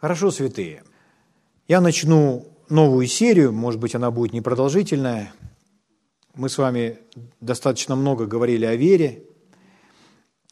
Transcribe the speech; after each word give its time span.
Хорошо, 0.00 0.30
святые. 0.30 0.82
Я 1.68 1.82
начну 1.82 2.46
новую 2.70 3.06
серию, 3.06 3.52
может 3.52 3.78
быть, 3.78 3.94
она 3.94 4.10
будет 4.10 4.32
непродолжительная. 4.32 5.34
Мы 6.34 6.48
с 6.48 6.56
вами 6.56 6.96
достаточно 7.42 7.96
много 7.96 8.24
говорили 8.24 8.64
о 8.64 8.76
вере, 8.76 9.24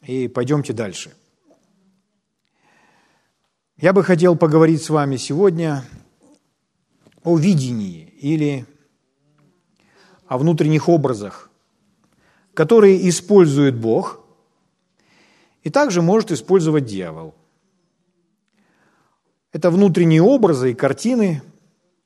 и 0.03 0.27
пойдемте 0.27 0.71
дальше. 0.71 1.15
Я 3.77 3.91
бы 3.91 4.03
хотел 4.03 4.35
поговорить 4.35 4.83
с 4.83 4.91
вами 4.91 5.15
сегодня 5.15 5.83
о 7.23 7.35
видении 7.35 8.03
или 8.21 8.67
о 10.27 10.37
внутренних 10.37 10.87
образах, 10.87 11.49
которые 12.53 13.09
использует 13.09 13.75
Бог 13.75 14.23
и 15.63 15.71
также 15.71 16.03
может 16.03 16.31
использовать 16.31 16.85
дьявол. 16.85 17.33
Это 19.51 19.71
внутренние 19.71 20.21
образы 20.21 20.71
и 20.71 20.75
картины, 20.75 21.41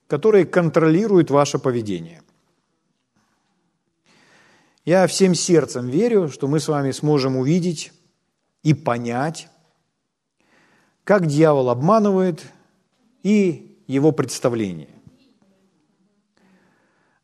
которые 0.08 0.46
контролируют 0.46 1.30
ваше 1.30 1.60
поведение. 1.60 2.22
Я 4.86 5.08
всем 5.08 5.34
сердцем 5.34 5.88
верю, 5.88 6.30
что 6.30 6.48
мы 6.48 6.60
с 6.60 6.68
вами 6.68 6.92
сможем 6.92 7.38
увидеть 7.38 7.94
и 8.64 8.74
понять, 8.74 9.50
как 11.04 11.26
дьявол 11.26 11.70
обманывает 11.70 12.44
и 13.24 13.78
его 13.88 14.12
представление. 14.12 14.90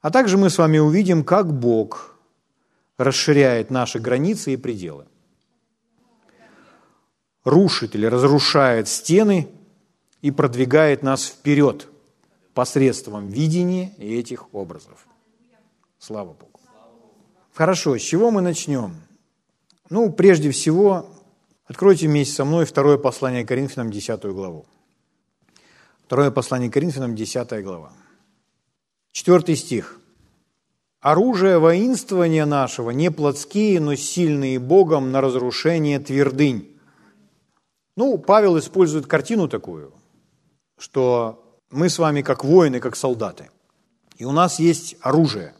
А 0.01 0.11
также 0.11 0.37
мы 0.37 0.49
с 0.49 0.57
вами 0.57 0.77
увидим, 0.77 1.23
как 1.23 1.53
Бог 1.53 2.15
расширяет 2.97 3.69
наши 3.69 3.99
границы 3.99 4.53
и 4.53 4.57
пределы. 4.57 5.05
Рушит 7.43 7.95
или 7.95 8.05
разрушает 8.05 8.87
стены 8.87 9.49
и 10.21 10.31
продвигает 10.31 11.03
нас 11.03 11.25
вперед 11.25 11.87
посредством 12.53 13.27
видения 13.27 13.93
этих 13.97 14.53
образов. 14.53 15.07
Слава 15.97 16.33
Богу. 16.33 16.59
Хорошо, 17.53 17.97
с 17.97 18.01
чего 18.01 18.31
мы 18.31 18.41
начнем? 18.41 18.95
Ну, 19.89 20.11
прежде 20.11 20.51
всего, 20.51 21.09
откройте 21.65 22.07
вместе 22.07 22.33
со 22.35 22.45
мной 22.45 22.65
второе 22.65 22.97
послание 22.97 23.45
Коринфянам, 23.45 23.91
10 23.91 24.21
главу. 24.25 24.65
Второе 26.05 26.31
послание 26.31 26.71
Коринфянам, 26.71 27.15
10 27.15 27.63
глава. 27.63 27.91
Четвертый 29.11 29.55
стих. 29.55 29.99
«Оружие 31.01 31.59
воинствования 31.59 32.45
нашего 32.45 32.91
не 32.91 33.09
плотские, 33.09 33.79
но 33.79 33.95
сильные 33.95 34.59
Богом 34.59 35.11
на 35.11 35.21
разрушение 35.21 35.99
твердынь». 35.99 36.77
Ну, 37.95 38.17
Павел 38.17 38.57
использует 38.59 39.07
картину 39.07 39.47
такую, 39.47 39.93
что 40.79 41.43
мы 41.69 41.89
с 41.89 41.99
вами 41.99 42.23
как 42.23 42.43
воины, 42.43 42.79
как 42.79 42.95
солдаты, 42.95 43.51
и 44.17 44.25
у 44.25 44.31
нас 44.31 44.59
есть 44.59 44.95
оружие. 45.01 45.53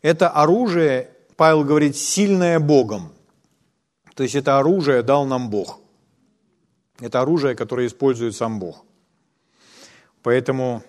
Это 0.00 0.28
оружие, 0.28 1.10
Павел 1.36 1.64
говорит, 1.64 1.96
сильное 1.96 2.58
Богом. 2.58 3.12
То 4.14 4.24
есть 4.24 4.34
это 4.34 4.58
оружие 4.58 5.02
дал 5.02 5.24
нам 5.24 5.48
Бог. 5.48 5.78
Это 6.98 7.20
оружие, 7.20 7.54
которое 7.54 7.86
использует 7.86 8.34
сам 8.34 8.58
Бог. 8.58 8.84
Поэтому 10.22 10.82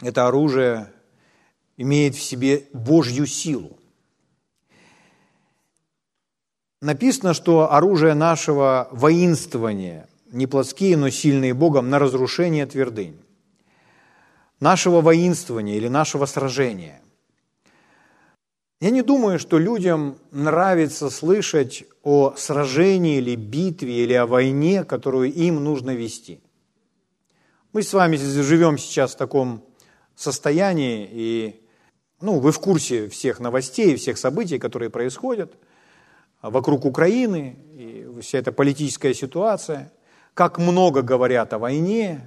это 0.00 0.26
оружие 0.26 0.92
имеет 1.76 2.14
в 2.14 2.22
себе 2.22 2.66
Божью 2.72 3.26
силу. 3.26 3.78
Написано, 6.82 7.34
что 7.34 7.72
оружие 7.72 8.14
нашего 8.14 8.88
воинствования 8.90 10.09
не 10.32 10.46
плотские, 10.46 10.96
но 10.96 11.10
сильные 11.10 11.54
Богом 11.54 11.90
на 11.90 11.98
разрушение 11.98 12.66
твердынь. 12.66 13.20
Нашего 14.60 15.00
воинствования 15.00 15.76
или 15.76 15.88
нашего 15.88 16.26
сражения. 16.26 17.00
Я 18.80 18.90
не 18.90 19.02
думаю, 19.02 19.38
что 19.38 19.58
людям 19.58 20.18
нравится 20.30 21.10
слышать 21.10 21.84
о 22.02 22.34
сражении 22.36 23.18
или 23.18 23.36
битве 23.36 24.04
или 24.04 24.14
о 24.14 24.26
войне, 24.26 24.84
которую 24.84 25.32
им 25.32 25.62
нужно 25.62 25.94
вести. 25.94 26.40
Мы 27.72 27.82
с 27.82 27.92
вами 27.92 28.16
живем 28.16 28.78
сейчас 28.78 29.14
в 29.14 29.18
таком 29.18 29.62
состоянии, 30.16 31.08
и 31.10 31.66
ну, 32.20 32.38
вы 32.40 32.52
в 32.52 32.58
курсе 32.58 33.08
всех 33.08 33.38
новостей, 33.38 33.96
всех 33.96 34.18
событий, 34.18 34.58
которые 34.58 34.90
происходят 34.90 35.54
вокруг 36.42 36.84
Украины, 36.84 37.58
и 37.74 38.20
вся 38.20 38.38
эта 38.38 38.50
политическая 38.50 39.14
ситуация, 39.14 39.92
как 40.34 40.58
много 40.58 41.02
говорят 41.02 41.52
о 41.52 41.58
войне, 41.58 42.20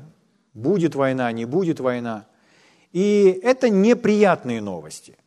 будет 0.54 0.96
война, 0.96 1.32
не 1.32 1.46
будет 1.46 1.80
война. 1.80 2.26
И 2.92 3.40
это 3.44 3.70
неприятные 3.70 4.62
новости. 4.62 5.18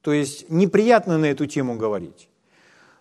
То 0.00 0.12
есть 0.12 0.50
неприятно 0.50 1.18
на 1.18 1.26
эту 1.26 1.46
тему 1.46 1.76
говорить. 1.76 2.28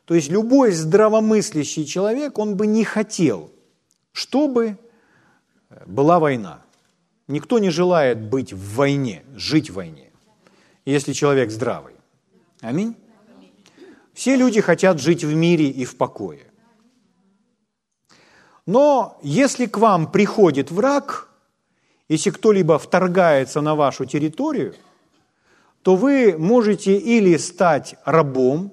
То 0.05 0.15
есть 0.15 0.29
любой 0.29 0.71
здравомыслящий 0.71 1.85
человек, 1.85 2.37
он 2.37 2.57
бы 2.57 2.67
не 2.67 2.83
хотел, 2.83 3.51
чтобы 4.11 4.77
была 5.85 6.19
война. 6.19 6.61
Никто 7.27 7.59
не 7.59 7.69
желает 7.69 8.19
быть 8.19 8.51
в 8.51 8.75
войне, 8.75 9.23
жить 9.35 9.69
в 9.69 9.75
войне, 9.75 10.11
если 10.85 11.13
человек 11.13 11.49
здравый. 11.49 11.93
Аминь. 12.59 12.95
Все 14.13 14.35
люди 14.35 14.59
хотят 14.59 14.99
жить 14.99 15.23
в 15.23 15.33
мире 15.33 15.69
и 15.69 15.85
в 15.85 15.95
покое. 15.95 16.50
Но 18.71 19.19
если 19.21 19.65
к 19.65 19.77
вам 19.77 20.09
приходит 20.09 20.71
враг, 20.71 21.27
если 22.07 22.29
кто-либо 22.29 22.79
вторгается 22.79 23.59
на 23.59 23.75
вашу 23.75 24.05
территорию, 24.05 24.75
то 25.81 25.97
вы 25.97 26.37
можете 26.37 26.97
или 26.97 27.35
стать 27.35 27.95
рабом 28.05 28.71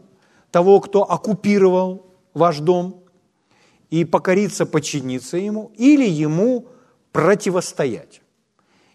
того, 0.53 0.79
кто 0.79 1.03
оккупировал 1.03 2.07
ваш 2.33 2.61
дом, 2.61 3.03
и 3.91 4.05
покориться, 4.05 4.67
подчиниться 4.67 5.37
ему, 5.37 5.73
или 5.77 6.09
ему 6.09 6.69
противостоять 7.11 8.21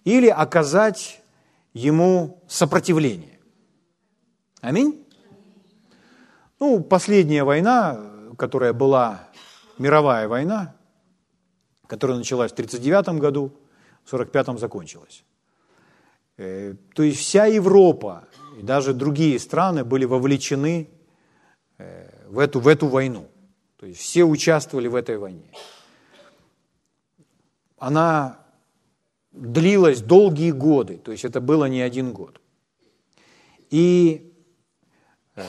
или 0.06 0.28
оказать 0.28 1.22
ему 1.74 2.42
сопротивление. 2.48 3.40
Аминь? 4.62 5.06
Ну, 6.62 6.80
последняя 6.80 7.44
война, 7.44 8.00
которая 8.38 8.72
была 8.72 9.28
мировая 9.78 10.30
война, 10.30 10.76
которая 11.88 12.18
началась 12.18 12.52
в 12.52 12.54
1939 12.54 13.20
году, 13.20 13.52
в 14.04 14.14
1945 14.14 14.60
закончилась. 14.60 15.24
Э, 16.38 16.76
то 16.96 17.04
есть 17.04 17.20
вся 17.20 17.46
Европа 17.46 18.28
и 18.60 18.64
даже 18.64 18.94
другие 18.94 19.40
страны 19.40 19.84
были 19.84 20.06
вовлечены 20.06 20.90
э, 21.78 22.28
в 22.30 22.40
эту, 22.40 22.60
в 22.60 22.68
эту 22.68 22.88
войну. 22.88 23.28
То 23.78 23.86
есть 23.86 24.02
все 24.02 24.24
участвовали 24.24 24.88
в 24.88 24.96
этой 24.96 25.18
войне. 25.18 25.52
Она 27.78 28.40
длилась 29.32 30.02
долгие 30.02 30.52
годы, 30.52 30.98
то 30.98 31.12
есть 31.12 31.26
это 31.26 31.42
было 31.42 31.66
не 31.66 31.82
один 31.82 32.14
год. 32.14 32.40
И 33.70 34.34
э, 35.36 35.44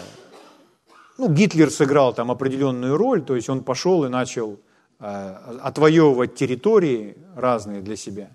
ну, 1.19 1.28
Гитлер 1.33 1.71
сыграл 1.71 2.15
там 2.15 2.31
определенную 2.31 2.97
роль, 2.97 3.22
то 3.22 3.37
есть 3.37 3.49
он 3.49 3.62
пошел 3.62 4.05
и 4.05 4.09
начал 4.09 4.59
отвоевывать 4.99 6.34
территории 6.34 7.16
разные 7.37 7.82
для 7.82 7.97
себя. 7.97 8.31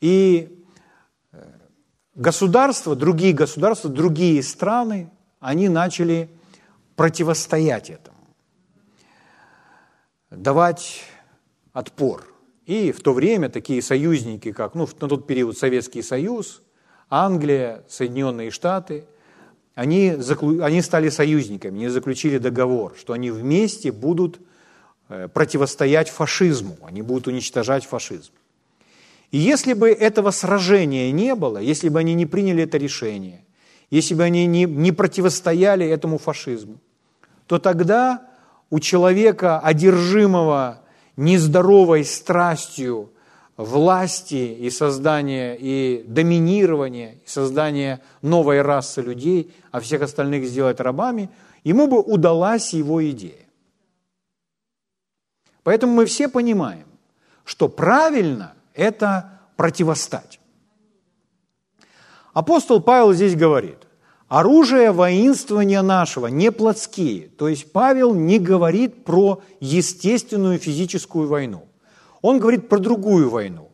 И 0.00 0.64
э, 1.32 1.42
государства, 2.14 2.96
другие 2.96 3.32
государства, 3.32 3.90
другие 3.90 4.42
страны, 4.42 5.10
они 5.40 5.68
начали 5.68 6.30
противостоять 6.96 7.90
этому, 7.90 8.16
давать 10.30 11.04
отпор– 11.72 12.28
и 12.66 12.92
в 12.92 13.00
то 13.00 13.12
время 13.12 13.50
такие 13.50 13.82
союзники, 13.82 14.52
как 14.52 14.74
ну, 14.74 14.88
на 15.00 15.08
тот 15.08 15.26
период 15.26 15.58
Советский 15.58 16.02
Союз, 16.02 16.62
Англия, 17.10 17.84
Соединенные 17.88 18.50
Штаты, 18.50 19.04
они, 19.74 20.16
они 20.62 20.82
стали 20.82 21.08
союзниками, 21.10 21.76
они 21.76 21.88
заключили 21.88 22.38
договор, 22.38 22.94
что 22.98 23.12
они 23.12 23.30
вместе 23.30 23.92
будут 23.92 24.38
э, 24.38 24.40
противостоять 25.32 26.08
фашизму, 26.08 26.76
они 26.82 27.02
будут 27.02 27.26
уничтожать 27.26 27.84
фашизм. 27.84 28.32
И 29.30 29.38
если 29.38 29.72
бы 29.72 29.90
этого 29.90 30.30
сражения 30.30 31.10
не 31.10 31.34
было, 31.34 31.58
если 31.58 31.88
бы 31.88 31.98
они 31.98 32.14
не 32.14 32.26
приняли 32.26 32.62
это 32.64 32.78
решение, 32.78 33.44
если 33.90 34.14
бы 34.14 34.22
они 34.22 34.46
не, 34.46 34.64
не 34.64 34.92
противостояли 34.92 35.86
этому 35.86 36.18
фашизму, 36.18 36.78
то 37.46 37.58
тогда 37.58 38.22
у 38.70 38.80
человека, 38.80 39.60
одержимого 39.60 40.80
нездоровой 41.16 42.04
страстью 42.04 43.12
власти 43.56 44.56
и 44.58 44.70
создания, 44.70 45.56
и 45.58 46.04
доминирования, 46.06 47.16
и 47.24 47.28
создания 47.28 48.00
новой 48.22 48.62
расы 48.62 49.00
людей, 49.00 49.52
а 49.70 49.80
всех 49.80 50.02
остальных 50.02 50.46
сделать 50.46 50.80
рабами, 50.80 51.30
ему 51.62 51.86
бы 51.86 52.00
удалась 52.00 52.72
его 52.72 53.04
идея. 53.10 53.43
Поэтому 55.64 55.94
мы 55.94 56.04
все 56.04 56.28
понимаем, 56.28 56.86
что 57.44 57.68
правильно– 57.68 58.52
это 58.74 59.40
противостать. 59.56 60.38
Апостол 62.34 62.80
Павел 62.80 63.12
здесь 63.14 63.34
говорит, 63.34 63.78
оружие 64.28 64.92
воинствования 64.92 65.82
нашего 65.82 66.26
не 66.26 66.52
плотские. 66.52 67.28
То 67.28 67.48
есть 67.48 67.72
Павел 67.72 68.14
не 68.14 68.38
говорит 68.38 69.04
про 69.04 69.40
естественную 69.60 70.58
физическую 70.58 71.28
войну. 71.28 71.66
Он 72.20 72.38
говорит 72.38 72.68
про 72.68 72.78
другую 72.78 73.30
войну. 73.30 73.70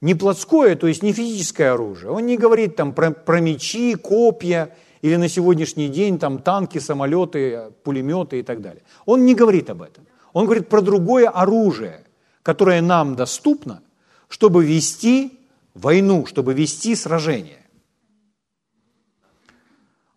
Не 0.00 0.14
плотское, 0.14 0.76
то 0.76 0.86
есть 0.86 1.02
не 1.02 1.12
физическое 1.12 1.72
оружие. 1.72 2.10
Он 2.10 2.24
не 2.26 2.36
говорит 2.36 2.76
там 2.76 2.92
про, 2.92 3.10
про 3.10 3.40
мечи, 3.40 3.94
копья 3.94 4.74
или 5.02 5.16
на 5.16 5.28
сегодняшний 5.28 5.88
день 5.88 6.18
там 6.18 6.38
танки, 6.38 6.78
самолеты, 6.78 7.72
пулеметы 7.84 8.38
и 8.40 8.42
так 8.42 8.60
далее. 8.60 8.82
Он 9.06 9.24
не 9.26 9.34
говорит 9.34 9.70
об 9.70 9.82
этом. 9.82 10.06
Он 10.38 10.44
говорит 10.44 10.68
про 10.68 10.82
другое 10.82 11.28
оружие, 11.28 12.04
которое 12.44 12.80
нам 12.80 13.16
доступно, 13.16 13.82
чтобы 14.28 14.64
вести 14.64 15.36
войну, 15.74 16.26
чтобы 16.26 16.54
вести 16.54 16.94
сражение. 16.94 17.66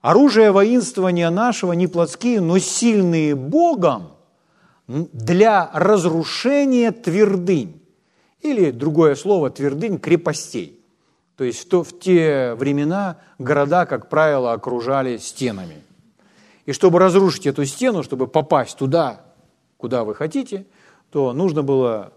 Оружие 0.01 0.51
воинствования 0.51 1.27
нашего 1.31 1.73
не 1.73 1.87
плотские, 1.87 2.39
но 2.39 2.59
сильные 2.59 3.33
Богом 3.33 4.09
для 4.87 5.71
разрушения 5.73 6.91
твердынь. 6.91 7.81
Или 8.41 8.69
другое 8.69 9.15
слово 9.15 9.49
твердынь– 9.49 9.97
крепостей. 9.99 10.85
То 11.35 11.45
есть 11.45 11.67
то, 11.67 11.83
в 11.83 11.99
те 11.99 12.53
времена 12.53 13.17
города, 13.39 13.87
как 13.87 14.07
правило, 14.07 14.53
окружали 14.53 15.17
стенами. 15.17 15.81
И 16.67 16.73
чтобы 16.73 16.99
разрушить 16.99 17.47
эту 17.47 17.65
стену, 17.65 18.03
чтобы 18.03 18.27
попасть 18.27 18.77
туда, 18.77 19.25
куда 19.81 20.03
вы 20.03 20.15
хотите, 20.15 20.65
то 21.09 21.33
нужно 21.33 21.63
было 21.63 22.13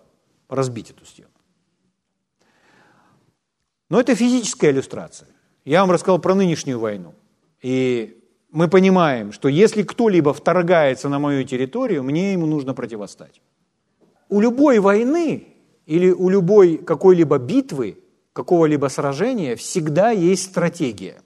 разбить 0.49 0.91
эту 0.91 1.05
стену. 1.05 1.31
Но 3.91 4.01
это 4.01 4.15
физическая 4.15 4.71
иллюстрация. 4.71 5.29
Я 5.65 5.81
вам 5.81 5.91
рассказал 5.91 6.19
про 6.19 6.35
нынешнюю 6.35 6.79
войну. 6.79 7.15
И 7.63 8.23
мы 8.51 8.69
понимаем, 8.69 9.33
что 9.33 9.49
если 9.49 9.83
кто-либо 9.83 10.33
вторгается 10.35 11.09
на 11.09 11.19
мою 11.19 11.45
территорию, 11.45 12.05
мне 12.05 12.33
ему 12.35 12.47
нужно 12.47 12.75
противостать. 12.75 13.41
У 14.29 14.41
любой 14.41 14.79
войны 14.79 15.49
или 15.87 16.11
у 16.11 16.29
любой 16.29 16.77
какой-либо 16.77 17.39
битвы, 17.39 17.99
какого-либо 18.33 18.89
сражения 18.89 19.57
всегда 19.57 20.11
есть 20.11 20.45
стратегия. 20.45 21.23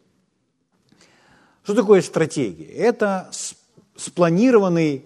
Что 1.64 1.74
такое 1.74 2.00
стратегия? 2.02 2.66
Это 2.66 3.30
спланированный, 3.96 5.04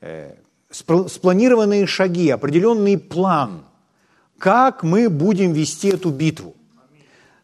э, 0.00 0.36
спланированные 0.70 1.86
шаги, 1.86 2.30
определенный 2.30 2.98
план, 2.98 3.64
как 4.38 4.82
мы 4.82 5.08
будем 5.08 5.52
вести 5.52 5.88
эту 5.88 6.10
битву, 6.10 6.54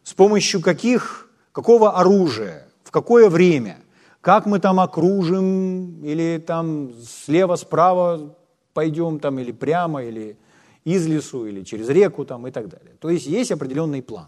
с 0.03 0.13
помощью 0.13 0.61
каких, 0.61 1.29
какого 1.51 1.99
оружия, 1.99 2.67
какое 2.95 3.29
время, 3.29 3.77
как 4.21 4.45
мы 4.45 4.59
там 4.59 4.79
окружим, 4.79 6.01
или 6.01 6.41
там 6.47 6.91
слева-справа 7.25 8.33
пойдем, 8.73 9.19
там, 9.19 9.37
или 9.37 9.51
прямо, 9.51 10.01
или 10.01 10.37
из 10.85 11.05
лесу, 11.05 11.45
или 11.45 11.63
через 11.63 11.89
реку 11.89 12.23
там, 12.23 12.47
и 12.47 12.51
так 12.51 12.69
далее. 12.69 12.93
То 13.01 13.09
есть 13.09 13.25
есть 13.25 13.51
определенный 13.51 14.01
план. 14.01 14.27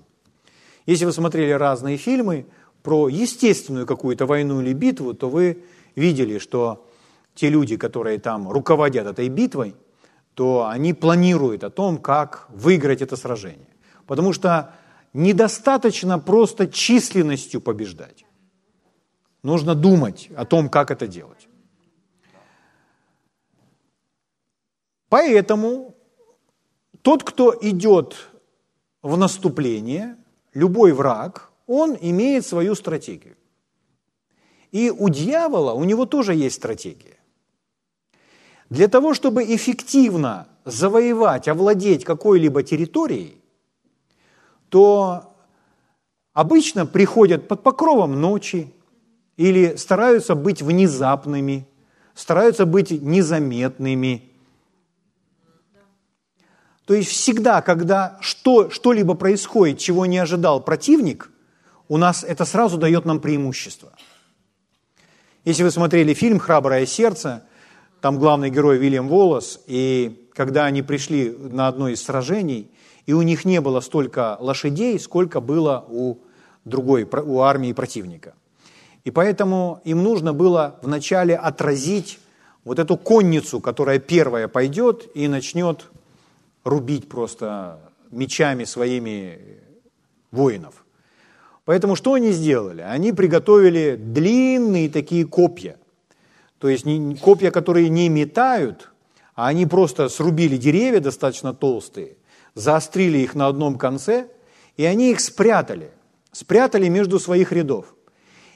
Если 0.85 1.05
вы 1.05 1.13
смотрели 1.13 1.51
разные 1.51 1.95
фильмы 1.95 2.45
про 2.83 3.07
естественную 3.07 3.85
какую-то 3.85 4.25
войну 4.25 4.61
или 4.61 4.73
битву, 4.73 5.13
то 5.13 5.29
вы 5.29 5.63
видели, 5.95 6.39
что 6.39 6.85
те 7.37 7.49
люди, 7.49 7.77
которые 7.77 8.17
там 8.17 8.49
руководят 8.49 9.05
этой 9.05 9.29
битвой, 9.29 9.75
то 10.33 10.65
они 10.65 10.93
планируют 10.93 11.63
о 11.63 11.69
том, 11.69 11.97
как 11.97 12.47
выиграть 12.49 13.03
это 13.03 13.15
сражение. 13.15 13.75
Потому 14.07 14.33
что 14.33 14.73
недостаточно 15.13 16.17
просто 16.17 16.67
численностью 16.67 17.61
побеждать. 17.61 18.25
Нужно 19.43 19.75
думать 19.75 20.29
о 20.35 20.45
том, 20.45 20.67
как 20.69 20.89
это 20.89 21.07
делать. 21.07 21.47
Поэтому 25.09 25.95
тот, 27.03 27.23
кто 27.23 27.55
идет 27.61 28.31
в 29.03 29.15
наступление, 29.15 30.17
любой 30.55 30.91
враг, 30.91 31.51
он 31.67 31.95
имеет 32.01 32.45
свою 32.47 32.73
стратегию. 32.73 33.37
И 34.71 34.89
у 34.89 35.09
дьявола, 35.09 35.73
у 35.73 35.83
него 35.83 36.05
тоже 36.05 36.33
есть 36.33 36.55
стратегия. 36.55 37.16
Для 38.69 38.87
того, 38.87 39.13
чтобы 39.13 39.43
эффективно 39.43 40.47
завоевать, 40.65 41.47
овладеть 41.47 42.03
какой-либо 42.03 42.63
территорией, 42.63 43.41
то 44.69 45.33
обычно 46.33 46.85
приходят 46.85 47.47
под 47.47 47.63
покровом 47.63 48.19
ночи, 48.19 48.73
или 49.37 49.75
стараются 49.75 50.35
быть 50.35 50.61
внезапными, 50.61 51.67
стараются 52.15 52.65
быть 52.65 52.89
незаметными. 52.91 54.23
То 56.85 56.93
есть 56.93 57.11
всегда, 57.11 57.61
когда 57.61 58.17
что, 58.19 58.69
что-либо 58.69 59.13
происходит, 59.13 59.77
чего 59.77 60.05
не 60.05 60.17
ожидал 60.17 60.61
противник, 60.61 61.29
у 61.87 61.97
нас 61.97 62.23
это 62.23 62.45
сразу 62.45 62.77
дает 62.77 63.05
нам 63.05 63.19
преимущество. 63.19 63.93
Если 65.45 65.63
вы 65.63 65.71
смотрели 65.71 66.13
фильм 66.13 66.39
«Храброе 66.39 66.85
сердце», 66.85 67.46
там 68.07 68.19
главный 68.19 68.49
герой 68.49 68.77
Вильям 68.77 69.09
Волос, 69.09 69.59
и 69.67 70.29
когда 70.33 70.65
они 70.65 70.81
пришли 70.81 71.29
на 71.29 71.67
одно 71.67 71.89
из 71.89 72.01
сражений, 72.01 72.71
и 73.05 73.11
у 73.13 73.21
них 73.21 73.43
не 73.43 73.59
было 73.59 73.81
столько 73.81 74.37
лошадей, 74.39 74.97
сколько 74.99 75.41
было 75.41 75.85
у 75.89 76.19
другой, 76.63 77.03
у 77.03 77.41
армии 77.41 77.73
противника– 77.73 78.33
и 79.07 79.11
поэтому 79.11 79.79
им 79.85 80.03
нужно 80.03 80.33
было 80.33 80.79
вначале 80.81 81.37
отразить 81.37 82.19
вот 82.65 82.77
эту 82.77 82.97
конницу, 82.97 83.61
которая 83.61 83.99
первая 83.99 84.49
пойдет 84.49 85.09
и 85.15 85.29
начнет 85.29 85.85
рубить 86.65 87.07
просто 87.07 87.79
мечами 88.11 88.65
своими 88.65 89.39
воинов. 90.31 90.85
Поэтому 91.63 91.95
что 91.95 92.15
они 92.15 92.31
сделали? 92.31 92.81
Они 92.81 93.13
приготовили 93.13 93.95
длинные 93.97 94.89
такие 94.89 95.25
копья. 95.25 95.77
То 96.59 96.69
есть 96.69 96.85
копья, 97.21 97.51
которые 97.51 97.89
не 97.89 98.09
метают, 98.09 98.91
а 99.35 99.47
они 99.47 99.65
просто 99.65 100.09
срубили 100.09 100.57
деревья 100.57 100.99
достаточно 100.99 101.53
толстые, 101.53 102.17
заострили 102.55 103.19
их 103.19 103.35
на 103.35 103.47
одном 103.47 103.77
конце, 103.77 104.27
и 104.77 104.85
они 104.85 105.11
их 105.11 105.19
спрятали. 105.19 105.91
Спрятали 106.31 106.87
между 106.87 107.19
своих 107.19 107.51
рядов. 107.51 107.95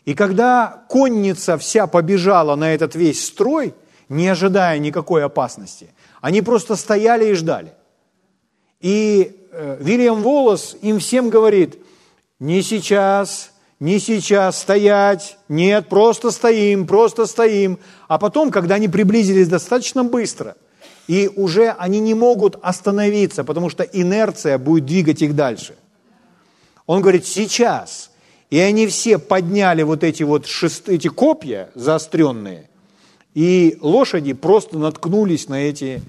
И 0.06 0.16
когда 0.16 0.84
конница 0.90 1.58
вся 1.58 1.86
побежала 1.86 2.56
на 2.56 2.74
этот 2.74 2.96
весь 2.96 3.26
строй, 3.26 3.76
не 4.10 4.28
ожидая 4.28 4.80
никакой 4.80 5.24
опасности, 5.24 5.94
они 6.20 6.42
просто 6.42 6.76
стояли 6.76 7.26
и 7.28 7.34
ждали. 7.34 7.74
И 8.80 9.48
э, 9.52 9.78
Вильям 9.80 10.22
Волос 10.24 10.76
им 10.82 11.00
всем 11.00 11.30
говорит, 11.30 11.80
не 12.40 12.64
сейчас, 12.64 13.51
не 13.82 14.00
сейчас 14.00 14.62
стоять, 14.62 15.38
нет, 15.50 15.90
просто 15.90 16.32
стоим, 16.32 16.88
просто 16.88 17.26
стоим. 17.26 17.80
А 18.08 18.18
потом, 18.18 18.50
когда 18.50 18.76
они 18.76 18.88
приблизились 18.88 19.50
достаточно 19.50 20.06
быстро, 20.06 20.56
и 21.08 21.30
уже 21.36 21.72
они 21.72 22.00
не 22.00 22.14
могут 22.14 22.58
остановиться, 22.62 23.44
потому 23.44 23.70
что 23.70 23.84
инерция 23.84 24.58
будет 24.58 24.86
двигать 24.86 25.22
их 25.22 25.36
дальше. 25.36 25.76
Он 26.86 27.02
говорит, 27.02 27.28
сейчас– 27.28 28.08
и 28.52 28.60
они 28.60 28.86
все 28.86 29.18
подняли 29.18 29.82
вот 29.82 30.04
эти 30.04 30.24
вот 30.24 30.46
шест... 30.46 30.90
эти 30.90 31.08
копья 31.08 31.72
заостренные, 31.74 32.70
и 33.34 33.78
лошади 33.80 34.34
просто 34.34 34.78
наткнулись 34.78 35.48
на 35.48 35.56
эти 35.64 36.02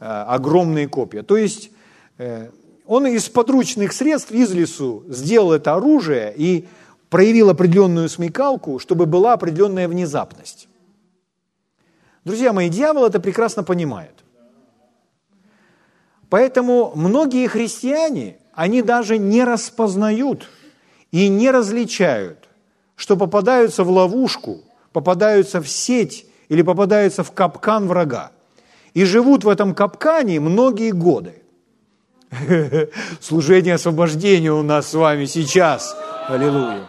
э, 0.00 0.04
огромные 0.04 0.88
копья. 0.88 1.22
То 1.22 1.36
есть 1.36 1.70
э, 2.18 2.48
он 2.86 3.06
из 3.06 3.28
подручных 3.28 3.92
средств 3.92 4.32
из 4.32 4.52
лесу 4.52 5.04
сделал 5.08 5.52
это 5.52 5.74
оружие 5.74 6.34
и 6.36 6.64
проявил 7.10 7.50
определенную 7.50 8.08
смекалку, 8.08 8.78
чтобы 8.78 9.06
была 9.06 9.32
определенная 9.32 9.88
внезапность. 9.88 10.68
Друзья 12.24 12.52
мои, 12.52 12.68
дьявол 12.68 13.06
это 13.06 13.20
прекрасно 13.20 13.62
понимает. 13.62 14.24
Поэтому 16.28 16.92
многие 16.94 17.46
христиане, 17.46 18.38
они 18.52 18.82
даже 18.82 19.18
не 19.18 19.44
распознают– 19.44 20.48
и 21.10 21.28
не 21.28 21.50
различают, 21.50 22.48
что 22.94 23.16
попадаются 23.16 23.84
в 23.84 23.90
ловушку, 23.90 24.60
попадаются 24.92 25.60
в 25.60 25.68
сеть 25.68 26.26
или 26.48 26.62
попадаются 26.62 27.22
в 27.24 27.32
капкан 27.32 27.86
врага. 27.88 28.32
И 28.94 29.04
живут 29.04 29.44
в 29.44 29.48
этом 29.48 29.74
капкане 29.74 30.40
многие 30.40 30.90
годы. 30.90 31.42
Служение 33.20 33.74
освобождения 33.74 34.52
у 34.52 34.62
нас 34.62 34.90
с 34.90 34.94
вами 34.94 35.26
сейчас. 35.26 35.96
Аллилуйя. 36.28 36.88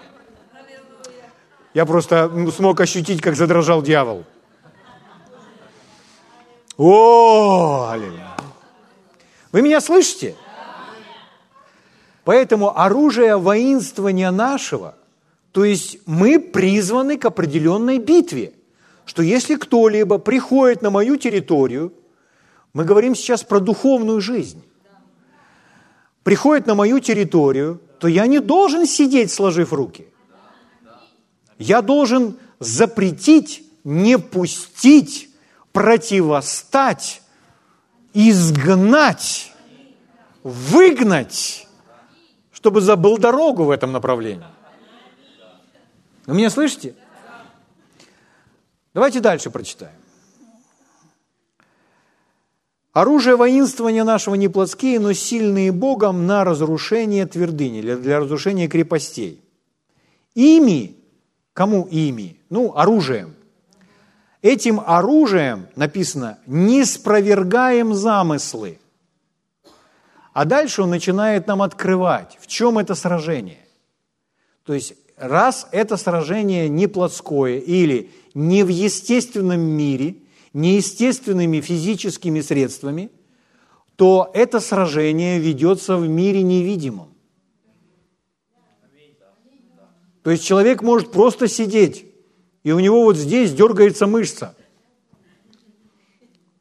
Я 1.77 1.85
просто 1.85 2.31
смог 2.55 2.81
ощутить, 2.81 3.21
как 3.21 3.35
задрожал 3.35 3.83
дьявол. 3.83 4.23
О. 6.75 7.95
Вы 9.51 9.61
меня 9.61 9.79
слышите? 9.79 10.35
Поэтому 12.23 12.75
оружие 12.75 13.37
воинствования 13.37 14.31
нашего, 14.31 14.95
то 15.51 15.63
есть 15.65 15.99
мы 16.07 16.39
призваны 16.39 17.15
к 17.15 17.25
определенной 17.25 17.99
битве, 17.99 18.53
что 19.05 19.21
если 19.21 19.53
кто-либо 19.53 20.17
приходит 20.17 20.81
на 20.81 20.89
мою 20.89 21.15
территорию, 21.15 21.93
мы 22.73 22.85
говорим 22.85 23.13
сейчас 23.13 23.43
про 23.43 23.59
духовную 23.59 24.19
жизнь, 24.19 24.63
приходит 26.23 26.65
на 26.65 26.73
мою 26.73 26.99
территорию, 26.99 27.79
то 27.99 28.07
я 28.07 28.25
не 28.25 28.39
должен 28.39 28.87
сидеть, 28.87 29.31
сложив 29.31 29.73
руки. 29.73 30.07
Я 31.57 31.81
должен 31.81 32.37
запретить, 32.59 33.63
не 33.83 34.17
пустить, 34.17 35.29
противостать, 35.71 37.21
изгнать, 38.13 39.53
выгнать, 40.43 41.67
чтобы 42.51 42.81
забыл 42.81 43.17
дорогу 43.17 43.63
в 43.63 43.71
этом 43.71 43.91
направлении. 43.91 44.45
Вы 46.25 46.35
меня 46.35 46.49
слышите? 46.49 46.95
Давайте 48.93 49.19
дальше 49.19 49.49
прочитаем. 49.49 49.93
Оружие 52.97 53.35
воинствования 53.35 54.03
нашего 54.03 54.33
не 54.33 54.47
плотские, 54.47 54.99
но 54.99 55.13
сильные 55.13 55.71
Богом 55.71 56.25
на 56.25 56.43
разрушение 56.43 57.27
твердыни, 57.27 57.81
для, 57.81 57.95
для 57.95 58.19
разрушения 58.19 58.67
крепостей. 58.67 59.39
Ими, 60.33 60.95
кому 61.57 61.87
ими? 61.89 62.37
Ну, 62.51 62.73
оружием. 62.75 63.33
Этим 64.43 64.79
оружием, 64.79 65.67
написано, 65.75 66.37
не 66.45 66.85
спровергаем 66.85 67.95
замыслы. 67.95 68.77
А 70.33 70.45
дальше 70.45 70.83
он 70.83 70.91
начинает 70.91 71.47
нам 71.47 71.63
открывать, 71.63 72.37
в 72.39 72.45
чем 72.45 72.77
это 72.77 72.93
сражение. 72.93 73.65
То 74.65 74.75
есть, 74.75 74.93
раз 75.17 75.67
это 75.71 75.97
сражение 75.97 76.69
не 76.69 76.85
плотское 76.85 77.57
или 77.57 78.11
не 78.35 78.63
в 78.63 78.67
естественном 78.67 79.59
мире– 79.59 80.17
неестественными 80.53 81.61
физическими 81.61 82.41
средствами, 82.41 83.09
то 83.95 84.29
это 84.33 84.59
сражение 84.59 85.39
ведется 85.39 85.97
в 85.97 86.07
мире 86.07 86.41
невидимом. 86.41 87.09
То 90.27 90.31
есть 90.31 90.43
человек 90.43 90.81
может 90.81 91.13
просто 91.13 91.47
сидеть, 91.47 92.05
и 92.63 92.73
у 92.73 92.81
него 92.81 93.05
вот 93.05 93.15
здесь 93.15 93.53
дергается 93.53 94.07
мышца. 94.07 94.57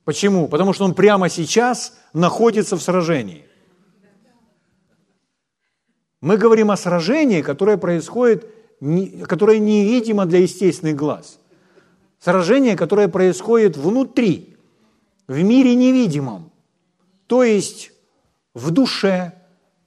Почему? 0.04 0.46
Потому 0.46 0.73
что 0.73 0.85
он 0.85 0.94
прямо 0.94 1.28
сейчас 1.28 1.99
находится 2.12 2.76
в 2.76 2.80
сражении. 2.80 3.44
Мы 6.20 6.37
говорим 6.37 6.70
о 6.70 6.76
сражении, 6.76 7.42
которое 7.42 7.76
происходит, 7.76 8.49
которое 9.26 9.58
невидимо 9.58 10.26
для 10.26 10.38
естественных 10.38 10.94
глаз– 10.94 11.40
Сражение, 12.20 12.76
которое 12.76 13.08
происходит 13.08 13.76
внутри, 13.76 14.56
в 15.26 15.42
мире 15.42 15.75
невидимом, 15.75 16.52
то 17.26 17.42
есть 17.42 17.90
в 18.54 18.70
душе, 18.70 19.32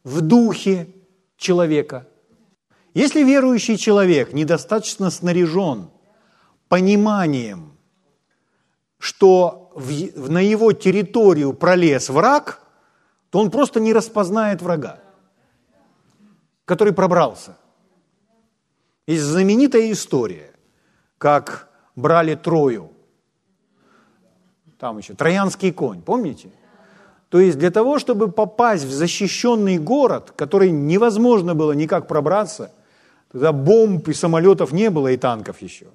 в 0.03 0.19
духе 0.19 0.89
человека. 1.37 2.09
Если 2.99 3.23
верующий 3.23 3.77
человек 3.77 4.33
недостаточно 4.33 5.09
снаряжен 5.09 5.89
пониманием, 6.67 7.77
что 8.97 9.71
в, 9.73 10.29
на 10.29 10.39
его 10.39 10.73
территорию 10.73 11.53
пролез 11.53 12.09
враг, 12.09 12.61
то 13.29 13.39
он 13.39 13.51
просто 13.51 13.79
не 13.79 13.93
распознает 13.93 14.61
врага, 14.61 14.99
который 16.65 16.91
пробрался. 16.91 17.55
Есть 19.07 19.23
знаменитая 19.23 19.93
история, 19.93 20.51
как 21.17 21.69
брали 21.95 22.35
Трою. 22.35 22.91
Там 24.77 24.97
еще 24.97 25.13
Троянский 25.13 25.71
конь, 25.71 26.01
помните? 26.01 26.51
То 27.29 27.39
есть 27.39 27.57
для 27.57 27.71
того, 27.71 27.97
чтобы 27.97 28.29
попасть 28.29 28.83
в 28.83 28.91
защищенный 28.91 29.77
город, 29.77 30.33
который 30.35 30.69
невозможно 30.69 31.55
было 31.55 31.71
никак 31.71 32.05
пробраться, 32.05 32.73
тогда 33.31 33.51
бомб 33.51 34.07
и 34.07 34.13
самолетов 34.13 34.71
не 34.71 34.89
было, 34.89 35.09
и 35.09 35.17
танков 35.17 35.61
еще, 35.61 35.87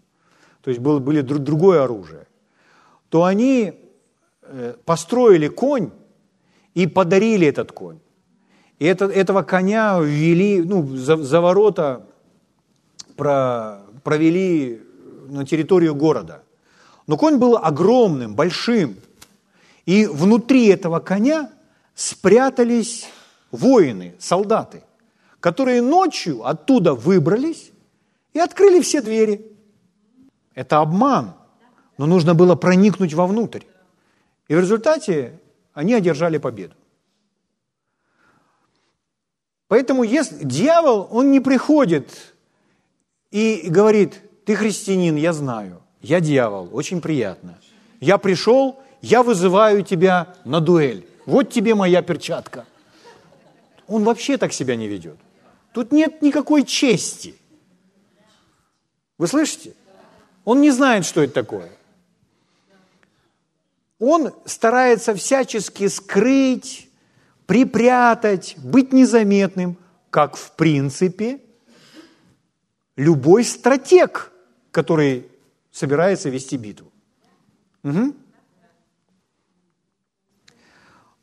то 0.63 0.71
есть 0.71 0.81
было, 0.81 0.99
были 0.99 1.21
другое 1.21 1.83
оружие, 1.83 2.27
то 3.09 3.25
они 3.25 3.75
э, 4.43 4.75
построили 4.85 5.49
конь 5.49 5.91
и 6.75 6.87
подарили 6.87 7.47
этот 7.47 7.73
конь. 7.73 7.99
И 8.79 8.87
это, 8.87 9.07
этого 9.07 9.43
коня 9.43 10.01
ввели, 10.01 10.63
ну, 10.63 10.97
за, 10.97 11.17
за 11.17 11.41
ворота 11.41 12.07
про, 13.17 13.81
провели 14.03 14.83
на 15.29 15.47
территорию 15.47 15.95
города. 15.95 16.43
Но 17.07 17.17
конь 17.17 17.37
был 17.37 17.57
огромным, 17.57 18.35
большим. 18.35 18.97
И 19.87 20.07
внутри 20.07 20.67
этого 20.67 20.99
коня 20.99 21.51
спрятались 21.95 23.07
воины, 23.51 24.15
солдаты, 24.19 24.83
которые 25.45 25.83
ночью 25.83 26.47
оттуда 26.47 26.95
выбрались 26.95 27.71
и 28.33 28.39
открыли 28.39 28.81
все 28.81 29.03
двери. 29.03 29.45
Это 30.55 30.79
обман, 30.79 31.35
но 31.99 32.07
нужно 32.07 32.35
было 32.35 32.55
проникнуть 32.55 33.13
вовнутрь. 33.13 33.65
И 34.49 34.55
в 34.55 34.61
результате 34.61 35.39
они 35.75 35.93
одержали 35.93 36.39
победу. 36.39 36.75
Поэтому 39.69 40.03
если 40.03 40.45
дьявол, 40.45 41.09
он 41.11 41.31
не 41.31 41.41
приходит 41.41 42.35
и 43.31 43.67
говорит, 43.69 44.23
ты 44.47 44.57
христианин, 44.57 45.17
я 45.17 45.35
знаю. 45.35 45.83
Я 46.01 46.21
дьявол, 46.21 46.71
очень 46.73 47.03
приятно. 47.03 47.59
Я 48.01 48.17
пришел, 48.17 48.81
я 49.03 49.23
вызываю 49.23 49.85
тебя 49.85 50.37
на 50.47 50.61
дуэль. 50.61 51.07
Вот 51.27 51.51
тебе 51.51 51.75
моя 51.75 52.01
перчатка. 52.01 52.65
Он 53.87 54.05
вообще 54.05 54.39
так 54.39 54.55
себя 54.55 54.77
не 54.77 54.89
ведет. 54.89 55.19
Тут 55.75 55.93
нет 55.93 56.23
никакой 56.23 56.65
чести. 56.65 57.35
Вы 59.19 59.27
слышите? 59.27 59.75
Он 60.47 60.63
не 60.63 60.71
знает, 60.71 61.05
что 61.05 61.23
это 61.23 61.35
такое. 61.35 61.71
Он 63.99 64.33
старается 64.47 65.15
всячески 65.15 65.87
скрыть, 65.89 66.89
припрятать, 67.45 68.57
быть 68.59 68.95
незаметным, 68.95 69.77
как 70.09 70.37
в 70.37 70.53
принципе 70.53 71.43
любой 72.97 73.45
стратег– 73.45 74.31
который 74.75 75.29
собирается 75.71 76.29
вести 76.31 76.57
битву. 76.57 76.91
Угу. 77.85 78.13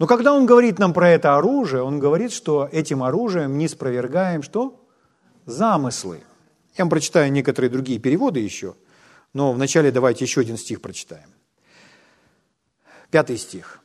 Но 0.01 0.08
когда 0.08 0.34
он 0.34 0.48
говорит 0.48 0.79
нам 0.79 0.93
про 0.93 1.12
это 1.12 1.38
оружие, 1.38 1.84
он 1.84 2.00
говорит, 2.00 2.31
что 2.31 2.67
этим 2.72 3.03
оружием 3.03 3.60
не 3.60 3.67
спровергаем 3.67 4.41
что? 4.41 4.84
Замыслы. 5.46 6.24
Я 6.75 6.86
вам 6.86 6.89
прочитаю 6.89 7.31
некоторые 7.31 7.70
другие 7.70 8.00
переводы 8.00 8.39
еще, 8.39 8.74
но 9.34 9.51
вначале 9.51 9.91
давайте 9.91 10.25
еще 10.25 10.41
один 10.41 10.58
стих 10.58 10.81
прочитаем. 10.81 11.29
Пятый 13.12 13.38
стих. 13.38 13.79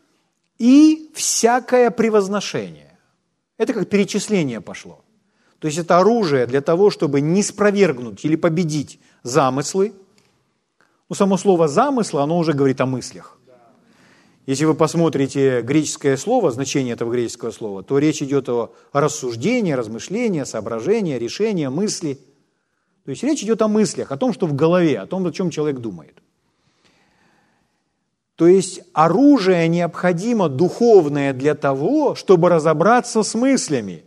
«И 0.56 1.10
всякое 1.14 1.90
превозношение». 1.90 2.98
Это 3.58 3.74
как 3.74 3.90
перечисление 3.90 4.62
пошло. 4.62 5.04
То 5.58 5.68
есть 5.68 5.76
это 5.76 5.98
оружие 5.98 6.46
для 6.46 6.62
того, 6.62 6.88
чтобы 6.88 7.20
не 7.20 7.42
спровергнуть 7.42 8.24
или 8.24 8.36
победить 8.36 9.00
замыслы. 9.22 9.92
Ну, 11.10 11.14
само 11.14 11.36
слово 11.36 11.68
«замыслы», 11.68 12.22
оно 12.22 12.38
уже 12.38 12.54
говорит 12.54 12.80
о 12.80 12.86
мыслях. 12.86 13.36
Если 14.46 14.64
вы 14.64 14.74
посмотрите 14.74 15.60
греческое 15.62 16.16
слово, 16.16 16.52
значение 16.52 16.94
этого 16.94 17.10
греческого 17.10 17.50
слова, 17.50 17.82
то 17.82 17.98
речь 17.98 18.22
идет 18.22 18.48
о 18.48 18.72
рассуждении, 18.92 19.72
размышлении, 19.72 20.44
соображении, 20.44 21.18
решении, 21.18 21.66
мысли. 21.66 22.20
То 23.04 23.10
есть 23.10 23.24
речь 23.24 23.42
идет 23.42 23.60
о 23.62 23.68
мыслях, 23.68 24.12
о 24.12 24.16
том, 24.16 24.32
что 24.32 24.46
в 24.46 24.54
голове, 24.54 25.00
о 25.00 25.06
том, 25.06 25.26
о 25.26 25.32
чем 25.32 25.50
человек 25.50 25.80
думает. 25.80 26.22
То 28.36 28.46
есть 28.46 28.82
оружие 28.92 29.66
необходимо 29.66 30.48
духовное 30.48 31.32
для 31.32 31.56
того, 31.56 32.14
чтобы 32.14 32.48
разобраться 32.48 33.24
с 33.24 33.34
мыслями. 33.34 34.04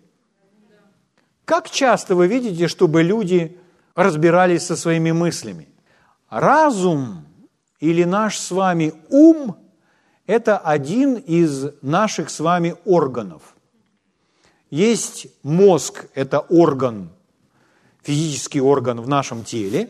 Как 1.44 1.70
часто 1.70 2.16
вы 2.16 2.28
видите, 2.28 2.70
чтобы 2.70 3.04
люди 3.04 3.58
разбирались 3.94 4.64
со 4.64 4.78
своими 4.78 5.12
мыслями. 5.12 5.68
Разум 6.30 7.26
или 7.82 8.06
наш 8.06 8.38
с 8.38 8.52
вами 8.52 8.94
ум– 9.10 9.58
это 10.30 10.60
один 10.60 11.16
из 11.16 11.72
наших 11.82 12.30
с 12.30 12.40
вами 12.40 12.76
органов. 12.86 13.56
Есть 14.70 15.26
мозг– 15.42 16.06
это 16.14 16.40
орган, 16.40 17.10
физический 18.04 18.62
орган 18.62 19.02
в 19.02 19.10
нашем 19.10 19.44
теле, 19.44 19.90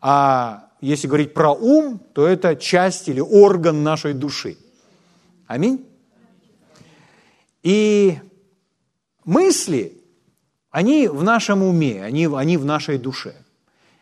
а 0.00 0.68
если 0.80 1.06
говорить 1.06 1.32
про 1.32 1.52
ум, 1.52 2.00
то 2.12 2.26
это 2.26 2.56
часть 2.56 3.08
или 3.08 3.20
орган 3.20 3.84
нашей 3.84 4.14
души. 4.14 4.56
Аминь. 5.46 5.86
И 7.62 8.18
мысли, 9.24 9.96
они 10.72 11.06
в 11.06 11.22
нашем 11.22 11.62
уме, 11.62 12.02
они, 12.02 12.26
они 12.26 12.56
в 12.56 12.64
нашей 12.64 12.98
душе. 12.98 13.36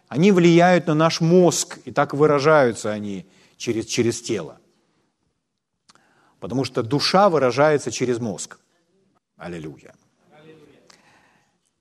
Они 0.09 0.33
влияют 0.33 0.87
на 0.87 0.95
наш 0.95 1.21
мозг, 1.21 1.81
и 1.85 1.91
так 1.91 2.15
выражаются 2.15 2.91
они 2.91 3.27
через, 3.59 3.85
через 3.85 4.23
тело. 4.23 4.60
Потому 6.41 6.65
что 6.65 6.83
душа 6.83 7.29
выражается 7.29 7.91
через 7.91 8.19
мозг. 8.19 8.59
Аллилуйя. 9.37 9.95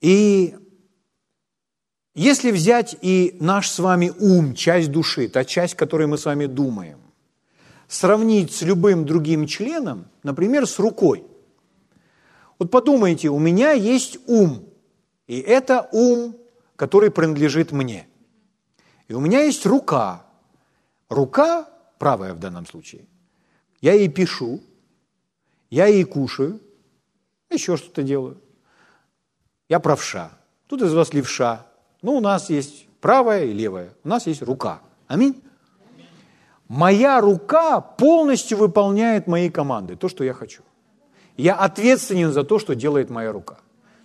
И 0.02 0.56
если 2.14 2.52
взять 2.52 2.98
и 3.02 3.38
наш 3.40 3.70
с 3.70 3.80
вами 3.80 4.12
ум, 4.20 4.54
часть 4.54 4.92
души, 4.92 5.28
та 5.28 5.46
часть, 5.46 5.76
которой 5.76 6.08
мы 6.08 6.18
с 6.18 6.26
вами 6.26 6.46
думаем, 6.46 7.00
сравнить 7.88 8.54
с 8.54 8.62
любым 8.62 9.06
другим 9.06 9.48
членом, 9.48 10.08
например, 10.24 10.68
с 10.68 10.80
рукой. 10.80 11.26
Вот 12.60 12.72
подумайте, 12.72 13.30
у 13.30 13.40
меня 13.40 13.72
есть 13.72 14.20
ум, 14.28 14.66
и 15.28 15.40
это 15.40 15.90
ум, 15.92 16.36
который 16.76 17.12
принадлежит 17.12 17.72
мне. 17.72 18.08
И 19.08 19.14
у 19.14 19.20
меня 19.20 19.42
есть 19.42 19.66
рука. 19.66 20.26
Рука, 21.10 21.68
правая 21.98 22.34
в 22.34 22.40
данном 22.40 22.66
случае. 22.66 23.06
Я 23.82 23.94
ей 23.94 24.10
пишу, 24.10 24.62
я 25.70 25.86
ей 25.86 26.04
кушаю, 26.04 26.60
еще 27.50 27.78
что-то 27.78 28.04
делаю. 28.04 28.38
Я 29.68 29.80
правша. 29.80 30.32
Тут 30.68 30.82
из 30.82 30.94
вас 30.94 31.14
левша. 31.14 31.66
Ну, 32.02 32.14
у 32.14 32.20
нас 32.20 32.50
есть 32.50 32.88
правая 33.02 33.46
и 33.46 33.54
левая. 33.54 33.94
У 34.04 34.10
нас 34.10 34.28
есть 34.28 34.42
рука. 34.42 34.82
Аминь. 35.08 35.42
Моя 36.68 37.20
рука 37.20 37.82
полностью 37.82 38.58
выполняет 38.58 39.26
мои 39.26 39.50
команды, 39.50 39.96
то, 39.96 40.08
что 40.08 40.24
я 40.24 40.34
хочу. 40.34 40.62
Я 41.36 41.56
ответственен 41.56 42.32
за 42.32 42.44
то, 42.44 42.60
что 42.60 42.76
делает 42.76 43.10
моя 43.10 43.32
рука. 43.32 43.58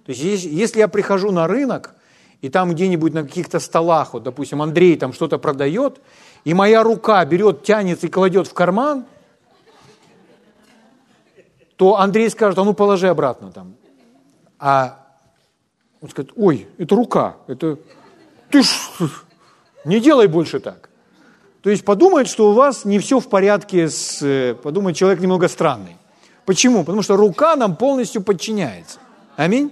То 0.07 0.13
есть, 0.13 0.45
если 0.45 0.79
я 0.79 0.89
прихожу 0.89 1.31
на 1.31 1.47
рынок, 1.47 1.95
и 2.41 2.49
там 2.49 2.73
где-нибудь 2.73 3.13
на 3.13 3.25
каких-то 3.25 3.59
столах, 3.59 4.15
вот, 4.15 4.23
допустим, 4.23 4.63
Андрей 4.63 4.97
там 4.97 5.13
что-то 5.13 5.39
продает, 5.39 6.01
и 6.45 6.55
моя 6.55 6.83
рука 6.83 7.25
берет, 7.25 7.65
тянется 7.65 8.07
и 8.07 8.11
кладет 8.11 8.47
в 8.47 8.55
карман, 8.55 9.07
то 11.77 11.97
Андрей 11.99 12.31
скажет, 12.31 12.59
а 12.59 12.65
ну 12.65 12.75
положи 12.75 13.09
обратно 13.09 13.51
там. 13.51 13.75
А 14.59 15.05
он 16.01 16.11
скажет, 16.11 16.33
ой, 16.37 16.69
это 16.79 16.95
рука, 16.95 17.37
это 17.47 17.79
ты 18.51 18.63
ж 18.63 18.69
не 19.85 20.01
делай 20.01 20.27
больше 20.27 20.61
так. 20.61 20.91
То 21.63 21.71
есть 21.71 21.85
подумает, 21.85 22.29
что 22.29 22.51
у 22.51 22.53
вас 22.53 22.85
не 22.85 22.99
все 22.99 23.21
в 23.21 23.29
порядке 23.29 23.89
с... 23.89 24.21
Э, 24.23 24.55
подумает, 24.55 24.97
человек 24.97 25.21
немного 25.21 25.49
странный. 25.49 25.97
Почему? 26.45 26.81
Потому 26.85 27.03
что 27.03 27.17
рука 27.17 27.57
нам 27.57 27.75
полностью 27.75 28.23
подчиняется. 28.23 28.99
Аминь. 29.37 29.71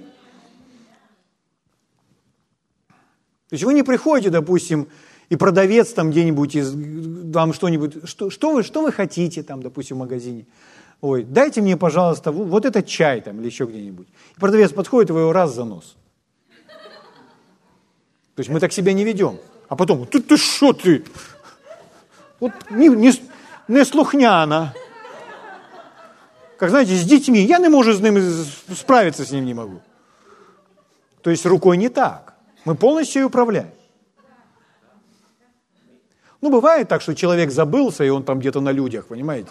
То 3.51 3.55
есть 3.55 3.65
вы 3.65 3.75
не 3.75 3.83
приходите, 3.83 4.31
допустим, 4.31 4.89
и 5.29 5.37
продавец 5.37 5.93
там 5.93 6.11
где-нибудь 6.11 6.57
из, 6.57 6.73
вам 6.75 7.53
что-нибудь, 7.53 8.09
что, 8.09 8.31
что, 8.31 8.55
вы, 8.55 8.63
что 8.63 8.81
вы 8.81 8.91
хотите 8.91 9.43
там, 9.43 9.63
допустим, 9.63 9.97
в 9.97 10.01
магазине. 10.01 10.47
Ой, 11.03 11.25
дайте 11.25 11.61
мне, 11.61 11.77
пожалуйста, 11.77 12.31
вот 12.31 12.65
этот 12.65 12.87
чай 12.87 13.21
там 13.21 13.41
или 13.41 13.47
еще 13.47 13.65
где-нибудь. 13.65 14.07
И 14.37 14.41
продавец 14.41 14.73
подходит, 14.73 15.11
вы 15.11 15.21
его 15.21 15.33
раз 15.33 15.53
за 15.53 15.65
нос. 15.65 15.97
То 18.37 18.41
есть 18.41 18.49
мы 18.49 18.61
так 18.61 18.73
себя 18.73 18.93
не 18.93 19.05
ведем. 19.05 19.39
А 19.69 19.75
потом, 19.75 20.07
ты, 20.07 20.23
ты 20.23 20.37
что 20.37 20.73
ты? 20.73 21.05
Вот 22.39 22.53
не, 22.71 22.89
не, 22.89 23.13
не 23.67 23.85
слухняна. 23.85 24.75
Как 26.57 26.71
знаете, 26.71 26.95
с 26.95 27.03
детьми. 27.03 27.41
Я 27.41 27.59
не 27.59 27.69
могу 27.69 27.93
с 27.93 28.01
ним 28.01 28.23
справиться 28.73 29.25
с 29.25 29.33
ним 29.33 29.45
не 29.45 29.55
могу. 29.55 29.83
То 31.21 31.31
есть 31.31 31.45
рукой 31.45 31.79
не 31.79 31.89
так. 31.89 32.35
Мы 32.65 32.77
полностью 32.77 33.27
управляем. 33.27 33.73
Ну, 36.41 36.51
бывает 36.51 36.89
так, 36.89 37.03
что 37.03 37.15
человек 37.15 37.51
забылся, 37.51 38.05
и 38.05 38.09
он 38.09 38.23
там 38.23 38.39
где-то 38.39 38.61
на 38.61 38.71
людях, 38.71 39.09
понимаете? 39.09 39.51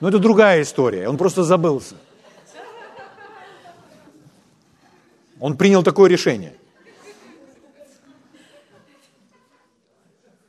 Но 0.00 0.08
это 0.08 0.18
другая 0.18 0.62
история. 0.62 1.08
Он 1.08 1.16
просто 1.16 1.42
забылся. 1.42 1.96
Он 5.40 5.56
принял 5.56 5.82
такое 5.82 6.10
решение. 6.10 6.54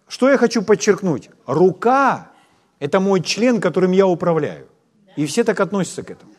Что 0.08 0.30
я 0.30 0.38
хочу 0.38 0.64
подчеркнуть? 0.64 1.30
Рука– 1.46 2.32
это 2.80 3.00
мой 3.00 3.22
член, 3.22 3.62
которым 3.62 3.92
я 3.92 4.08
управляю. 4.08 4.68
И 5.16 5.26
все 5.26 5.44
так 5.44 5.60
относятся 5.60 6.04
к 6.04 6.12
этому. 6.12 6.34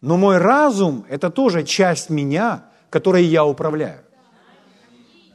Но 0.00 0.16
мой 0.16 0.38
разум– 0.38 1.04
это 1.08 1.30
тоже 1.30 1.64
часть 1.64 2.08
меня, 2.10 2.64
которой 2.88 3.24
я 3.24 3.44
управляю. 3.44 4.00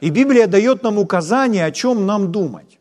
И 0.02 0.10
Библия 0.10 0.48
дает 0.48 0.84
нам 0.84 0.98
указание, 0.98 1.65
о 1.65 1.71
чем 1.71 2.06
нам 2.06 2.32
думать. 2.32 2.74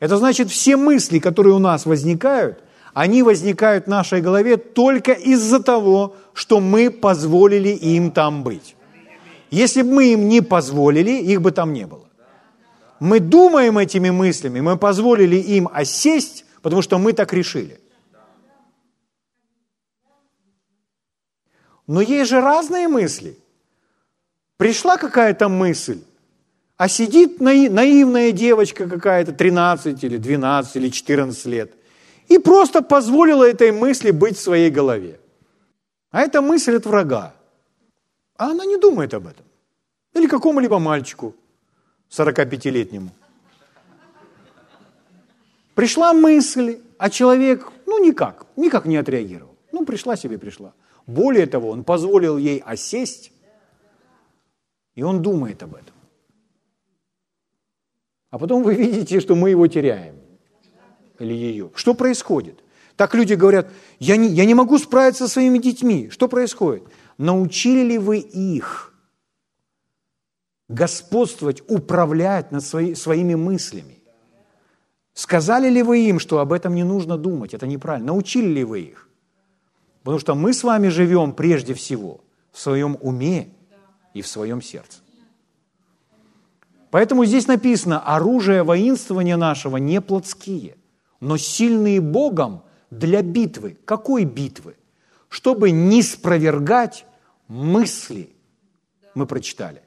Это 0.00 0.16
значит, 0.18 0.50
все 0.50 0.76
мысли, 0.76 1.18
которые 1.18 1.54
у 1.54 1.58
нас 1.58 1.86
возникают, 1.86 2.62
они 2.92 3.22
возникают 3.22 3.84
в 3.84 3.88
нашей 3.88 4.20
голове 4.20 4.56
только 4.56 5.12
из-за 5.12 5.62
того, 5.62 6.16
что 6.32 6.60
мы 6.60 6.90
позволили 6.90 7.68
им 7.68 8.10
там 8.10 8.42
быть. 8.42 8.76
Если 9.50 9.82
бы 9.82 9.92
мы 9.92 10.12
им 10.12 10.28
не 10.28 10.40
позволили, 10.40 11.10
их 11.10 11.40
бы 11.40 11.52
там 11.52 11.72
не 11.72 11.86
было. 11.86 12.08
Мы 13.00 13.20
думаем 13.20 13.78
этими 13.78 14.10
мыслями, 14.10 14.60
мы 14.60 14.76
позволили 14.76 15.36
им 15.36 15.68
осесть, 15.72 16.44
потому 16.62 16.82
что 16.82 16.98
мы 16.98 17.12
так 17.12 17.32
решили. 17.32 17.78
Но 21.86 22.00
есть 22.00 22.30
же 22.30 22.40
разные 22.40 22.88
мысли. 22.88 23.38
Пришла 24.56 24.96
какая-то 24.96 25.48
мысль, 25.48 26.02
а 26.76 26.88
сидит 26.88 27.40
наивная 27.40 28.32
девочка 28.32 28.88
какая-то 28.88 29.32
13 29.32 30.04
или 30.04 30.16
12 30.18 30.76
или 30.76 30.88
14 30.90 31.46
лет 31.46 31.72
и 32.28 32.38
просто 32.38 32.82
позволила 32.82 33.48
этой 33.48 33.72
мысли 33.72 34.10
быть 34.10 34.36
в 34.36 34.40
своей 34.40 34.70
голове. 34.70 35.18
А 36.10 36.22
эта 36.22 36.42
мысль 36.42 36.76
от 36.76 36.86
врага. 36.86 37.34
А 38.36 38.50
она 38.50 38.64
не 38.64 38.76
думает 38.76 39.14
об 39.14 39.26
этом. 39.26 39.44
Или 40.14 40.26
какому-либо 40.26 40.78
мальчику 40.78 41.34
45-летнему. 42.10 43.10
Пришла 45.74 46.12
мысль, 46.12 46.78
а 46.98 47.10
человек, 47.10 47.70
ну, 47.86 48.02
никак, 48.04 48.46
никак 48.56 48.86
не 48.86 48.96
отреагировал. 48.96 49.54
Ну, 49.72 49.84
пришла 49.84 50.16
себе, 50.16 50.38
пришла. 50.38 50.72
Более 51.06 51.46
того, 51.46 51.70
он 51.70 51.84
позволил 51.84 52.38
ей 52.38 52.58
осесть, 52.58 53.30
и 54.94 55.02
он 55.02 55.22
думает 55.22 55.62
об 55.62 55.74
этом. 55.74 55.95
А 58.30 58.38
потом 58.38 58.62
вы 58.62 58.74
видите, 58.74 59.20
что 59.20 59.34
мы 59.34 59.50
его 59.50 59.66
теряем. 59.66 60.16
Или 61.18 61.34
ее. 61.34 61.70
Что 61.74 61.94
происходит? 61.94 62.62
Так 62.96 63.14
люди 63.14 63.34
говорят, 63.34 63.70
я 63.98 64.16
не, 64.16 64.28
я 64.28 64.44
не 64.44 64.54
могу 64.54 64.78
справиться 64.78 65.26
со 65.26 65.32
своими 65.34 65.58
детьми. 65.58 66.08
Что 66.10 66.28
происходит? 66.28 66.84
Научили 67.18 67.82
ли 67.82 67.98
вы 67.98 68.18
их 68.18 68.94
господствовать, 70.68 71.62
управлять 71.68 72.52
над 72.52 72.64
свои, 72.64 72.94
своими 72.94 73.34
мыслями? 73.34 74.02
Сказали 75.12 75.70
ли 75.70 75.82
вы 75.82 76.06
им, 76.06 76.18
что 76.18 76.40
об 76.40 76.52
этом 76.52 76.74
не 76.74 76.84
нужно 76.84 77.16
думать? 77.16 77.54
Это 77.54 77.66
неправильно. 77.66 78.08
Научили 78.08 78.48
ли 78.48 78.64
вы 78.64 78.80
их? 78.80 79.08
Потому 80.02 80.18
что 80.18 80.34
мы 80.34 80.52
с 80.52 80.62
вами 80.62 80.88
живем 80.88 81.32
прежде 81.32 81.74
всего 81.74 82.20
в 82.52 82.60
своем 82.60 82.98
уме 83.00 83.48
и 84.14 84.22
в 84.22 84.26
своем 84.26 84.60
сердце. 84.60 85.00
Поэтому 86.90 87.24
здесь 87.24 87.46
написано, 87.46 88.00
оружие 88.00 88.62
воинствования 88.62 89.36
нашего 89.36 89.76
не 89.76 90.00
плотские, 90.00 90.76
но 91.20 91.36
сильные 91.36 92.00
Богом 92.00 92.62
для 92.90 93.22
битвы. 93.22 93.76
Какой 93.84 94.24
битвы? 94.24 94.76
Чтобы 95.28 95.70
не 95.70 96.02
спровергать 96.02 97.04
мысли. 97.48 98.30
Мы 99.14 99.26
прочитали. 99.26 99.82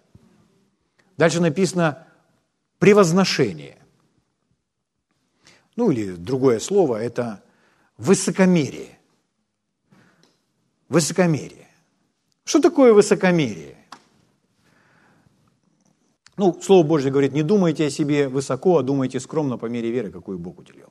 Дальше 1.18 1.42
написано 1.42 2.06
превозношение. 2.80 3.78
Ну 5.76 5.92
или 5.92 6.12
другое 6.12 6.60
слово– 6.60 6.98
это 7.02 7.42
высокомерие. 7.98 8.98
Высокомерие. 10.90 11.68
Что 12.44 12.60
такое 12.60 12.94
высокомерие? 12.94 13.79
Ну, 16.40 16.58
Слово 16.62 16.88
Божье 16.88 17.12
говорит, 17.12 17.34
не 17.34 17.44
думайте 17.44 17.88
о 17.88 17.90
себе 17.90 18.30
высоко, 18.30 18.78
а 18.78 18.82
думайте 18.82 19.20
скромно 19.20 19.58
по 19.58 19.66
мере 19.66 19.92
веры, 19.92 20.10
какую 20.10 20.40
Бог 20.40 20.60
уделил. 20.60 20.88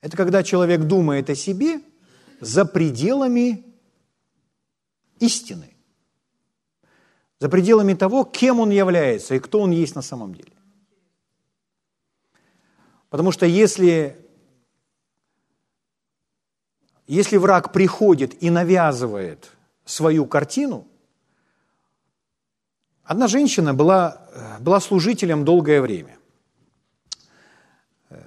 Это 0.00 0.16
когда 0.16 0.42
человек 0.42 0.84
думает 0.84 1.28
о 1.28 1.34
себе 1.34 1.82
за 2.40 2.64
пределами 2.64 3.66
истины, 5.18 5.76
за 7.38 7.50
пределами 7.50 7.92
того, 7.92 8.24
кем 8.24 8.60
он 8.60 8.70
является 8.70 9.34
и 9.34 9.38
кто 9.38 9.60
он 9.60 9.72
есть 9.72 9.94
на 9.94 10.02
самом 10.02 10.34
деле. 10.34 10.52
Потому 13.10 13.30
что 13.30 13.44
если 13.44 14.16
если 17.06 17.36
враг 17.36 17.74
приходит 17.74 18.42
и 18.42 18.48
навязывает 18.48 19.50
свою 19.84 20.24
картину, 20.24 20.86
одна 23.10 23.26
женщина 23.26 23.74
была, 23.74 24.20
была 24.60 24.78
служителем 24.78 25.44
долгое 25.44 25.80
время. 25.80 26.16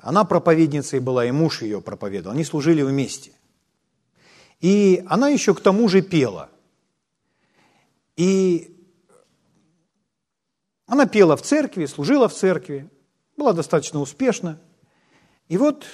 Она 0.01 0.25
проповедницей 0.25 0.99
была, 0.99 1.25
и 1.25 1.31
муж 1.31 1.61
ее 1.61 1.81
проповедовал. 1.81 2.35
Они 2.35 2.43
служили 2.43 2.81
вместе. 2.81 3.31
И 4.59 5.01
она 5.07 5.29
еще 5.29 5.55
к 5.55 5.61
тому 5.61 5.87
же 5.87 6.01
пела. 6.01 6.49
И 8.17 8.77
она 10.85 11.05
пела 11.05 11.37
в 11.37 11.43
церкви, 11.43 11.85
служила 11.85 12.27
в 12.27 12.33
церкви, 12.33 12.89
была 13.37 13.53
достаточно 13.53 14.01
успешна. 14.01 14.59
И 15.47 15.55
вот 15.55 15.85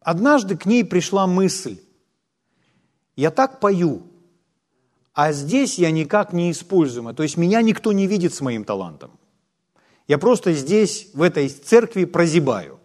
однажды 0.00 0.56
к 0.56 0.66
ней 0.66 0.84
пришла 0.84 1.28
мысль, 1.28 1.78
я 3.14 3.30
так 3.30 3.60
пою, 3.60 4.02
а 5.14 5.32
здесь 5.32 5.78
я 5.78 5.92
никак 5.92 6.32
не 6.32 6.50
используема, 6.50 7.14
то 7.14 7.22
есть 7.22 7.36
меня 7.36 7.62
никто 7.62 7.92
не 7.92 8.06
видит 8.08 8.34
с 8.34 8.40
моим 8.40 8.64
талантом. 8.64 9.12
Я 10.08 10.18
просто 10.18 10.52
здесь, 10.52 11.08
в 11.14 11.22
этой 11.22 11.48
церкви, 11.48 12.04
прозябаю. 12.04 12.78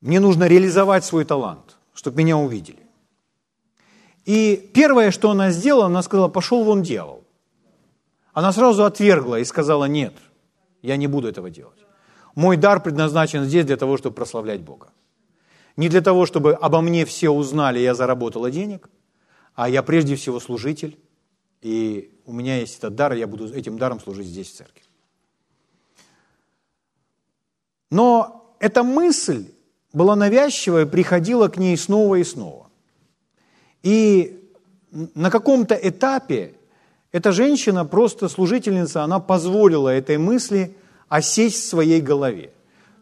Мне 0.00 0.20
нужно 0.20 0.46
реализовать 0.46 1.04
свой 1.04 1.24
талант, 1.24 1.78
чтобы 1.94 2.18
меня 2.18 2.36
увидели. 2.36 2.82
И 4.24 4.70
первое, 4.74 5.10
что 5.10 5.30
она 5.30 5.50
сделала, 5.50 5.86
она 5.86 6.02
сказала, 6.02 6.28
пошел 6.28 6.64
вон 6.64 6.82
дьявол. 6.82 7.24
Она 8.32 8.52
сразу 8.52 8.84
отвергла 8.84 9.40
и 9.40 9.44
сказала, 9.44 9.86
нет, 9.86 10.14
я 10.82 10.96
не 10.96 11.06
буду 11.06 11.28
этого 11.28 11.50
делать. 11.50 11.78
Мой 12.34 12.56
дар 12.56 12.82
предназначен 12.82 13.44
здесь 13.44 13.64
для 13.64 13.76
того, 13.76 13.96
чтобы 13.96 14.14
прославлять 14.14 14.60
Бога. 14.60 14.88
Не 15.76 15.88
для 15.88 16.02
того, 16.02 16.26
чтобы 16.26 16.52
обо 16.52 16.82
мне 16.82 17.04
все 17.04 17.30
узнали, 17.30 17.78
я 17.78 17.94
заработала 17.94 18.50
денег, 18.50 18.88
а 19.54 19.68
я 19.68 19.82
прежде 19.82 20.16
всего 20.16 20.40
служитель, 20.40 20.98
и 21.60 22.12
у 22.26 22.32
меня 22.32 22.58
есть 22.58 22.78
этот 22.78 22.94
дар, 22.94 23.12
и 23.12 23.18
я 23.18 23.26
буду 23.26 23.52
этим 23.54 23.78
даром 23.78 24.00
служить 24.00 24.26
здесь, 24.26 24.50
в 24.50 24.56
церкви. 24.56 24.82
Но 27.90 28.56
эта 28.58 28.82
мысль 28.82 29.46
была 29.92 30.16
навязчивая, 30.16 30.86
приходила 30.86 31.48
к 31.48 31.58
ней 31.58 31.76
снова 31.76 32.16
и 32.16 32.24
снова. 32.24 32.70
И 33.82 34.42
на 34.90 35.30
каком-то 35.30 35.74
этапе 35.74 36.54
эта 37.12 37.32
женщина, 37.32 37.84
просто 37.84 38.28
служительница, 38.28 39.02
она 39.02 39.20
позволила 39.20 39.90
этой 39.90 40.16
мысли 40.16 40.74
осесть 41.08 41.62
в 41.62 41.68
своей 41.68 42.00
голове. 42.00 42.52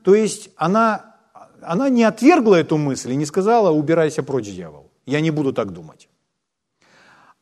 То 0.02 0.14
есть 0.14 0.50
она, 0.56 1.14
она 1.62 1.88
не 1.88 2.02
отвергла 2.02 2.56
эту 2.56 2.76
мысль 2.76 3.12
и 3.12 3.16
не 3.16 3.26
сказала 3.26 3.70
«убирайся 3.70 4.24
прочь, 4.24 4.46
дьявол, 4.46 4.90
я 5.06 5.20
не 5.20 5.30
буду 5.30 5.52
так 5.52 5.72
думать». 5.72 6.09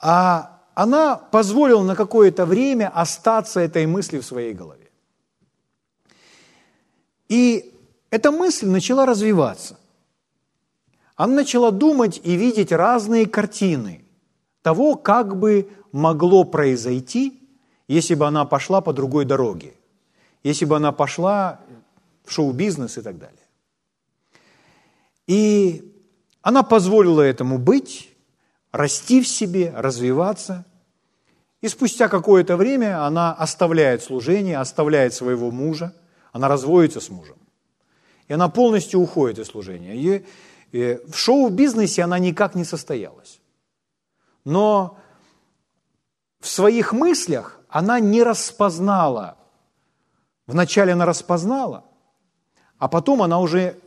А 0.01 0.63
она 0.75 1.17
позволила 1.17 1.83
на 1.83 1.97
какое-то 1.97 2.47
время 2.47 2.89
остаться 2.89 3.61
этой 3.61 3.87
мысли 3.87 4.19
в 4.19 4.25
своей 4.25 4.55
голове. 4.55 4.91
И 7.29 7.75
эта 8.11 8.31
мысль 8.31 8.67
начала 8.67 9.07
развиваться. 9.07 9.79
Она 11.17 11.35
начала 11.35 11.71
думать 11.71 12.21
и 12.23 12.37
видеть 12.37 12.71
разные 12.71 13.27
картины 13.27 14.05
того, 14.63 14.95
как 14.95 15.37
бы 15.37 15.69
могло 15.91 16.45
произойти, 16.45 17.43
если 17.89 18.15
бы 18.15 18.27
она 18.27 18.45
пошла 18.45 18.81
по 18.81 18.93
другой 18.93 19.25
дороге, 19.25 19.75
если 20.45 20.65
бы 20.65 20.77
она 20.77 20.93
пошла 20.93 21.61
в 22.25 22.31
шоу-бизнес 22.31 22.99
и 22.99 23.03
так 23.03 23.19
далее. 23.19 23.35
И 25.27 25.93
она 26.43 26.63
позволила 26.63 27.23
этому 27.23 27.59
быть, 27.59 28.15
расти 28.73 29.21
в 29.21 29.29
себе, 29.29 29.73
развиваться. 29.77 30.65
И 31.61 31.69
спустя 31.69 32.09
какое-то 32.09 32.57
время 32.57 33.05
она 33.05 33.33
оставляет 33.33 34.03
служение, 34.03 34.59
оставляет 34.59 35.15
своего 35.15 35.51
мужа, 35.51 35.95
она 36.33 36.49
разводится 36.49 37.01
с 37.01 37.09
мужем. 37.09 37.37
И 38.29 38.33
она 38.33 38.49
полностью 38.49 39.01
уходит 39.01 39.39
из 39.39 39.47
служения. 39.47 40.25
И 40.73 41.01
в 41.07 41.17
шоу-бизнесе 41.17 42.03
она 42.03 42.19
никак 42.19 42.55
не 42.55 42.65
состоялась. 42.65 43.41
Но 44.45 44.99
в 46.41 46.49
своих 46.49 46.93
мыслях 46.93 47.59
она 47.69 48.01
не 48.01 48.23
распознала. 48.23 49.37
Вначале 50.47 50.93
она 50.93 51.05
распознала, 51.05 51.85
а 52.79 52.89
потом 52.89 53.23
она 53.23 53.41
уже 53.41 53.79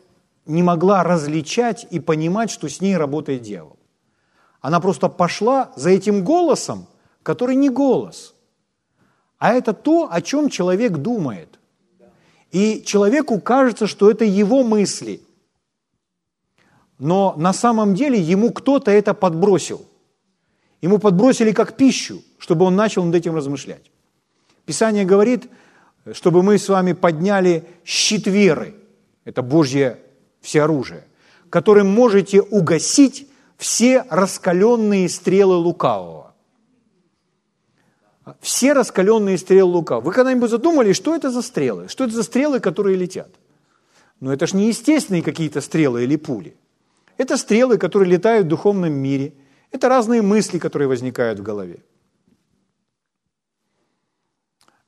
не 0.46 0.62
могла 0.62 1.04
различать 1.04 1.88
и 1.89 2.00
понимать, 2.00 2.52
что 2.52 2.67
с 2.67 2.82
ней 2.82 2.98
работает 2.98 3.41
дьявол. 3.41 3.78
Она 4.62 4.80
просто 4.80 5.10
пошла 5.10 5.71
за 5.76 5.89
этим 5.89 6.24
голосом, 6.24 6.88
который 7.24 7.56
не 7.56 7.69
голос, 7.69 8.36
а 9.39 9.54
это 9.54 9.74
то, 9.74 10.08
о 10.12 10.21
чем 10.21 10.50
человек 10.50 10.97
думает. 10.97 11.60
И 12.52 12.84
человеку 12.86 13.39
кажется, 13.39 13.88
что 13.88 14.12
это 14.12 14.24
его 14.24 14.63
мысли. 14.63 15.21
Но 17.00 17.34
на 17.38 17.54
самом 17.54 17.95
деле 17.95 18.19
ему 18.19 18.52
кто-то 18.52 18.91
это 18.91 19.15
подбросил. 19.15 19.84
Ему 20.82 21.00
подбросили 21.00 21.54
как 21.54 21.76
пищу, 21.76 22.21
чтобы 22.38 22.65
он 22.65 22.76
начал 22.76 23.04
над 23.04 23.15
этим 23.15 23.36
размышлять. 23.36 23.89
Писание 24.65 25.06
говорит, 25.06 25.50
чтобы 26.13 26.43
мы 26.43 26.60
с 26.60 26.69
вами 26.69 26.93
подняли 26.93 27.65
щит 27.84 28.28
веры, 28.28 28.76
это 29.26 29.41
Божье 29.41 30.00
всеоружие, 30.41 31.04
которым 31.50 31.88
можете 31.88 32.41
угасить 32.41 33.28
все 33.62 34.08
раскаленные 34.10 35.08
стрелы 35.08 35.56
лукавого. 35.56 36.34
Все 38.39 38.74
раскаленные 38.74 39.38
стрелы 39.38 39.71
лукавого. 39.71 40.06
Вы 40.06 40.13
когда-нибудь 40.13 40.50
задумали, 40.50 40.93
что 40.93 41.15
это 41.15 41.30
за 41.30 41.43
стрелы? 41.43 41.88
Что 41.88 42.06
это 42.06 42.13
за 42.13 42.24
стрелы, 42.24 42.60
которые 42.60 42.97
летят? 42.97 43.30
Но 44.19 44.34
это 44.34 44.47
же 44.47 44.58
не 44.58 44.69
естественные 44.69 45.21
какие-то 45.21 45.62
стрелы 45.62 46.06
или 46.06 46.15
пули. 46.15 46.56
Это 47.17 47.38
стрелы, 47.38 47.78
которые 47.78 48.10
летают 48.10 48.47
в 48.47 48.50
духовном 48.50 48.93
мире. 48.93 49.32
Это 49.69 49.89
разные 49.89 50.24
мысли, 50.24 50.58
которые 50.58 50.88
возникают 50.88 51.39
в 51.39 51.43
голове. 51.43 51.84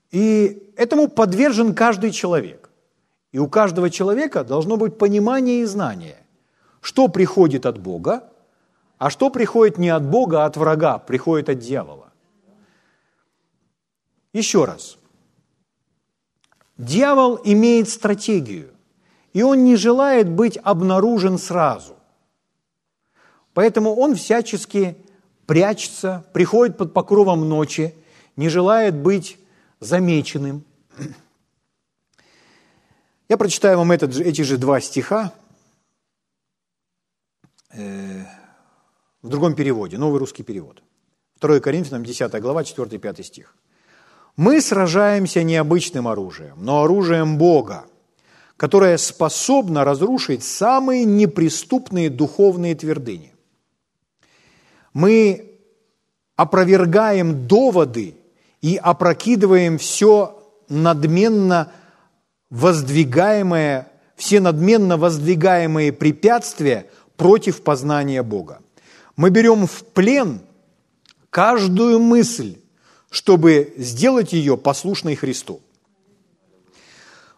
И 0.10 0.74
этому 0.78 1.10
подвержен 1.10 1.76
каждый 1.76 2.10
человек. 2.10 2.72
И 3.32 3.38
у 3.38 3.48
каждого 3.48 3.92
человека 3.92 4.44
должно 4.44 4.78
быть 4.78 4.98
понимание 4.98 5.62
и 5.62 5.66
знание, 5.66 6.18
что 6.82 7.08
приходит 7.08 7.68
от 7.68 7.78
Бога, 7.78 8.33
а 9.04 9.10
что 9.10 9.30
приходит 9.30 9.78
не 9.78 9.90
от 9.90 10.06
Бога, 10.06 10.44
а 10.44 10.46
от 10.46 10.56
врага, 10.56 10.98
приходит 10.98 11.50
от 11.50 11.60
дьявола. 11.60 12.14
Еще 14.32 14.64
раз. 14.64 14.98
Дьявол 16.78 17.38
имеет 17.44 17.90
стратегию, 17.90 18.72
и 19.34 19.42
он 19.42 19.66
не 19.66 19.76
желает 19.76 20.30
быть 20.30 20.58
обнаружен 20.64 21.38
сразу. 21.38 21.98
Поэтому 23.54 23.94
он 23.94 24.16
всячески 24.16 24.96
прячется, 25.48 26.24
приходит 26.32 26.78
под 26.78 26.94
покровом 26.94 27.50
ночи, 27.50 27.94
не 28.38 28.48
желает 28.48 28.96
быть 28.96 29.38
замеченным. 29.82 30.64
Я 33.28 33.36
прочитаю 33.36 33.80
вам 33.80 33.92
этот, 33.92 34.16
эти 34.16 34.44
же 34.44 34.58
два 34.58 34.80
стиха 34.80 35.34
э, 37.72 38.23
в 39.24 39.30
другом 39.30 39.56
переводе, 39.56 39.98
новый 39.98 40.20
русский 40.20 40.44
перевод. 40.44 40.84
2 41.42 41.60
Коринфянам, 41.62 42.04
10 42.04 42.42
глава, 42.42 42.62
4-5 42.62 43.24
стих. 43.24 43.56
«Мы 44.36 44.62
сражаемся 44.62 45.44
необычным 45.44 46.08
оружием, 46.08 46.56
но 46.58 46.84
оружием 46.84 47.38
Бога, 47.38 47.86
которое 48.58 48.98
способно 48.98 49.84
разрушить 49.84 50.44
самые 50.44 51.06
неприступные 51.06 52.10
духовные 52.10 52.76
твердыни. 52.76 53.34
Мы 54.94 55.52
опровергаем 56.36 57.48
доводы 57.48 58.16
и 58.62 58.76
опрокидываем 58.76 59.78
все 59.78 60.40
надменно 60.70 61.72
воздвигаемое, 62.50 63.88
все 64.16 64.40
надменно 64.40 64.98
воздвигаемые 64.98 65.94
препятствия 65.94 66.88
против 67.18 67.64
познания 67.64 68.24
Бога. 68.24 68.63
Мы 69.16 69.30
берем 69.30 69.68
в 69.68 69.84
плен 69.86 70.42
каждую 71.30 72.00
мысль, 72.00 72.58
чтобы 73.10 73.74
сделать 73.78 74.34
ее 74.34 74.58
послушной 74.58 75.16
Христу. 75.16 75.62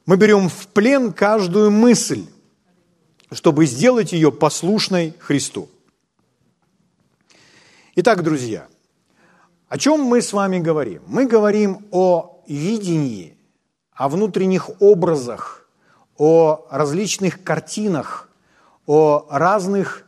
Мы 0.06 0.18
берем 0.18 0.48
в 0.50 0.68
плен 0.68 1.12
каждую 1.12 1.72
мысль, 1.72 2.26
чтобы 3.32 3.66
сделать 3.66 4.14
ее 4.14 4.32
послушной 4.32 5.14
Христу. 5.20 5.68
Итак, 7.96 8.24
друзья, 8.24 8.68
о 9.68 9.78
чем 9.78 10.02
мы 10.02 10.22
с 10.22 10.32
вами 10.32 10.60
говорим? 10.60 11.02
Мы 11.08 11.26
говорим 11.26 11.88
о 11.92 12.42
видении, 12.48 13.38
о 13.92 14.08
внутренних 14.08 14.82
образах, 14.82 15.68
о 16.18 16.68
различных 16.70 17.44
картинах, 17.44 18.30
о 18.86 19.26
разных 19.30 20.05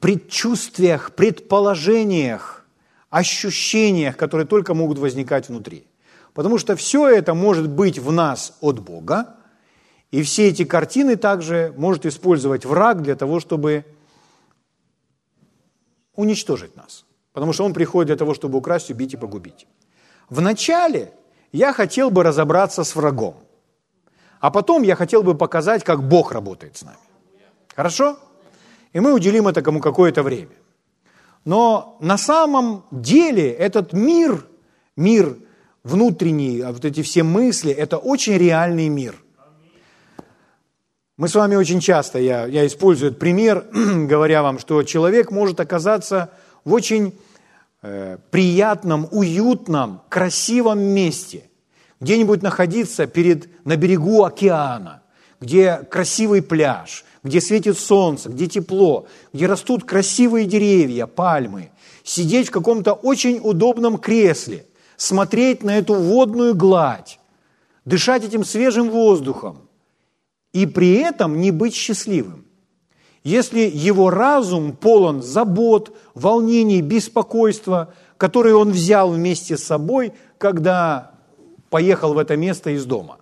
предчувствиях, 0.00 1.14
предположениях, 1.14 2.66
ощущениях, 3.10 4.16
которые 4.16 4.46
только 4.46 4.74
могут 4.74 4.98
возникать 4.98 5.48
внутри. 5.48 5.86
Потому 6.34 6.58
что 6.58 6.76
все 6.76 7.08
это 7.08 7.34
может 7.34 7.68
быть 7.68 7.98
в 7.98 8.12
нас 8.12 8.56
от 8.60 8.80
Бога, 8.80 9.36
и 10.10 10.22
все 10.22 10.48
эти 10.48 10.64
картины 10.64 11.16
также 11.16 11.72
может 11.76 12.06
использовать 12.06 12.64
враг 12.64 13.02
для 13.02 13.16
того, 13.16 13.40
чтобы 13.40 13.84
уничтожить 16.14 16.76
нас. 16.76 17.04
Потому 17.32 17.52
что 17.52 17.64
он 17.64 17.72
приходит 17.72 18.08
для 18.08 18.16
того, 18.16 18.34
чтобы 18.34 18.58
украсть, 18.58 18.90
убить 18.90 19.14
и 19.14 19.16
погубить. 19.16 19.66
Вначале 20.28 21.12
я 21.52 21.72
хотел 21.72 22.10
бы 22.10 22.22
разобраться 22.22 22.84
с 22.84 22.96
врагом, 22.96 23.36
а 24.40 24.50
потом 24.50 24.82
я 24.82 24.94
хотел 24.94 25.22
бы 25.22 25.34
показать, 25.34 25.84
как 25.84 26.02
Бог 26.02 26.32
работает 26.32 26.76
с 26.76 26.82
нами. 26.82 26.98
Хорошо? 27.74 28.18
И 28.96 29.00
мы 29.00 29.12
уделим 29.12 29.46
этому 29.46 29.82
какое-то 29.82 30.22
время. 30.22 30.56
Но 31.44 31.98
на 32.00 32.16
самом 32.16 32.86
деле 32.90 33.50
этот 33.50 33.92
мир, 33.92 34.46
мир 34.96 35.36
внутренний, 35.84 36.62
а 36.62 36.72
вот 36.72 36.82
эти 36.82 37.02
все 37.02 37.22
мысли, 37.22 37.70
это 37.70 37.98
очень 37.98 38.38
реальный 38.38 38.88
мир. 38.88 39.14
Мы 41.18 41.28
с 41.28 41.34
вами 41.34 41.56
очень 41.56 41.80
часто, 41.80 42.18
я, 42.18 42.46
я 42.46 42.66
использую 42.66 43.10
этот 43.10 43.20
пример, 43.20 43.66
говоря 44.08 44.42
вам, 44.42 44.58
что 44.58 44.82
человек 44.82 45.30
может 45.30 45.60
оказаться 45.60 46.30
в 46.64 46.72
очень 46.72 47.18
э, 47.82 48.16
приятном, 48.30 49.08
уютном, 49.10 50.00
красивом 50.08 50.80
месте, 50.80 51.50
где-нибудь 52.00 52.40
находиться 52.40 53.06
перед, 53.06 53.66
на 53.66 53.76
берегу 53.76 54.24
океана, 54.24 55.02
где 55.40 55.78
красивый 55.90 56.42
пляж, 56.42 57.04
где 57.22 57.40
светит 57.40 57.78
солнце, 57.78 58.28
где 58.28 58.46
тепло, 58.46 59.06
где 59.32 59.46
растут 59.46 59.84
красивые 59.84 60.46
деревья, 60.46 61.06
пальмы, 61.06 61.70
сидеть 62.04 62.48
в 62.48 62.52
каком-то 62.52 62.92
очень 62.92 63.40
удобном 63.42 63.98
кресле, 63.98 64.66
смотреть 64.96 65.62
на 65.62 65.76
эту 65.76 65.94
водную 65.94 66.54
гладь, 66.54 67.18
дышать 67.84 68.24
этим 68.24 68.44
свежим 68.44 68.90
воздухом 68.90 69.58
и 70.52 70.66
при 70.66 70.94
этом 70.94 71.40
не 71.40 71.50
быть 71.50 71.74
счастливым. 71.74 72.44
Если 73.24 73.60
его 73.60 74.10
разум 74.10 74.72
полон 74.72 75.20
забот, 75.20 75.96
волнений, 76.14 76.80
беспокойства, 76.80 77.92
которые 78.16 78.54
он 78.54 78.70
взял 78.70 79.10
вместе 79.10 79.56
с 79.56 79.64
собой, 79.64 80.12
когда 80.38 81.10
поехал 81.68 82.14
в 82.14 82.18
это 82.18 82.36
место 82.36 82.70
из 82.70 82.84
дома. 82.84 83.18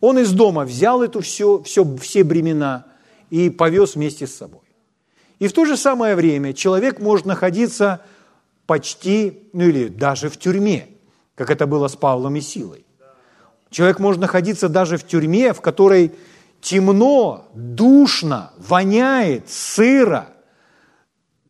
Он 0.00 0.18
из 0.18 0.32
дома 0.32 0.64
взял 0.64 1.02
это 1.02 1.20
все, 1.20 1.62
все, 1.62 1.96
все 1.96 2.24
бремена– 2.24 2.86
и 3.30 3.50
повез 3.50 3.94
вместе 3.94 4.26
с 4.26 4.34
собой. 4.34 4.62
И 5.38 5.46
в 5.46 5.52
то 5.52 5.64
же 5.64 5.76
самое 5.76 6.14
время 6.14 6.52
человек 6.52 7.00
может 7.00 7.26
находиться 7.26 8.02
почти, 8.66 9.48
ну 9.52 9.64
или 9.64 9.88
даже 9.88 10.28
в 10.28 10.36
тюрьме, 10.36 10.88
как 11.34 11.50
это 11.50 11.66
было 11.66 11.88
с 11.88 11.96
Павлом 11.96 12.36
и 12.36 12.40
Силой. 12.40 12.84
Человек 13.70 13.98
может 13.98 14.20
находиться 14.20 14.68
даже 14.68 14.96
в 14.96 15.06
тюрьме, 15.06 15.52
в 15.52 15.60
которой 15.60 16.12
темно, 16.60 17.48
душно, 17.54 18.52
воняет, 18.56 19.48
сыро, 19.48 20.28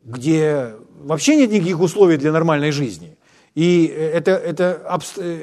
где 0.03 0.75
вообще 1.01 1.37
нет 1.37 1.51
никаких 1.51 1.81
условий 1.81 2.17
для 2.17 2.33
нормальной 2.33 2.73
жизни. 2.73 3.17
И 3.59 3.87
это, 3.87 4.31
это, 4.31 5.01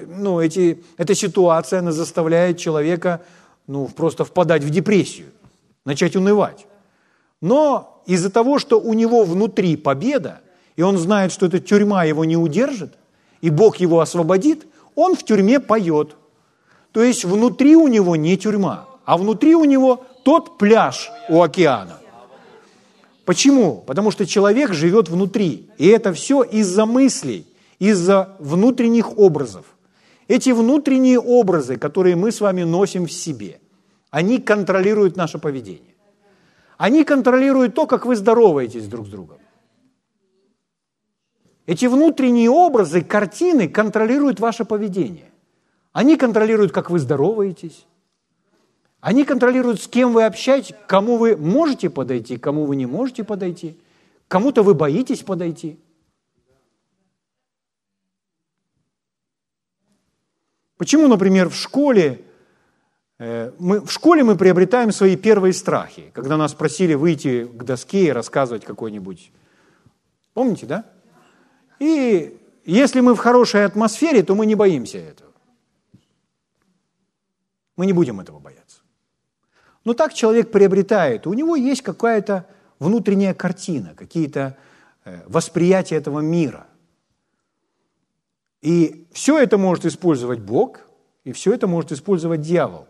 ну, 0.08 0.39
эти, 0.39 0.82
эта 0.95 1.13
ситуация, 1.13 1.80
она 1.80 1.91
заставляет 1.91 2.58
человека 2.58 3.19
ну, 3.67 3.88
просто 3.88 4.23
впадать 4.23 4.63
в 4.63 4.69
депрессию 4.69 5.28
начать 5.84 6.15
унывать. 6.15 6.65
Но 7.41 8.01
из-за 8.06 8.30
того, 8.30 8.58
что 8.58 8.80
у 8.80 8.93
него 8.93 9.25
внутри 9.25 9.75
победа, 9.75 10.39
и 10.78 10.82
он 10.82 10.97
знает, 10.97 11.34
что 11.34 11.47
эта 11.47 11.60
тюрьма 11.60 12.06
его 12.06 12.23
не 12.23 12.38
удержит, 12.38 12.93
и 13.41 13.49
Бог 13.49 13.82
его 13.82 13.99
освободит, 13.99 14.65
он 14.95 15.17
в 15.17 15.25
тюрьме 15.25 15.60
поет. 15.60 16.15
То 16.93 17.04
есть 17.04 17.25
внутри 17.25 17.75
у 17.75 17.89
него 17.89 18.15
не 18.15 18.38
тюрьма, 18.38 18.86
а 19.04 19.17
внутри 19.17 19.56
у 19.56 19.65
него 19.65 20.06
тот 20.23 20.58
пляж 20.58 21.12
у 21.28 21.41
океана. 21.41 21.99
Почему? 23.25 23.84
Потому 23.86 24.10
что 24.10 24.25
человек 24.25 24.71
живет 24.71 25.10
внутри, 25.10 25.69
и 25.78 25.89
это 25.89 26.13
все 26.13 26.43
из-за 26.43 26.86
мыслей, 26.86 27.45
из-за 27.79 28.35
внутренних 28.39 29.17
образов. 29.17 29.65
Эти 30.27 30.49
внутренние 30.51 31.19
образы, 31.19 31.77
которые 31.77 32.15
мы 32.15 32.31
с 32.31 32.41
вами 32.41 32.63
носим 32.63 33.05
в 33.05 33.11
себе– 33.11 33.59
они 34.15 34.39
контролируют 34.39 35.17
наше 35.17 35.39
поведение. 35.39 35.93
Они 36.77 37.03
контролируют 37.03 37.75
то, 37.75 37.85
как 37.85 38.05
вы 38.05 38.15
здороваетесь 38.15 38.88
друг 38.88 39.07
с 39.07 39.09
другом. 39.09 39.39
Эти 41.65 41.85
внутренние 41.88 42.49
образы, 42.49 43.01
картины 43.01 43.67
контролируют 43.67 44.39
ваше 44.39 44.63
поведение. 44.63 45.33
Они 45.91 46.15
контролируют, 46.15 46.71
как 46.71 46.89
вы 46.89 46.99
здороваетесь. 46.99 47.85
Они 49.01 49.25
контролируют, 49.25 49.81
с 49.81 49.89
кем 49.89 50.13
вы 50.13 50.23
общаетесь, 50.23 50.75
кому 50.88 51.17
вы 51.17 51.35
можете 51.35 51.89
подойти, 51.89 52.38
кому 52.38 52.63
вы 52.63 52.77
не 52.77 52.85
можете 52.85 53.25
подойти. 53.25 53.77
Кому-то 54.29 54.63
вы 54.63 54.75
боитесь 54.75 55.23
подойти. 55.23 55.77
Почему, 60.77 61.07
например, 61.07 61.49
в 61.49 61.55
школе 61.55 62.25
Э, 63.17 63.51
мы, 63.59 63.79
в 63.79 63.91
школе 63.91 64.23
мы 64.23 64.35
приобретаем 64.35 64.91
свои 64.91 65.15
первые 65.15 65.53
страхи, 65.53 66.11
когда 66.13 66.38
нас 66.38 66.53
просили 66.53 66.95
выйти 66.95 67.45
к 67.45 67.63
доске 67.63 68.07
и 68.07 68.11
рассказывать 68.11 68.65
какой-нибудь. 68.65 69.31
Помните, 70.33 70.65
да? 70.65 70.85
И 71.79 72.38
если 72.65 72.99
мы 72.99 73.15
в 73.15 73.19
хорошей 73.19 73.63
атмосфере, 73.65 74.23
то 74.23 74.35
мы 74.35 74.45
не 74.45 74.55
боимся 74.55 74.97
этого. 74.97 75.31
Мы 77.77 77.85
не 77.85 77.93
будем 77.93 78.19
этого 78.19 78.39
бояться. 78.39 78.79
Но 79.85 79.93
так 79.93 80.13
человек 80.13 80.51
приобретает, 80.51 81.27
у 81.27 81.33
него 81.33 81.55
есть 81.55 81.83
какая-то 81.83 82.47
внутренняя 82.79 83.33
картина, 83.33 83.93
какие-то 83.95 84.57
э, 85.05 85.21
восприятия 85.27 85.95
этого 85.95 86.19
мира. 86.19 86.67
И 88.65 89.08
все 89.13 89.38
это 89.38 89.58
может 89.58 89.86
использовать 89.86 90.39
Бог, 90.39 90.80
и 91.23 91.32
все 91.32 91.54
это 91.54 91.67
может 91.67 91.91
использовать 91.91 92.41
дьявол 92.41 92.88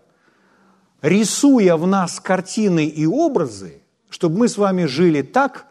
рисуя 1.06 1.78
в 1.78 1.86
нас 1.86 2.20
картины 2.20 2.86
и 2.86 3.06
образы, 3.06 3.82
чтобы 4.10 4.40
мы 4.40 4.48
с 4.48 4.58
вами 4.58 4.86
жили 4.86 5.22
так, 5.22 5.68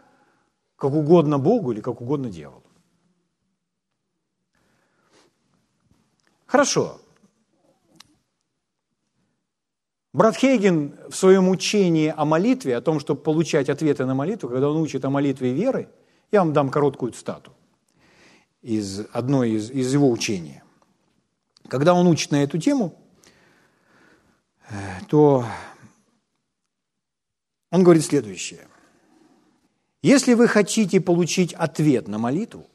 как 0.77 0.93
угодно 0.93 1.38
Богу 1.38 1.73
или 1.73 1.81
как 1.81 2.01
угодно 2.01 2.31
дьяволу. 2.31 2.62
Хорошо. 6.47 7.01
Брат 10.12 10.37
Хейген 10.37 10.95
в 11.09 11.17
своем 11.17 11.49
учении 11.49 12.14
о 12.17 12.25
молитве, 12.25 12.77
о 12.77 12.81
том, 12.81 13.01
чтобы 13.01 13.21
получать 13.21 13.69
ответы 13.69 14.05
на 14.05 14.14
молитву, 14.14 14.49
когда 14.49 14.71
он 14.71 14.77
учит 14.77 15.05
о 15.05 15.11
молитве 15.11 15.53
веры, 15.53 15.88
я 16.31 16.40
вам 16.40 16.53
дам 16.53 16.71
короткую 16.71 17.11
цитату 17.11 17.53
из 18.64 19.07
одной 19.12 19.53
из, 19.53 19.70
из 19.70 19.92
его 19.92 20.11
учения. 20.11 20.64
Когда 21.68 21.94
он 21.94 22.09
учит 22.09 22.33
на 22.33 22.42
эту 22.42 22.59
тему– 22.59 22.98
то 25.09 25.44
он 27.70 27.83
говорит 27.83 28.05
следующее. 28.05 28.66
Если 30.03 30.35
вы 30.35 30.48
хотите 30.48 31.00
получить 31.00 31.55
ответ 31.55 32.09
на 32.09 32.18
молитву, 32.18 32.66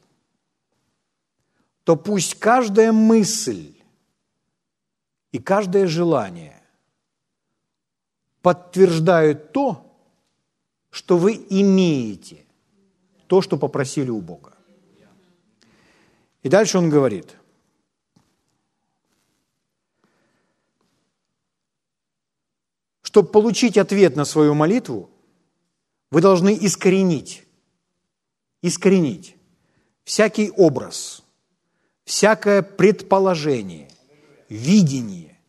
то 1.83 1.95
пусть 1.95 2.35
каждая 2.35 2.91
мысль 2.91 3.75
и 5.31 5.39
каждое 5.39 5.87
желание 5.87 6.61
подтверждают 8.41 9.51
то, 9.51 9.85
что 10.89 11.17
вы 11.17 11.33
имеете, 11.49 12.45
то, 13.27 13.41
что 13.41 13.57
попросили 13.57 14.09
у 14.09 14.21
Бога. 14.21 14.48
И 16.43 16.49
дальше 16.49 16.77
он 16.77 16.89
говорит, 16.89 17.35
Чтобы 23.09 23.29
получить 23.29 23.75
ответ 23.75 24.15
на 24.15 24.23
свою 24.23 24.53
молитву, 24.53 25.09
вы 26.11 26.21
должны 26.21 26.55
искоренить, 26.61 27.43
искоренить 28.61 29.35
всякий 30.03 30.51
образ, 30.51 31.23
всякое 32.03 32.61
предположение, 32.61 33.89
видение, 34.47 35.39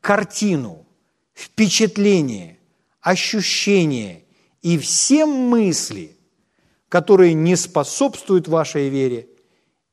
картину, 0.00 0.86
впечатление, 1.34 2.58
ощущение 3.02 4.24
и 4.62 4.78
все 4.78 5.26
мысли, 5.26 6.16
которые 6.88 7.34
не 7.34 7.54
способствуют 7.54 8.48
вашей 8.48 8.88
вере 8.88 9.28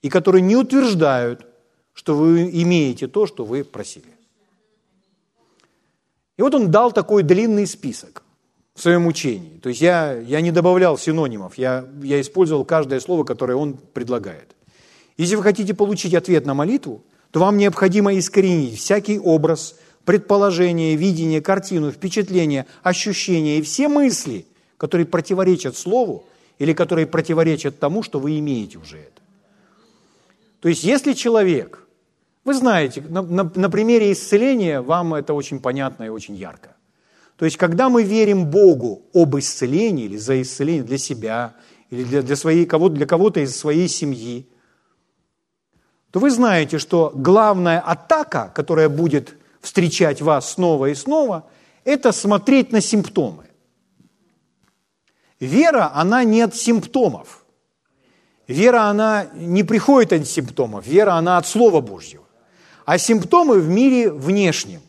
и 0.01 0.09
которые 0.09 0.41
не 0.41 0.55
утверждают, 0.55 1.45
что 1.93 2.15
вы 2.15 2.49
имеете 2.49 3.07
то, 3.07 3.25
что 3.25 3.45
вы 3.45 3.63
просили. 3.63 4.05
И 6.37 6.41
вот 6.41 6.53
он 6.53 6.69
дал 6.69 6.91
такой 6.91 7.23
длинный 7.23 7.65
список. 7.65 8.23
в 8.75 8.81
своем 8.81 9.07
учении. 9.07 9.57
То 9.57 9.69
есть 9.69 9.81
я, 9.81 10.13
я 10.13 10.39
не 10.39 10.51
добавлял 10.51 10.99
синонимов, 10.99 11.57
я, 11.57 11.87
я 12.03 12.21
использовал 12.21 12.63
каждое 12.63 12.99
слово, 12.99 13.23
которое 13.23 13.55
он 13.55 13.73
предлагает. 13.73 14.55
Если 15.17 15.35
вы 15.35 15.41
хотите 15.41 15.73
получить 15.73 16.13
ответ 16.13 16.45
на 16.45 16.53
молитву, 16.53 17.01
то 17.31 17.39
вам 17.39 17.57
необходимо 17.57 18.15
искоренить 18.15 18.77
всякий 18.77 19.17
образ, 19.17 19.75
предположение, 20.05 20.95
видение, 20.95 21.41
картину, 21.41 21.91
впечатление, 21.91 22.67
ощущение 22.83 23.57
и 23.57 23.61
все 23.63 23.87
мысли, 23.87 24.45
которые 24.77 25.07
противоречат 25.07 25.75
слову 25.75 26.25
или 26.59 26.73
которые 26.73 27.07
противоречат 27.07 27.79
тому, 27.79 28.03
что 28.03 28.19
вы 28.19 28.37
имеете 28.37 28.77
уже 28.77 28.97
это. 28.97 29.21
То 30.67 30.69
есть 30.69 30.83
если 30.83 31.13
человек, 31.13 31.87
вы 32.43 32.53
знаете, 32.53 33.01
на, 33.07 33.21
на, 33.21 33.49
на 33.55 33.69
примере 33.69 34.11
исцеления 34.11 34.81
вам 34.81 35.13
это 35.13 35.33
очень 35.33 35.61
понятно 35.61 36.03
и 36.03 36.09
очень 36.09 36.35
ярко. 36.35 36.75
То 37.37 37.45
есть 37.45 37.55
когда 37.55 37.87
мы 37.87 38.03
верим 38.03 38.47
Богу 38.47 39.03
об 39.13 39.37
исцелении 39.37 40.03
или 40.03 40.17
за 40.17 40.41
исцеление 40.41 40.83
для 40.83 40.97
себя, 40.97 41.55
или 41.89 42.03
для, 42.03 42.21
для, 42.21 42.35
своей, 42.35 42.65
кого, 42.65 42.89
для 42.89 43.05
кого-то 43.05 43.39
из 43.39 43.55
своей 43.55 43.87
семьи, 43.87 44.45
то 46.11 46.19
вы 46.19 46.31
знаете, 46.31 46.79
что 46.79 47.13
главная 47.15 47.79
атака, 47.79 48.51
которая 48.53 48.89
будет 48.89 49.37
встречать 49.61 50.21
вас 50.21 50.51
снова 50.51 50.87
и 50.87 50.95
снова, 50.95 51.45
это 51.85 52.11
смотреть 52.11 52.73
на 52.73 52.81
симптомы. 52.81 53.45
Вера, 55.39 55.93
она 55.93 56.25
не 56.25 56.41
от 56.41 56.57
симптомов. 56.57 57.45
Вера, 58.47 58.83
она 58.83 59.27
не 59.33 59.63
приходит 59.63 60.13
от 60.13 60.27
симптомов. 60.27 60.87
Вера, 60.87 61.13
она 61.15 61.37
от 61.37 61.45
Слова 61.45 61.81
Божьего. 61.81 62.23
А 62.85 62.97
симптомы 62.97 63.59
в 63.59 63.67
мире 63.67 64.09
внешнем. 64.09 64.81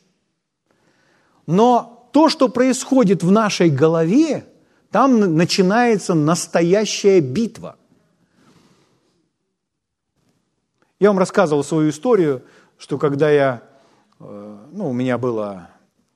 Но 1.47 2.09
то, 2.12 2.29
что 2.29 2.49
происходит 2.49 3.25
в 3.25 3.31
нашей 3.33 3.68
голове, 3.68 4.47
там 4.90 5.37
начинается 5.37 6.14
настоящая 6.14 7.21
битва. 7.21 7.77
Я 11.01 11.09
вам 11.09 11.18
рассказывал 11.18 11.64
свою 11.64 11.90
историю, 11.90 12.42
что 12.77 12.99
когда 12.99 13.31
я, 13.31 13.62
э, 14.21 14.59
ну, 14.73 14.90
у 14.90 14.92
меня 14.92 15.18
было, 15.18 15.71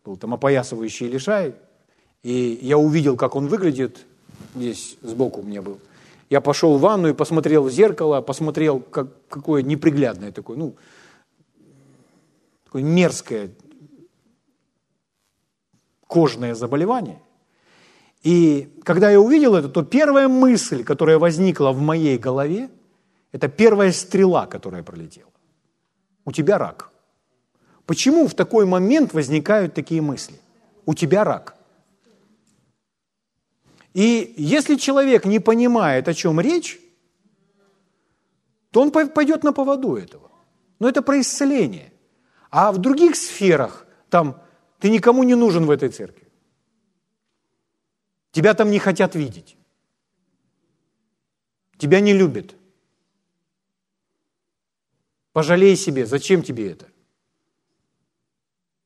был 0.05 0.17
там 0.17 0.35
опоясывающий 0.35 1.09
лишай, 1.09 1.55
и 2.23 2.59
я 2.63 2.79
увидел, 2.79 3.17
как 3.17 3.35
он 3.35 3.49
выглядит, 3.49 4.07
здесь 4.55 4.97
сбоку 5.03 5.41
у 5.41 5.45
меня 5.45 5.63
был. 5.63 5.79
Я 6.33 6.41
пошел 6.41 6.79
в 6.79 6.81
ванну 6.81 7.09
и 7.09 7.13
посмотрел 7.13 7.65
в 7.65 7.71
зеркало, 7.71 8.23
посмотрел, 8.23 8.81
как, 8.81 9.09
какое 9.29 9.63
неприглядное 9.63 10.33
такое, 10.33 10.57
ну, 10.57 10.77
такое 12.65 12.83
мерзкое 12.83 13.51
кожное 16.07 16.55
заболевание. 16.55 17.21
И 18.23 18.73
когда 18.83 19.11
я 19.11 19.21
увидел 19.21 19.55
это, 19.57 19.69
то 19.69 19.83
первая 19.83 20.27
мысль, 20.27 20.85
которая 20.85 21.19
возникла 21.19 21.71
в 21.73 21.83
моей 21.83 22.17
голове, 22.17 22.71
это 23.33 23.49
первая 23.49 23.93
стрела, 23.93 24.47
которая 24.47 24.83
пролетела. 24.83 25.31
У 26.25 26.33
тебя 26.33 26.57
рак. 26.57 26.93
Почему 27.85 28.27
в 28.27 28.33
такой 28.33 28.65
момент 28.65 29.13
возникают 29.13 29.75
такие 29.75 30.01
мысли? 30.01 30.41
У 30.87 30.95
тебя 30.95 31.25
рак. 31.25 31.57
И 33.95 34.35
если 34.37 34.77
человек 34.77 35.27
не 35.27 35.39
понимает, 35.39 36.09
о 36.09 36.15
чем 36.15 36.41
речь, 36.41 36.81
то 38.71 38.81
он 38.81 38.91
пойдет 38.91 39.45
на 39.45 39.53
поводу 39.53 39.97
этого. 39.97 40.31
Но 40.79 40.89
это 40.89 41.03
про 41.03 41.21
исцеление. 41.21 41.93
А 42.51 42.73
в 42.73 42.79
других 42.79 43.17
сферах, 43.17 43.87
там 44.09 44.43
ты 44.79 44.91
никому 44.91 45.23
не 45.23 45.35
нужен 45.35 45.67
в 45.67 45.71
этой 45.71 45.91
церкви. 45.91 46.29
Тебя 48.31 48.55
там 48.55 48.71
не 48.71 48.79
хотят 48.79 49.15
видеть. 49.15 49.57
Тебя 51.77 52.01
не 52.01 52.15
любят. 52.15 52.55
Пожалей 55.33 55.77
себе, 55.77 56.07
зачем 56.07 56.43
тебе 56.43 56.71
это? 56.71 56.89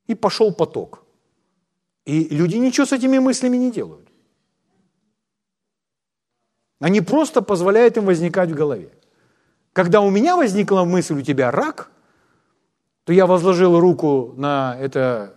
И 0.08 0.14
пошел 0.14 0.52
поток. 0.52 1.04
И 2.04 2.28
люди 2.28 2.56
ничего 2.56 2.86
с 2.86 2.92
этими 2.92 3.18
мыслями 3.18 3.56
не 3.56 3.70
делают. 3.70 4.05
Они 6.80 7.00
просто 7.00 7.42
позволяют 7.42 7.96
им 7.96 8.04
возникать 8.04 8.50
в 8.50 8.54
голове. 8.54 8.90
Когда 9.72 10.00
у 10.00 10.10
меня 10.10 10.36
возникла 10.36 10.84
мысль, 10.84 11.14
у 11.14 11.22
тебя 11.22 11.50
рак, 11.50 11.90
то 13.04 13.12
я 13.12 13.26
возложил 13.26 13.78
руку 13.78 14.34
на 14.36 14.76
это 14.80 15.34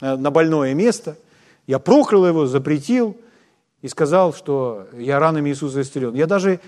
на 0.00 0.30
больное 0.30 0.74
место. 0.74 1.16
Я 1.66 1.78
проклял 1.78 2.26
его, 2.26 2.46
запретил 2.46 3.16
и 3.80 3.88
сказал, 3.88 4.34
что 4.34 4.88
я 4.92 5.18
ранами 5.20 5.50
Иисуса 5.50 5.82
исцелен. 5.82 6.14
Я 6.14 6.26
даже, 6.26 6.60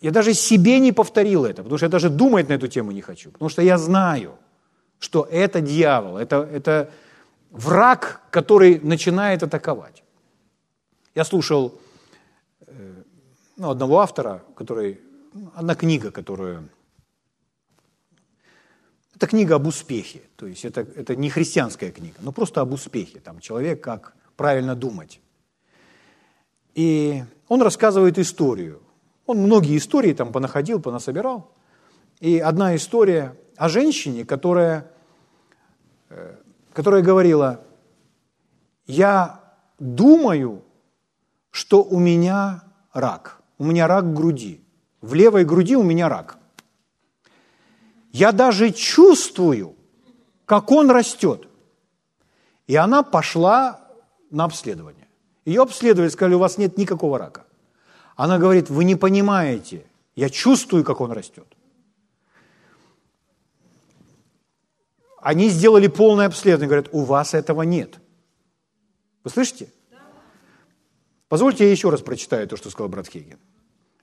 я 0.00 0.10
даже 0.10 0.34
себе 0.34 0.78
не 0.78 0.92
повторил 0.92 1.44
это, 1.44 1.62
потому 1.62 1.78
что 1.78 1.86
я 1.86 1.90
даже 1.90 2.08
думать 2.08 2.48
на 2.48 2.54
эту 2.54 2.68
тему 2.68 2.92
не 2.92 3.00
хочу. 3.00 3.30
Потому 3.30 3.48
что 3.48 3.62
я 3.62 3.76
знаю, 3.78 4.34
что 4.98 5.26
это 5.30 5.60
дьявол, 5.60 6.16
это, 6.16 6.48
это 6.52 6.90
враг, 7.50 8.20
который 8.30 8.80
начинает 8.80 9.42
атаковать. 9.42 10.04
Я 11.14 11.24
слушал 11.24 11.74
ну, 13.56 13.70
одного 13.70 14.00
автора, 14.00 14.44
который, 14.54 15.00
одна 15.54 15.74
книга, 15.74 16.10
которую 16.10 16.68
это 19.16 19.26
книга 19.28 19.54
об 19.54 19.66
успехе, 19.66 20.20
то 20.36 20.46
есть 20.46 20.66
это, 20.66 20.82
это 20.82 21.16
не 21.16 21.30
христианская 21.30 21.90
книга, 21.90 22.16
но 22.20 22.32
просто 22.32 22.60
об 22.60 22.74
успехе. 22.74 23.18
Там 23.18 23.40
человек, 23.40 23.82
как 23.82 24.14
правильно 24.36 24.74
думать. 24.74 25.20
И 26.74 27.24
он 27.48 27.62
рассказывает 27.62 28.18
историю. 28.18 28.82
Он 29.24 29.38
многие 29.38 29.78
истории 29.78 30.12
там 30.12 30.32
понаходил, 30.32 30.82
понасобирал. 30.82 31.50
И 32.20 32.38
одна 32.38 32.76
история 32.76 33.34
о 33.56 33.70
женщине, 33.70 34.26
которая, 34.26 34.92
э, 36.10 36.36
которая 36.74 37.02
говорила, 37.02 37.64
я 38.86 39.40
думаю, 39.78 40.62
что 41.50 41.82
у 41.82 41.98
меня 41.98 42.64
рак. 42.92 43.40
У 43.58 43.64
меня 43.64 43.86
рак 43.86 44.12
груди. 44.12 44.60
В 45.00 45.14
левой 45.14 45.44
груди 45.44 45.76
у 45.76 45.82
меня 45.82 46.08
рак. 46.08 46.38
Я 48.12 48.32
даже 48.32 48.70
чувствую, 48.70 49.76
как 50.44 50.70
он 50.70 50.90
растет. 50.90 51.48
И 52.66 52.76
она 52.76 53.02
пошла 53.02 53.80
на 54.30 54.44
обследование. 54.44 55.06
Ее 55.44 55.62
обследовали, 55.62 56.08
сказали, 56.08 56.34
у 56.34 56.38
вас 56.38 56.58
нет 56.58 56.76
никакого 56.78 57.18
рака. 57.18 57.44
Она 58.16 58.38
говорит, 58.38 58.70
вы 58.70 58.84
не 58.84 58.96
понимаете, 58.96 59.86
я 60.16 60.30
чувствую, 60.30 60.82
как 60.82 61.00
он 61.00 61.12
растет. 61.12 61.46
Они 65.20 65.48
сделали 65.48 65.86
полное 65.86 66.26
обследование, 66.26 66.68
говорят, 66.68 66.88
у 66.92 67.04
вас 67.04 67.34
этого 67.34 67.62
нет. 67.62 67.98
Вы 69.24 69.30
слышите? 69.30 69.68
Позвольте 71.28 71.64
я 71.64 71.70
еще 71.70 71.90
раз 71.90 72.00
прочитаю 72.02 72.46
то, 72.46 72.56
что 72.56 72.70
сказал 72.70 72.88
брат 72.88 73.08
Хейген. 73.08 73.38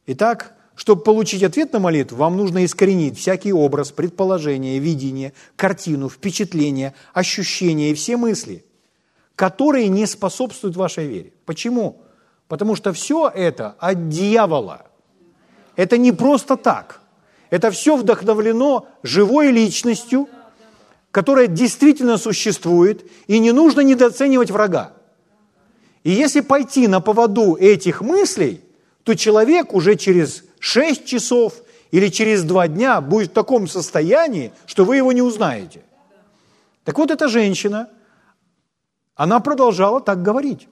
Итак, 0.07 0.55
чтобы 0.75 1.03
получить 1.03 1.43
ответ 1.43 1.71
на 1.71 1.79
молитву, 1.79 2.17
вам 2.17 2.35
нужно 2.35 2.65
искоренить 2.65 3.17
всякий 3.17 3.53
образ, 3.53 3.91
предположение, 3.91 4.79
видение, 4.79 5.33
картину, 5.55 6.09
впечатление, 6.09 6.93
ощущение 7.13 7.91
и 7.91 7.93
все 7.93 8.17
мысли, 8.17 8.65
которые 9.35 9.87
не 9.87 10.05
способствуют 10.05 10.75
вашей 10.75 11.07
вере. 11.07 11.33
Почему? 11.45 12.01
Потому 12.47 12.75
что 12.75 12.91
все 12.91 13.29
это 13.29 13.75
от 13.79 14.09
дьявола. 14.09 14.87
Это 15.75 15.97
не 15.97 16.11
просто 16.11 16.57
так. 16.57 17.01
Это 17.49 17.71
все 17.71 17.95
вдохновлено 17.95 18.87
живой 19.03 19.51
личностью, 19.51 20.27
которая 21.11 21.47
действительно 21.47 22.17
существует, 22.17 23.09
и 23.27 23.39
не 23.39 23.51
нужно 23.51 23.81
недооценивать 23.81 24.51
врага. 24.51 24.93
И 26.03 26.11
если 26.11 26.41
пойти 26.41 26.87
на 26.87 26.99
поводу 26.99 27.55
этих 27.55 28.01
мыслей, 28.01 28.61
то 29.03 29.15
человек 29.15 29.73
уже 29.73 29.95
через 29.95 30.43
6 30.59 31.05
часов 31.05 31.53
или 31.91 32.09
через 32.09 32.43
2 32.43 32.67
дня 32.67 33.01
будет 33.01 33.31
в 33.31 33.33
таком 33.33 33.67
состоянии, 33.67 34.51
что 34.65 34.85
вы 34.85 34.97
его 34.97 35.11
не 35.11 35.21
узнаете. 35.21 35.81
Так 36.83 36.97
вот, 36.97 37.11
эта 37.11 37.27
женщина, 37.27 37.89
она 39.15 39.39
продолжала 39.39 40.01
так 40.01 40.21
говорить. 40.21 40.67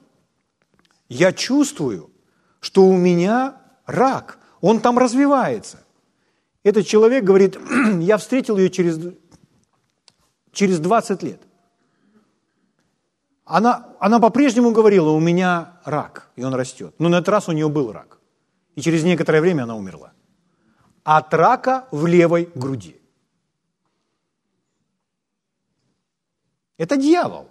Я 1.08 1.32
чувствую, 1.32 2.10
что 2.60 2.86
у 2.86 2.98
меня 2.98 3.58
рак, 3.86 4.40
он 4.60 4.80
там 4.80 4.98
развивается. 4.98 5.84
Этот 6.64 6.86
человек 6.86 7.24
говорит, 7.24 7.58
я 8.00 8.18
встретил 8.18 8.58
ее 8.58 8.70
через, 8.70 9.00
через 10.52 10.80
20 10.80 11.24
лет. 11.24 11.42
Она, 13.54 13.86
она 14.00 14.22
по-прежнему 14.22 14.72
говорила, 14.72 15.10
у 15.10 15.20
меня 15.20 15.74
рак, 15.84 16.32
и 16.38 16.44
он 16.44 16.54
растет. 16.54 16.96
Но 17.00 17.10
на 17.10 17.16
этот 17.16 17.28
раз 17.28 17.50
у 17.50 17.52
нее 17.52 17.68
был 17.68 17.92
рак. 17.92 18.18
И 18.78 18.82
через 18.82 19.04
некоторое 19.04 19.42
время 19.42 19.64
она 19.64 19.76
умерла. 19.76 20.14
От 21.04 21.34
рака 21.34 21.86
в 21.92 22.06
левой 22.06 22.50
груди. 22.56 22.96
Это 26.78 26.96
дьявол. 26.96 27.50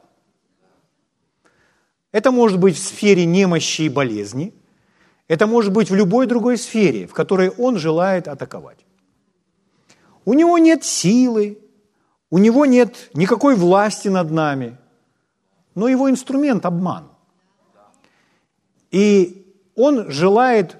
Это 2.12 2.30
может 2.30 2.59
быть 2.59 2.76
в 2.76 2.82
сфере 2.82 3.26
немощи 3.26 3.82
и 3.82 3.90
болезни. 3.90 4.55
Это 5.28 5.46
может 5.46 5.70
быть 5.70 5.90
в 5.90 5.94
любой 5.94 6.26
другой 6.26 6.57
сфере, 6.57 7.07
в 7.07 7.12
которой 7.12 7.51
он 7.51 7.76
желает 7.76 8.26
атаковать. 8.26 8.86
У 10.24 10.32
него 10.32 10.57
нет 10.57 10.82
силы, 10.82 11.59
у 12.30 12.38
него 12.38 12.64
нет 12.64 13.11
никакой 13.12 13.55
власти 13.55 14.09
над 14.09 14.30
нами, 14.30 14.78
но 15.80 15.88
его 15.88 16.10
инструмент– 16.10 16.64
обман. 16.66 17.08
И 18.90 19.46
он 19.74 20.10
желает 20.10 20.76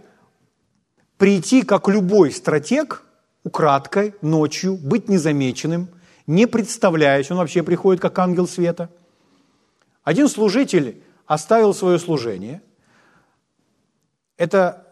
прийти, 1.17 1.63
как 1.63 1.89
любой 1.89 2.33
стратег, 2.33 3.03
украдкой, 3.43 4.15
ночью, 4.21 4.77
быть 4.77 5.09
незамеченным, 5.09 5.89
не 6.27 6.47
представляясь, 6.47 7.31
он 7.31 7.39
вообще 7.39 7.63
приходит 7.63 8.03
как 8.03 8.19
ангел 8.19 8.47
света. 8.47 8.91
Один 10.05 10.29
служитель 10.29 11.03
оставил 11.25 11.73
свое 11.73 11.99
служение. 11.99 12.61
Это 14.37 14.87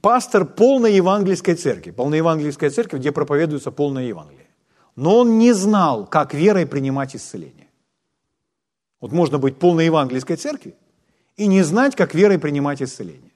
пастор 0.00 0.46
полной 0.46 0.94
евангельской 0.94 1.54
церкви, 1.54 1.90
полной 1.90 2.16
евангельской 2.16 2.70
церкви, 2.70 2.96
где 2.96 3.12
проповедуется 3.12 3.70
полное 3.70 4.04
Евангелие. 4.04 4.48
Но 4.96 5.18
он 5.18 5.38
не 5.38 5.52
знал, 5.52 6.06
как 6.06 6.32
верой 6.32 6.66
принимать 6.66 7.14
исцеление. 7.14 7.63
Вот 9.04 9.12
можно 9.12 9.36
быть 9.36 9.58
полной 9.58 9.84
евангельской 9.84 10.36
церкви 10.36 10.74
и 11.36 11.46
не 11.46 11.62
знать, 11.62 11.94
как 11.94 12.14
верой 12.14 12.38
принимать 12.38 12.80
исцеление. 12.80 13.32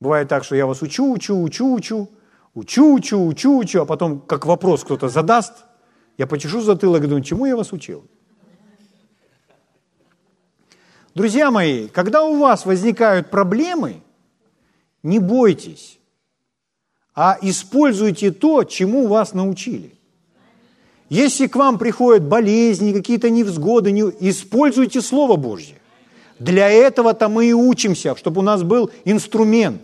Бывает 0.00 0.28
так, 0.28 0.42
что 0.42 0.56
я 0.56 0.66
вас 0.66 0.82
учу, 0.82 1.12
учу, 1.12 1.40
учу, 1.40 1.72
учу, 1.72 2.10
учу, 2.54 2.94
учу, 2.94 3.26
учу, 3.28 3.58
учу, 3.58 3.82
а 3.82 3.86
потом, 3.86 4.18
как 4.18 4.44
вопрос 4.44 4.82
кто-то 4.82 5.08
задаст, 5.08 5.52
я 6.18 6.26
почешу 6.26 6.62
затылок 6.62 7.04
и 7.04 7.06
думаю, 7.06 7.22
чему 7.22 7.46
я 7.46 7.56
вас 7.56 7.72
учил? 7.72 8.04
Друзья 11.14 11.52
мои, 11.52 11.86
когда 11.86 12.24
у 12.24 12.40
вас 12.40 12.66
возникают 12.66 13.30
проблемы, 13.30 14.02
не 15.04 15.20
бойтесь, 15.20 16.00
а 17.14 17.38
используйте 17.40 18.32
то, 18.32 18.64
чему 18.64 19.06
вас 19.06 19.32
научили. 19.32 19.95
Если 21.08 21.46
к 21.46 21.56
вам 21.56 21.78
приходят 21.78 22.24
болезни, 22.24 22.92
какие-то 22.92 23.30
невзгоды, 23.30 23.92
не... 23.92 24.02
используйте 24.20 25.00
Слово 25.00 25.36
Божье. 25.36 25.76
Для 26.38 26.68
этого-то 26.68 27.28
мы 27.28 27.46
и 27.46 27.52
учимся, 27.52 28.16
чтобы 28.16 28.40
у 28.40 28.44
нас 28.44 28.62
был 28.62 28.90
инструмент. 29.04 29.82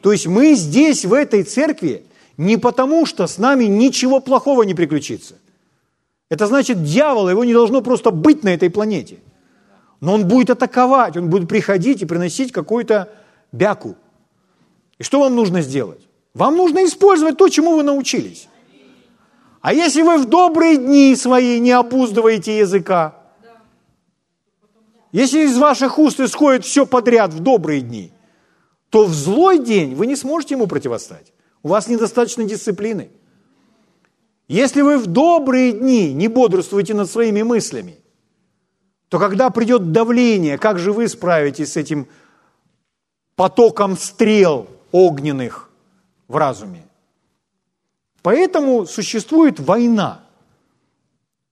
То 0.00 0.12
есть 0.12 0.26
мы 0.26 0.54
здесь, 0.54 1.04
в 1.04 1.12
этой 1.12 1.42
церкви, 1.42 2.04
не 2.36 2.56
потому, 2.56 3.06
что 3.06 3.26
с 3.26 3.38
нами 3.38 3.64
ничего 3.64 4.20
плохого 4.20 4.62
не 4.62 4.74
приключится. 4.74 5.34
Это 6.30 6.46
значит, 6.46 6.82
дьявол, 6.82 7.28
его 7.28 7.44
не 7.44 7.52
должно 7.52 7.82
просто 7.82 8.10
быть 8.10 8.42
на 8.42 8.48
этой 8.48 8.70
планете. 8.70 9.18
Но 10.00 10.14
он 10.14 10.26
будет 10.26 10.50
атаковать, 10.50 11.16
он 11.16 11.28
будет 11.28 11.48
приходить 11.48 12.02
и 12.02 12.06
приносить 12.06 12.52
какую-то 12.52 13.10
бяку. 13.52 13.96
И 14.98 15.02
что 15.02 15.20
вам 15.20 15.36
нужно 15.36 15.60
сделать? 15.60 16.00
Вам 16.34 16.56
нужно 16.56 16.84
использовать 16.84 17.36
то, 17.36 17.48
чему 17.48 17.76
вы 17.76 17.82
научились. 17.82 18.48
А 19.62 19.72
если 19.72 20.02
вы 20.02 20.18
в 20.18 20.24
добрые 20.24 20.76
дни 20.76 21.14
свои 21.14 21.60
не 21.60 21.70
опуздываете 21.70 22.58
языка, 22.58 23.14
если 25.12 25.44
из 25.44 25.56
ваших 25.56 25.98
уст 25.98 26.18
исходит 26.18 26.64
все 26.64 26.84
подряд 26.84 27.32
в 27.32 27.38
добрые 27.38 27.80
дни, 27.80 28.12
то 28.90 29.04
в 29.04 29.14
злой 29.14 29.60
день 29.60 29.94
вы 29.94 30.06
не 30.06 30.16
сможете 30.16 30.56
ему 30.56 30.66
противостать. 30.66 31.32
У 31.62 31.68
вас 31.68 31.86
недостаточно 31.86 32.44
дисциплины. 32.44 33.10
Если 34.48 34.82
вы 34.82 34.98
в 34.98 35.06
добрые 35.06 35.72
дни 35.72 36.12
не 36.12 36.26
бодрствуете 36.26 36.94
над 36.94 37.08
своими 37.08 37.42
мыслями, 37.42 38.00
то 39.08 39.20
когда 39.20 39.50
придет 39.50 39.92
давление, 39.92 40.58
как 40.58 40.78
же 40.80 40.92
вы 40.92 41.06
справитесь 41.06 41.72
с 41.72 41.76
этим 41.76 42.08
потоком 43.36 43.96
стрел 43.96 44.66
огненных 44.90 45.70
в 46.26 46.36
разуме? 46.36 46.84
Поэтому 48.22 48.86
существует 48.86 49.58
война 49.60 50.22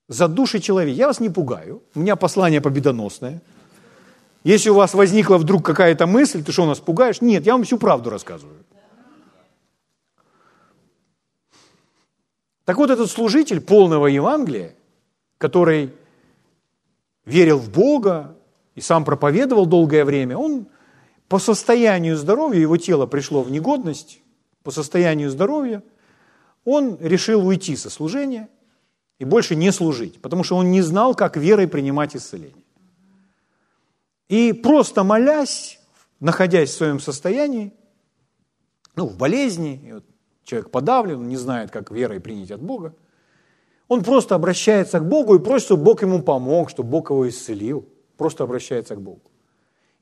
за 0.08 0.28
души 0.28 0.60
человека. 0.60 0.96
Я 0.96 1.06
вас 1.08 1.20
не 1.20 1.28
пугаю, 1.28 1.82
у 1.94 2.00
меня 2.00 2.16
послание 2.16 2.60
победоносное. 2.60 3.42
Если 4.44 4.70
у 4.70 4.74
вас 4.74 4.94
возникла 4.94 5.36
вдруг 5.36 5.64
какая-то 5.66 6.06
мысль, 6.06 6.42
ты 6.42 6.52
что, 6.52 6.64
нас 6.66 6.80
пугаешь? 6.80 7.20
Нет, 7.20 7.44
я 7.44 7.52
вам 7.52 7.64
всю 7.64 7.78
правду 7.78 8.08
рассказываю. 8.08 8.56
Так 12.64 12.76
вот, 12.76 12.90
этот 12.90 13.10
служитель 13.10 13.60
полного 13.60 14.06
Евангелия, 14.06 14.74
который 15.38 15.92
верил 17.24 17.58
в 17.58 17.68
Бога 17.70 18.36
и 18.74 18.80
сам 18.80 19.04
проповедовал 19.04 19.66
долгое 19.66 20.04
время, 20.04 20.38
он 20.38 20.68
по 21.28 21.38
состоянию 21.38 22.16
здоровья, 22.16 22.60
его 22.60 22.76
тело 22.76 23.06
пришло 23.06 23.42
в 23.42 23.50
негодность, 23.50 24.20
по 24.62 24.70
состоянию 24.70 25.30
здоровья, 25.30 25.82
он 26.64 26.98
решил 27.00 27.46
уйти 27.46 27.76
со 27.76 27.90
служения 27.90 28.48
и 29.18 29.24
больше 29.24 29.54
не 29.54 29.72
служить, 29.72 30.20
потому 30.20 30.44
что 30.44 30.56
он 30.56 30.70
не 30.70 30.82
знал, 30.82 31.14
как 31.14 31.36
верой 31.36 31.68
принимать 31.68 32.16
исцеление. 32.16 32.64
И 34.28 34.52
просто 34.52 35.02
молясь, 35.04 35.80
находясь 36.20 36.70
в 36.70 36.76
своем 36.76 37.00
состоянии, 37.00 37.72
ну, 38.94 39.06
в 39.06 39.16
болезни, 39.16 39.90
вот 39.94 40.04
человек 40.44 40.70
подавлен, 40.70 41.28
не 41.28 41.36
знает, 41.36 41.70
как 41.70 41.90
верой 41.90 42.20
принять 42.20 42.50
от 42.50 42.62
Бога, 42.62 42.94
он 43.88 44.04
просто 44.04 44.36
обращается 44.36 45.00
к 45.00 45.08
Богу 45.08 45.34
и 45.34 45.40
просит, 45.40 45.66
чтобы 45.66 45.82
Бог 45.82 46.02
ему 46.02 46.22
помог, 46.22 46.70
чтобы 46.70 46.90
Бог 46.90 47.10
его 47.10 47.28
исцелил. 47.28 47.88
Просто 48.16 48.44
обращается 48.44 48.94
к 48.94 49.00
Богу. 49.00 49.22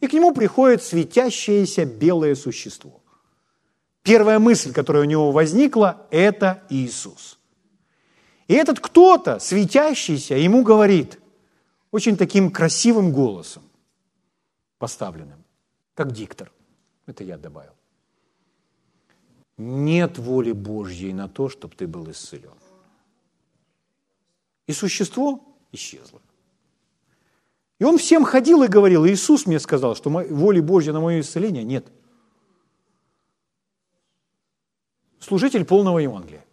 И 0.00 0.06
к 0.06 0.12
нему 0.12 0.34
приходит 0.34 0.82
светящееся 0.82 1.86
белое 1.86 2.34
существо. 2.34 3.00
Первая 4.08 4.38
мысль, 4.38 4.72
которая 4.72 5.02
у 5.02 5.06
него 5.06 5.30
возникла, 5.32 6.06
это 6.10 6.62
Иисус. 6.70 7.38
И 8.46 8.54
этот 8.54 8.80
кто-то, 8.80 9.38
светящийся, 9.38 10.34
ему 10.34 10.62
говорит 10.62 11.20
очень 11.90 12.16
таким 12.16 12.50
красивым 12.50 13.12
голосом, 13.12 13.62
поставленным, 14.78 15.44
как 15.94 16.12
диктор. 16.12 16.50
Это 17.06 17.22
я 17.22 17.36
добавил 17.36 17.72
нет 19.58 20.18
воли 20.18 20.52
Божьей 20.52 21.12
на 21.12 21.28
то, 21.28 21.48
чтобы 21.48 21.74
ты 21.74 21.86
был 21.86 22.10
исцелен. 22.10 22.54
И 24.66 24.72
существо 24.72 25.44
исчезло. 25.72 26.22
И 27.80 27.84
он 27.84 27.98
всем 27.98 28.24
ходил 28.24 28.62
и 28.62 28.68
говорил, 28.68 29.06
Иисус 29.06 29.46
мне 29.46 29.58
сказал, 29.58 29.96
что 29.96 30.10
воли 30.10 30.60
Божьей 30.60 30.92
на 30.92 31.00
мое 31.00 31.20
исцеление 31.20 31.64
нет. 31.64 31.86
Служитель 35.28 35.64
полного 35.64 35.98
Евангелия. 35.98 36.44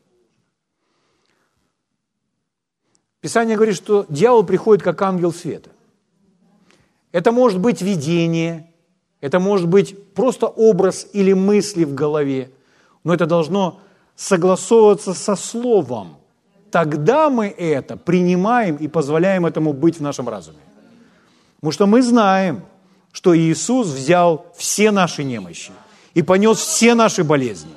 Писание 3.21 3.55
говорит, 3.55 3.76
что 3.76 4.05
дьявол 4.09 4.43
приходит 4.43 4.84
как 4.84 5.01
ангел 5.01 5.34
света. 5.34 5.71
Это 7.11 7.32
может 7.32 7.59
быть 7.59 7.82
видение, 7.82 8.71
это 9.21 9.39
может 9.39 9.67
быть 9.67 10.13
просто 10.13 10.47
образ 10.47 11.07
или 11.13 11.34
мысли 11.34 11.86
в 11.86 11.95
голове– 11.95 12.51
но 13.05 13.13
это 13.13 13.26
должно 13.26 13.80
согласовываться 14.17 15.13
со 15.13 15.38
Словом. 15.38 16.17
Тогда 16.71 17.30
мы 17.30 17.47
это 17.47 17.95
принимаем 17.95 18.76
и 18.76 18.89
позволяем 18.89 19.45
этому 19.45 19.71
быть 19.71 19.99
в 19.99 20.01
нашем 20.01 20.28
разуме. 20.28 20.57
Потому 21.57 21.71
что 21.71 21.86
мы 21.86 22.01
знаем, 22.01 22.63
что 23.13 23.38
Иисус 23.38 23.88
взял 23.88 24.47
все 24.57 24.91
наши 24.91 25.23
немощи 25.23 25.71
и 26.15 26.21
понес 26.21 26.57
все 26.57 26.95
наши 26.95 27.23
болезни. 27.23 27.71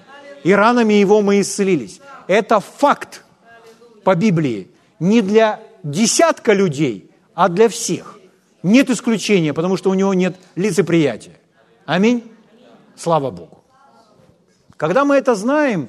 И 0.44 0.52
ранами 0.52 0.94
Его 0.94 1.20
мы 1.22 1.40
исцелились. 1.40 2.00
Это 2.26 2.60
факт 2.60 3.24
по 4.04 4.14
Библии. 4.14 4.70
Не 5.00 5.22
для 5.22 5.60
десятка 5.82 6.52
людей, 6.52 7.10
а 7.34 7.48
для 7.48 7.68
всех. 7.68 8.18
Нет 8.62 8.90
исключения, 8.90 9.52
потому 9.52 9.76
что 9.76 9.90
у 9.90 9.94
Него 9.94 10.14
нет 10.14 10.36
лицеприятия. 10.56 11.36
Аминь. 11.86 12.22
Слава 12.96 13.30
Богу. 13.30 13.62
Когда 14.76 15.04
мы 15.04 15.16
это 15.16 15.34
знаем, 15.34 15.88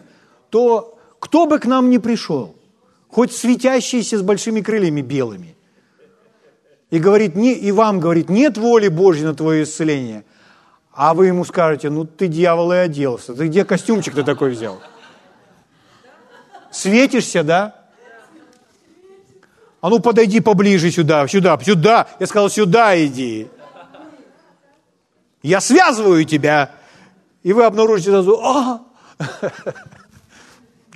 то 0.49 0.97
кто 1.19 1.45
бы 1.45 1.59
к 1.59 1.65
нам 1.65 1.89
ни 1.89 1.97
пришел, 1.97 2.55
хоть 3.07 3.33
светящийся 3.33 4.17
с 4.17 4.21
большими 4.21 4.61
крыльями 4.61 5.01
белыми, 5.01 5.55
и, 6.89 6.97
говорит, 6.97 7.35
не, 7.35 7.53
и 7.53 7.71
вам 7.71 7.99
говорит, 7.99 8.29
нет 8.29 8.57
воли 8.57 8.87
Божьей 8.87 9.25
на 9.25 9.35
твое 9.35 9.63
исцеление, 9.63 10.23
а 11.01 11.13
вы 11.13 11.27
ему 11.27 11.45
скажете, 11.45 11.89
ну 11.89 12.03
ты 12.03 12.27
дьявол 12.27 12.73
и 12.73 12.75
оделся, 12.75 13.33
ты 13.33 13.47
где 13.47 13.63
костюмчик 13.63 14.15
ты 14.15 14.23
такой 14.23 14.49
взял? 14.49 14.81
Светишься, 16.71 17.41
да? 17.41 17.85
А 19.79 19.89
ну 19.89 19.99
подойди 19.99 20.41
поближе 20.41 20.91
сюда, 20.91 21.25
сюда, 21.29 21.57
сюда. 21.59 22.07
Я 22.19 22.27
сказал, 22.27 22.49
сюда 22.49 23.01
иди. 23.01 23.47
Я 25.41 25.61
связываю 25.61 26.25
тебя 26.25 26.71
и 27.43 27.53
вы 27.53 27.63
обнаружите 27.63 28.09
сразу, 28.09 28.37
а, 28.43 28.81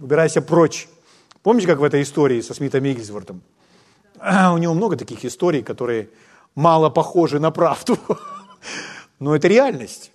убирайся 0.01 0.41
прочь. 0.41 0.89
Помните, 1.43 1.65
как 1.65 1.79
в 1.79 1.83
этой 1.83 2.01
истории 2.01 2.41
со 2.41 2.53
Смитом 2.53 2.85
Игельсвортом? 2.85 3.41
У 4.19 4.57
него 4.57 4.73
много 4.73 4.97
таких 4.97 5.23
историй, 5.23 5.63
которые 5.63 6.09
мало 6.55 6.89
похожи 6.89 7.39
на 7.39 7.51
правду, 7.51 7.97
но 9.23 9.35
это 9.35 9.47
реальность. 9.47 10.11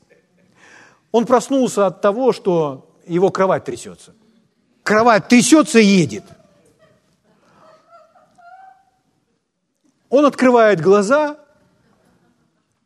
Он 1.12 1.24
проснулся 1.24 1.86
от 1.86 2.02
того, 2.02 2.34
что 2.34 2.94
его 3.06 3.30
кровать 3.30 3.64
трясется. 3.64 4.14
Кровать 4.82 5.28
трясется 5.28 5.78
и 5.78 5.86
едет. 5.86 6.24
Он 10.10 10.26
открывает 10.26 10.82
глаза 10.82 11.38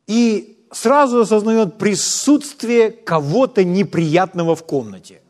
и 0.07 0.65
сразу 0.71 1.19
осознает 1.19 1.77
присутствие 1.77 2.91
кого-то 2.91 3.65
неприятного 3.65 4.55
в 4.55 4.63
комнате. 4.65 5.21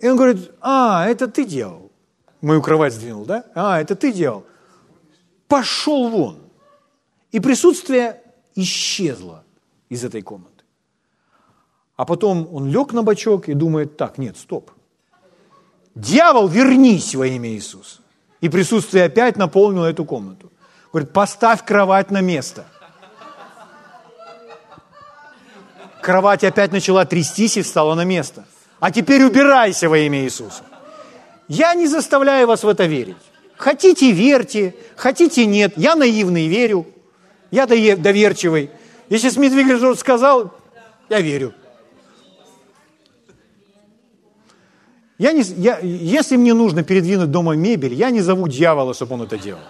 И 0.00 0.08
он 0.08 0.16
говорит, 0.16 0.50
а, 0.60 1.08
это 1.08 1.28
ты 1.28 1.44
делал. 1.44 1.92
Мою 2.40 2.62
кровать 2.62 2.94
сдвинул, 2.94 3.24
да? 3.24 3.44
А, 3.54 3.80
это 3.80 3.94
ты 3.94 4.12
делал. 4.12 4.44
Пошел 5.46 6.08
вон. 6.08 6.38
И 7.30 7.38
присутствие 7.38 8.19
исчезло 8.54 9.44
из 9.88 10.04
этой 10.04 10.22
комнаты. 10.22 10.64
А 11.96 12.04
потом 12.04 12.48
он 12.52 12.70
лег 12.70 12.92
на 12.92 13.02
бочок 13.02 13.48
и 13.48 13.54
думает, 13.54 13.96
так, 13.96 14.18
нет, 14.18 14.36
стоп. 14.36 14.70
Дьявол, 15.94 16.48
вернись 16.48 17.14
во 17.14 17.26
имя 17.26 17.50
Иисуса. 17.50 18.00
И 18.40 18.48
присутствие 18.48 19.04
опять 19.04 19.36
наполнило 19.36 19.86
эту 19.86 20.04
комнату. 20.04 20.50
Говорит, 20.92 21.12
поставь 21.12 21.64
кровать 21.64 22.10
на 22.10 22.20
место– 22.20 22.66
Кровать 26.00 26.44
опять 26.44 26.72
начала 26.72 27.04
трястись 27.04 27.56
и 27.56 27.62
встала 27.62 27.94
на 27.94 28.04
место. 28.04 28.44
А 28.78 28.90
теперь 28.90 29.22
убирайся 29.22 29.88
во 29.88 29.98
имя 29.98 30.24
Иисуса. 30.24 30.62
Я 31.48 31.74
не 31.74 31.86
заставляю 31.86 32.46
вас 32.46 32.64
в 32.64 32.68
это 32.68 32.86
верить. 32.86 33.16
Хотите– 33.56 34.10
верьте, 34.12 34.74
хотите– 34.96 35.44
нет. 35.46 35.74
Я 35.76 35.94
наивный– 35.94 36.46
верю. 36.48 36.86
Я 37.50 37.66
доверчивый. 37.66 38.70
Если 39.08 39.28
Смит 39.28 39.52
Вигельсворт 39.52 39.98
сказал, 39.98 40.54
я 41.08 41.20
верю. 41.20 41.52
Я 45.18 45.32
не, 45.32 45.42
я, 45.42 45.78
если 45.80 46.36
мне 46.36 46.54
нужно 46.54 46.82
передвинуть 46.82 47.30
дома 47.30 47.54
мебель, 47.54 47.92
я 47.92 48.10
не 48.10 48.20
зову 48.22 48.48
дьявола, 48.48 48.94
чтобы 48.94 49.14
он 49.14 49.22
это 49.22 49.36
делал. 49.36 49.60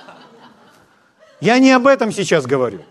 Я 1.41 1.59
не 1.59 1.73
об 1.73 1.87
этом 1.87 2.13
сейчас 2.13 2.47
говорю. 2.47 2.83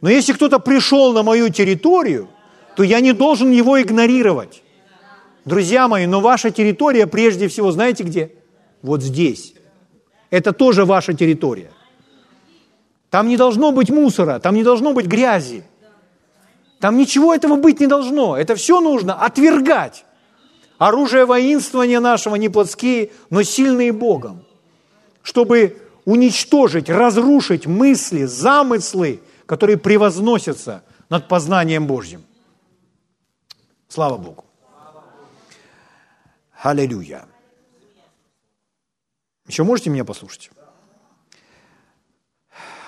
Но 0.00 0.10
если 0.10 0.32
кто-то 0.32 0.58
пришел 0.58 1.12
на 1.12 1.22
мою 1.22 1.48
территорию, 1.48 2.28
то 2.76 2.82
я 2.82 3.00
не 3.00 3.12
должен 3.12 3.50
его 3.50 3.80
игнорировать. 3.80 4.62
Друзья 5.44 5.88
мои, 5.88 6.06
но 6.06 6.20
ваша 6.20 6.50
территория 6.50 7.06
прежде 7.06 7.48
всего, 7.48 7.72
знаете 7.72 8.04
где? 8.04 8.30
Вот 8.82 9.02
здесь. 9.02 9.54
Это 10.30 10.52
тоже 10.52 10.84
ваша 10.84 11.14
территория. 11.14 11.72
Там 13.10 13.28
не 13.28 13.36
должно 13.36 13.72
быть 13.72 13.90
мусора, 13.90 14.38
там 14.38 14.54
не 14.54 14.62
должно 14.62 14.92
быть 14.92 15.06
грязи. 15.06 15.64
Там 16.78 16.96
ничего 16.96 17.34
этого 17.34 17.56
быть 17.56 17.80
не 17.80 17.86
должно. 17.86 18.36
Это 18.36 18.54
все 18.54 18.80
нужно 18.80 19.14
отвергать. 19.14 20.04
Оружие 20.78 21.26
воинствования 21.26 22.00
нашего 22.00 22.36
не 22.36 22.48
плотские, 22.48 23.10
но 23.28 23.42
сильные 23.42 23.92
Богом. 23.92 24.44
Чтобы 25.22 25.76
уничтожить, 26.06 26.88
разрушить 26.88 27.66
мысли, 27.66 28.24
замыслы 28.24 29.20
которые 29.50 29.78
превозносятся 29.78 30.84
над 31.08 31.26
познанием 31.26 31.84
Божьим. 31.84 32.24
Слава 33.88 34.16
Богу. 34.16 34.44
Аллилуйя. 36.62 37.26
Еще 39.48 39.64
можете 39.64 39.90
меня 39.90 40.04
послушать? 40.04 40.52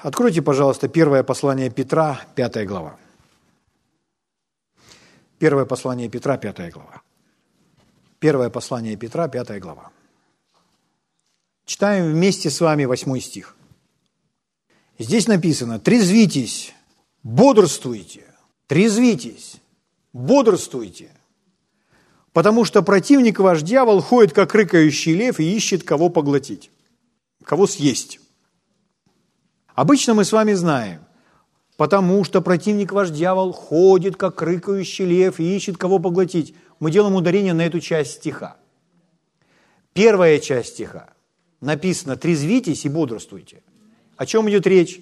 Откройте, 0.03 0.43
пожалуйста, 0.43 0.89
первое 0.89 1.23
послание 1.23 1.71
Петра, 1.71 2.21
пятая 2.35 2.67
глава. 2.67 2.97
Первое 5.39 5.65
послание 5.65 6.09
Петра, 6.09 6.37
пятая 6.37 6.73
глава. 6.73 7.03
Первое 8.19 8.51
послание 8.51 8.97
Петра, 8.97 9.29
пятая 9.29 9.61
глава. 9.61 9.91
Читаем 11.67 12.11
вместе 12.11 12.51
с 12.51 12.61
вами 12.61 12.85
восьмой 12.85 13.21
стих. 13.21 13.57
Здесь 14.99 15.29
написано, 15.29 15.79
трезвитесь, 15.79 16.75
бодрствуйте, 17.23 18.25
трезвитесь, 18.67 19.55
бодрствуйте, 20.13 21.11
потому 22.33 22.65
что 22.65 22.83
противник 22.83 23.39
ваш 23.39 23.63
дьявол 23.63 24.01
ходит, 24.01 24.33
как 24.33 24.53
рыкающий 24.53 25.15
лев, 25.15 25.39
и 25.39 25.57
ищет, 25.57 25.85
кого 25.85 26.09
поглотить, 26.09 26.73
кого 27.45 27.69
съесть. 27.69 28.19
Обычно 29.75 30.15
мы 30.15 30.25
с 30.25 30.33
вами 30.33 30.53
знаем, 30.53 31.01
потому 31.77 32.25
что 32.25 32.43
противник 32.43 32.93
ваш 32.93 33.11
дьявол 33.11 33.53
ходит, 33.53 34.17
как 34.17 34.43
рыкающий 34.43 35.07
лев, 35.07 35.41
и 35.41 35.57
ищет, 35.57 35.79
кого 35.79 35.99
поглотить. 35.99 36.55
Мы 36.79 36.91
делаем 36.91 37.15
ударение 37.15 37.55
на 37.55 37.63
эту 37.63 37.81
часть 37.81 38.13
стиха. 38.13 38.57
Первая 39.95 40.39
часть 40.39 40.71
стиха 40.71 41.11
написано 41.61 42.17
«трезвитесь 42.17 42.85
и 42.85 42.89
бодрствуйте». 42.89 43.63
О 44.17 44.27
чем 44.27 44.49
идет 44.49 44.67
речь? 44.67 45.01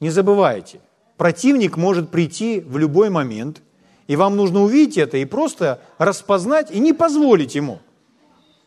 Не 0.00 0.10
забывайте, 0.10 0.80
противник 1.16 1.76
может 1.76 2.10
прийти 2.10 2.60
в 2.60 2.76
любой 2.76 3.08
момент, 3.08 3.62
и 4.08 4.16
вам 4.16 4.36
нужно 4.36 4.62
увидеть 4.62 4.98
это 4.98 5.16
и 5.16 5.24
просто 5.24 5.80
распознать 5.98 6.70
и 6.70 6.80
не 6.80 6.92
позволить 6.92 7.54
ему. 7.54 7.80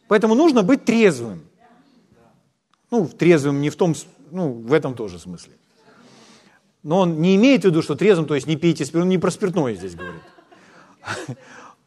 Поэтому 0.07 0.33
нужно 0.33 0.63
быть 0.63 0.85
трезвым. 0.85 1.43
Ну, 2.89 3.07
трезвым 3.07 3.61
не 3.61 3.69
в 3.69 3.75
том, 3.75 3.95
ну, 4.35 4.53
в 4.53 4.73
этом 4.73 4.95
тоже 4.95 5.19
смысле. 5.19 5.53
Но 6.83 6.99
он 6.99 7.21
не 7.21 7.35
имеет 7.35 7.63
в 7.63 7.65
виду, 7.65 7.81
что 7.81 7.95
трезвым, 7.95 8.27
то 8.27 8.35
есть 8.35 8.47
не 8.47 8.55
пейте 8.55 8.85
спиртное, 8.85 9.03
он 9.03 9.09
не 9.09 9.17
про 9.17 9.31
спиртное 9.31 9.73
здесь 9.73 9.95
говорит. 9.95 10.21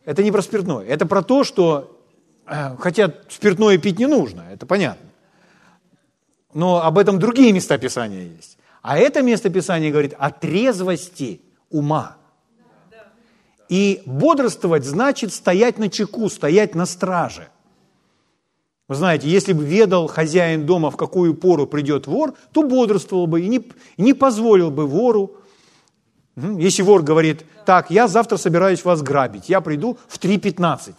Это 0.05 0.23
не 0.23 0.33
про 0.33 0.43
спиртное, 0.43 0.87
это 0.87 1.05
про 1.05 1.23
то, 1.23 1.45
что, 1.45 2.01
э, 2.47 2.77
хотя 2.79 3.13
спиртное 3.29 3.77
пить 3.77 3.99
не 3.99 4.07
нужно, 4.07 4.43
это 4.51 4.65
понятно 4.65 5.09
но 6.55 6.83
об 6.83 6.99
этом 6.99 7.19
другие 7.19 7.53
места 7.53 7.79
Писания 7.79 8.25
есть. 8.37 8.59
А 8.83 8.99
это 8.99 9.23
место 9.23 9.51
Писания 9.51 9.91
говорит 9.91 10.15
о 10.19 10.31
трезвости 10.31 11.41
ума. 11.71 12.17
И 13.69 14.03
бодрствовать 14.07 14.85
значит 14.85 15.33
стоять 15.33 15.79
на 15.79 15.91
чеку, 15.91 16.29
стоять 16.31 16.75
на 16.75 16.87
страже. 16.87 17.49
Вы 18.89 18.95
знаете, 18.95 19.29
если 19.29 19.53
бы 19.53 19.65
ведал 19.65 20.07
хозяин 20.07 20.65
дома, 20.65 20.91
в 20.91 20.97
какую 20.97 21.35
пору 21.35 21.67
придет 21.67 22.07
вор, 22.07 22.35
то 22.53 22.63
бодрствовал 22.63 23.27
бы 23.27 23.43
и 23.43 23.49
не, 23.49 23.63
не 23.99 24.15
позволил 24.15 24.71
бы 24.71 24.87
вору. 24.87 25.37
Если 26.37 26.83
вор 26.83 27.03
говорит, 27.03 27.45
так, 27.67 27.91
я 27.91 28.09
завтра 28.09 28.39
собираюсь 28.39 28.85
вас 28.85 29.03
грабить, 29.03 29.51
я 29.51 29.61
приду 29.61 29.99
в 30.09 30.19
3.15. 30.19 30.95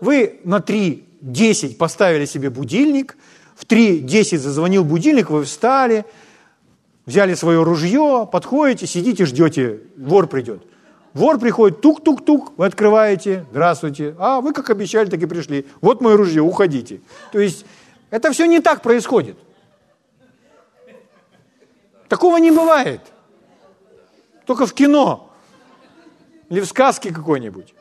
Вы 0.00 0.40
на 0.44 0.58
3.10 0.58 1.76
поставили 1.76 2.24
себе 2.24 2.48
будильник, 2.48 3.18
в 3.54 3.66
3.10 3.66 4.38
зазвонил 4.38 4.84
будильник, 4.84 5.28
вы 5.28 5.44
встали, 5.44 6.06
взяли 7.04 7.34
свое 7.34 7.62
ружье, 7.62 8.26
подходите, 8.32 8.86
сидите, 8.86 9.26
ждете, 9.26 9.80
вор 9.98 10.26
придет. 10.26 10.62
Вор 11.12 11.38
приходит, 11.38 11.80
тук-тук-тук, 11.80 12.52
вы 12.56 12.66
открываете, 12.66 13.44
здравствуйте, 13.50 14.14
а 14.18 14.40
вы 14.40 14.52
как 14.52 14.70
обещали, 14.70 15.10
так 15.10 15.20
и 15.20 15.26
пришли. 15.26 15.66
Вот 15.80 16.00
мое 16.00 16.16
ружье, 16.16 16.40
уходите. 16.40 17.00
То 17.32 17.40
есть 17.40 17.66
это 18.10 18.30
все 18.32 18.46
не 18.46 18.60
так 18.60 18.82
происходит. 18.82 19.36
Такого 22.08 22.36
не 22.38 22.50
бывает. 22.50 23.00
Только 24.46 24.66
в 24.66 24.74
кино 24.74 25.30
или 26.48 26.60
в 26.60 26.66
сказке 26.66 27.12
какой-нибудь. 27.12 27.74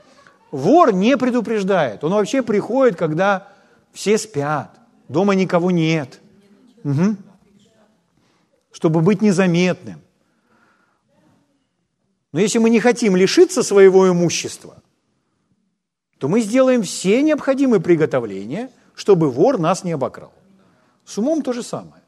Вор 0.51 0.93
не 0.93 1.17
предупреждает. 1.17 2.03
Он 2.03 2.13
вообще 2.13 2.41
приходит, 2.41 2.95
когда 2.95 3.47
все 3.91 4.17
спят. 4.17 4.71
Дома 5.07 5.35
никого 5.35 5.71
нет. 5.71 6.19
Угу. 6.83 7.15
Чтобы 8.71 9.01
быть 9.01 9.21
незаметным. 9.21 10.01
Но 12.31 12.39
если 12.39 12.59
мы 12.59 12.69
не 12.69 12.79
хотим 12.79 13.15
лишиться 13.15 13.63
своего 13.63 14.09
имущества, 14.09 14.81
то 16.19 16.27
мы 16.27 16.41
сделаем 16.41 16.83
все 16.83 17.21
необходимые 17.21 17.81
приготовления, 17.81 18.69
чтобы 18.93 19.31
вор 19.31 19.57
нас 19.57 19.83
не 19.83 19.93
обокрал. 19.93 20.33
С 21.05 21.17
умом 21.17 21.41
то 21.41 21.53
же 21.53 21.63
самое. 21.63 22.03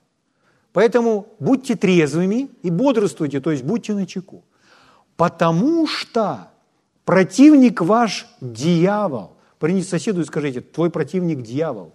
Поэтому 0.74 1.28
будьте 1.40 1.76
трезвыми 1.76 2.50
и 2.62 2.70
бодрствуйте, 2.70 3.40
то 3.42 3.52
есть 3.52 3.64
будьте 3.64 3.94
на 3.94 4.06
чеку. 4.06 4.44
Потому 5.18 5.88
что 5.88 6.52
противник 7.04 7.82
ваш 7.82 8.28
дьявол. 8.42 9.38
Принесите 9.60 9.92
соседу 9.92 10.22
и 10.22 10.26
скажите, 10.26 10.62
твой 10.62 10.90
противник 10.90 11.42
дьявол. 11.42 11.94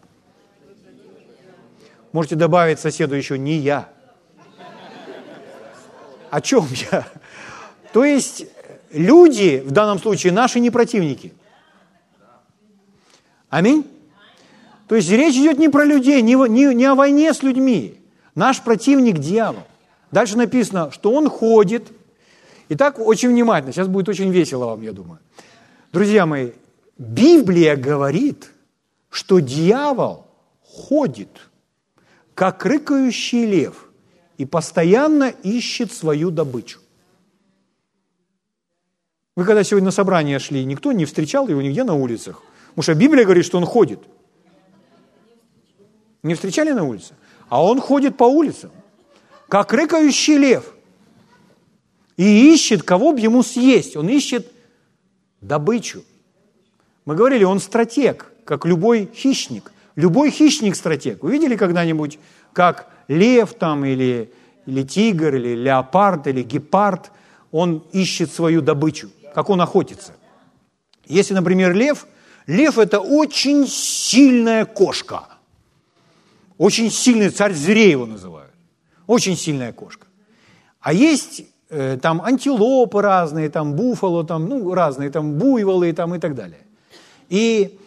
Можете 2.13 2.37
добавить 2.37 2.81
соседу 2.81 3.15
еще 3.15 3.39
«не 3.39 3.57
я». 3.57 3.89
О 6.31 6.41
чем 6.41 6.67
я? 6.91 7.07
То 7.97 8.05
есть 8.05 8.45
люди, 8.93 9.63
в 9.65 9.71
данном 9.71 9.99
случае 9.99 10.31
наши 10.31 10.61
не 10.61 10.71
противники. 10.71 11.33
Аминь? 13.49 13.87
То 14.87 14.97
есть 14.97 15.09
речь 15.09 15.35
идет 15.35 15.59
не 15.59 15.71
про 15.71 15.83
людей, 15.83 16.21
не, 16.21 16.35
не, 16.35 16.75
не 16.75 16.85
о 16.85 16.95
войне 16.95 17.33
с 17.33 17.43
людьми. 17.43 17.99
Наш 18.35 18.61
противник– 18.61 19.17
дьявол. 19.19 19.63
Дальше 20.11 20.37
написано, 20.37 20.91
что 20.91 21.11
он 21.11 21.31
ходит. 21.31 21.91
Итак, 22.69 22.99
очень 22.99 23.31
внимательно. 23.31 23.73
Сейчас 23.73 23.89
будет 23.89 24.11
очень 24.11 24.31
весело 24.31 24.67
вам, 24.67 24.83
я 24.83 24.93
думаю. 24.93 25.21
Друзья 25.91 26.27
мои, 26.27 26.51
Библия 26.99 27.77
говорит, 27.77 28.53
что 29.09 29.39
дьявол 29.39 30.27
ходит, 30.63 31.31
как 32.35 32.63
рыкающий 32.67 33.47
лев, 33.47 33.89
и 34.37 34.45
постоянно 34.45 35.33
ищет 35.43 35.95
свою 35.95 36.31
добычу. 36.31 36.81
Вы 39.37 39.45
когда 39.45 39.63
сегодня 39.63 39.87
на 39.87 39.91
собрание 39.93 40.39
шли, 40.39 40.65
никто 40.65 40.93
не 40.93 41.05
встречал 41.05 41.47
его 41.47 41.61
нигде 41.61 41.85
на 41.85 41.95
улицах. 41.95 42.43
Потому 42.69 42.83
что 42.83 42.95
Библия 42.95 43.25
говорит, 43.25 43.45
что 43.45 43.59
он 43.59 43.67
ходит. 43.67 44.01
Не 46.23 46.35
встречали 46.35 46.73
на 46.73 46.85
улице? 46.85 47.15
А 47.49 47.63
он 47.63 47.81
ходит 47.81 48.17
по 48.17 48.25
улицам, 48.25 48.71
как 49.49 49.73
рыкающий 49.73 50.39
лев. 50.39 50.73
И 52.17 52.53
ищет, 52.55 52.83
кого 52.83 53.13
бы 53.13 53.21
ему 53.21 53.43
съесть. 53.43 53.95
Он 53.95 54.09
ищет 54.09 54.51
добычу. 55.43 56.03
Мы 57.05 57.15
говорили, 57.15 57.45
он 57.45 57.61
стратег, 57.61 58.33
как 58.45 58.65
любой 58.65 59.11
хищник. 59.15 59.71
Любой 59.97 60.31
хищник 60.31 60.77
стратег. 60.77 61.23
Вы 61.23 61.33
видели 61.33 61.57
когда-нибудь, 61.57 62.19
как 62.55 62.89
лев 63.07 63.53
там 63.55 63.85
или, 63.85 64.33
или 64.65 64.83
тигр, 64.83 65.35
или 65.37 65.55
леопард, 65.55 66.27
или 66.27 66.43
гепард, 66.43 67.13
он 67.53 67.85
ищет 67.93 68.33
свою 68.33 68.61
добычу, 68.61 69.11
как 69.37 69.51
он 69.51 69.61
охотится. 69.61 70.13
Если, 71.05 71.35
например, 71.35 71.75
лев, 71.75 72.07
лев– 72.47 72.79
это 72.79 73.01
очень 73.01 73.67
сильная 73.69 74.65
кошка. 74.65 75.29
Очень 76.57 76.91
сильный 76.91 77.29
царь 77.29 77.53
зверей 77.53 77.91
его 77.91 78.07
называют. 78.07 78.55
Очень 79.07 79.37
сильная 79.37 79.75
кошка. 79.75 80.07
А 80.81 80.95
есть 80.95 81.43
э, 81.69 81.99
там 82.01 82.23
антилопы 82.23 83.03
разные, 83.03 83.51
там 83.51 83.75
буфало, 83.75 84.25
там, 84.25 84.49
ну, 84.49 84.73
разные, 84.73 85.11
там 85.11 85.35
буйволы 85.35 85.93
там, 85.93 86.15
и 86.15 86.19
так 86.19 86.35
далее. 86.35 86.67
И 87.29 87.79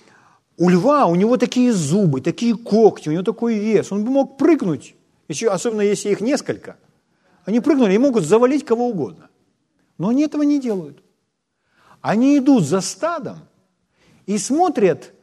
у 0.55 0.69
льва, 0.69 1.07
у 1.07 1.15
него 1.15 1.37
такие 1.37 1.73
зубы, 1.73 2.21
такие 2.21 2.55
когти, 2.55 3.09
у 3.09 3.11
него 3.11 3.23
такой 3.23 3.55
вес. 3.55 3.91
Он 3.91 4.05
бы 4.05 4.11
мог 4.11 4.37
прыгнуть, 4.37 4.93
еще, 5.27 5.47
особенно 5.47 5.81
если 5.81 6.11
их 6.11 6.21
несколько. 6.21 6.75
Они 7.43 7.59
прыгнули 7.59 7.95
и 7.95 7.97
могут 7.97 8.23
завалить 8.23 8.65
кого 8.65 8.89
угодно. 8.89 9.29
Но 9.97 10.09
они 10.09 10.21
этого 10.21 10.43
не 10.43 10.59
делают. 10.59 11.01
Они 12.01 12.37
идут 12.37 12.65
за 12.65 12.81
стадом 12.81 13.39
и 14.25 14.37
смотрят, 14.37 15.13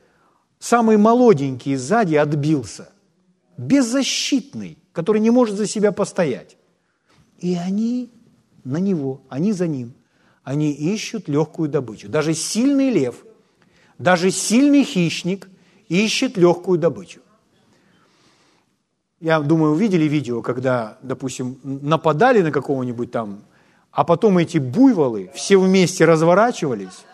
самый 0.59 0.97
молоденький 0.97 1.77
сзади 1.77 2.16
отбился, 2.16 2.91
беззащитный, 3.57 4.79
который 4.93 5.20
не 5.20 5.31
может 5.31 5.57
за 5.57 5.66
себя 5.66 5.93
постоять. 5.93 6.57
И 7.39 7.55
они 7.55 8.11
на 8.64 8.79
него, 8.79 9.22
они 9.29 9.53
за 9.53 9.66
ним. 9.66 9.95
Они 10.43 10.72
ищут 10.72 11.29
легкую 11.29 11.68
добычу. 11.68 12.09
Даже 12.09 12.35
сильный 12.35 12.91
лев– 12.91 13.24
даже 13.99 14.31
сильный 14.31 14.85
хищник 14.85 15.49
ищет 15.89 16.37
легкую 16.37 16.79
добычу. 16.79 17.20
Я 19.20 19.41
думаю, 19.41 19.72
увидели 19.72 20.05
видео, 20.05 20.43
когда, 20.43 20.99
допустим, 21.03 21.59
нападали 21.62 22.43
на 22.43 22.53
какого-нибудь 22.53 23.11
там, 23.11 23.45
а 23.97 24.05
потом 24.05 24.37
эти 24.37 24.59
буйволы 24.59 25.31
все 25.35 25.57
вместе 25.57 26.05
разворачивались, 26.05 27.07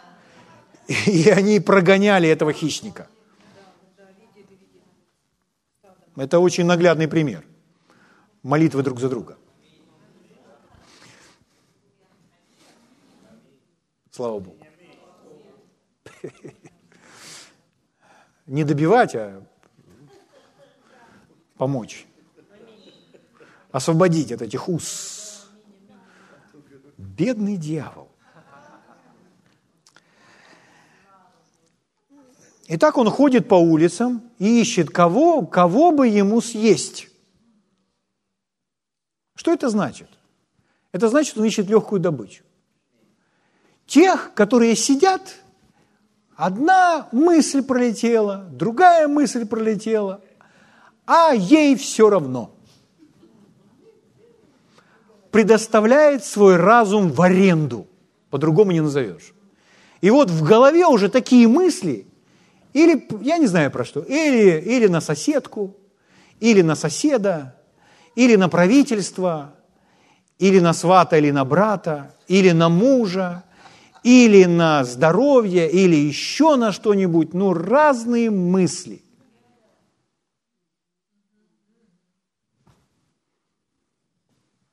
и 1.07 1.31
они 1.31 1.61
прогоняли 1.61 2.29
этого 2.29 2.53
хищника. 2.53 3.09
Это 6.17 6.41
очень 6.41 6.65
наглядный 6.65 7.07
пример. 7.07 7.45
Молитвы 8.43 8.83
друг 8.83 8.99
за 8.99 9.09
друга. 9.09 9.39
Слава 14.11 14.41
Богу. 14.41 14.67
Не 18.47 18.65
добивать, 18.65 19.15
а 19.15 19.47
помочь. 21.57 22.07
Освободить 23.71 24.33
от 24.33 24.43
этих 24.43 24.69
уз. 24.69 25.22
Бедный 27.23 27.57
дьявол. 27.57 28.09
И 32.67 32.77
так 32.77 32.99
он 32.99 33.09
ходит 33.11 33.47
по 33.47 33.55
улицам 33.55 34.29
и 34.41 34.61
ищет 34.61 34.91
кого, 34.91 35.47
кого 35.47 35.93
бы 35.93 36.09
ему 36.09 36.41
съесть. 36.41 37.07
Что 39.37 39.53
это 39.53 39.69
значит? 39.69 40.09
Это 40.91 41.09
значит, 41.09 41.39
он 41.39 41.45
ищет 41.45 41.69
легкую 41.69 42.01
добычу. 42.01 42.43
Тех, 43.87 44.35
которые 44.35 44.75
сидят 44.75 45.37
Одна 46.35 47.09
мысль 47.13 47.63
пролетела, 47.63 48.49
другая 48.51 49.07
мысль 49.07 49.47
пролетела, 49.47 50.23
а 51.07 51.35
ей 51.35 51.77
все 51.77 52.11
равно. 52.11 52.57
Предоставляет 55.33 56.25
свой 56.25 56.57
разум 56.57 57.11
в 57.11 57.21
аренду, 57.23 57.87
по-другому 58.31 58.71
не 58.71 58.83
назовешь. 58.83 59.33
И 60.03 60.11
вот 60.11 60.31
в 60.31 60.45
голове 60.45 60.87
уже 60.87 61.09
такие 61.09 61.49
мысли, 61.49 62.07
или, 62.75 63.09
я 63.23 63.39
не 63.39 63.47
знаю 63.47 63.71
про 63.71 63.85
что, 63.85 64.01
или, 64.01 64.61
или 64.61 64.89
на 64.89 65.01
соседку, 65.01 65.75
или 66.39 66.61
на 66.61 66.75
соседа, 66.75 67.57
или 68.15 68.37
на 68.37 68.51
правительство, 68.51 69.55
или 70.39 70.61
на 70.61 70.75
свата, 70.75 71.17
или 71.17 71.31
на 71.31 71.47
брата, 71.47 72.15
или 72.29 72.51
на 72.51 72.69
мужа, 72.69 73.45
или 74.03 74.45
на 74.45 74.85
здоровье, 74.85 75.71
или 75.71 75.97
еще 75.97 76.57
на 76.57 76.73
что-нибудь, 76.73 77.33
ну, 77.33 77.55
разные 77.55 78.29
мысли. 78.31 79.01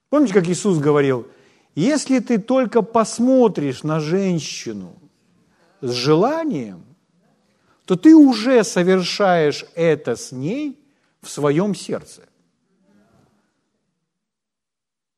Помните, 0.09 0.33
как 0.33 0.47
Иисус 0.47 0.79
говорил, 0.79 1.27
если 1.75 2.19
ты 2.19 2.39
только 2.39 2.81
посмотришь 2.81 3.83
на 3.83 3.99
женщину 3.99 4.95
с 5.81 5.91
желанием, 5.91 6.83
то 7.85 7.95
ты 7.95 8.15
уже 8.15 8.63
совершаешь 8.63 9.65
это 9.75 10.15
с 10.15 10.31
ней 10.31 10.79
в 11.21 11.29
своем 11.29 11.75
сердце. 11.75 12.23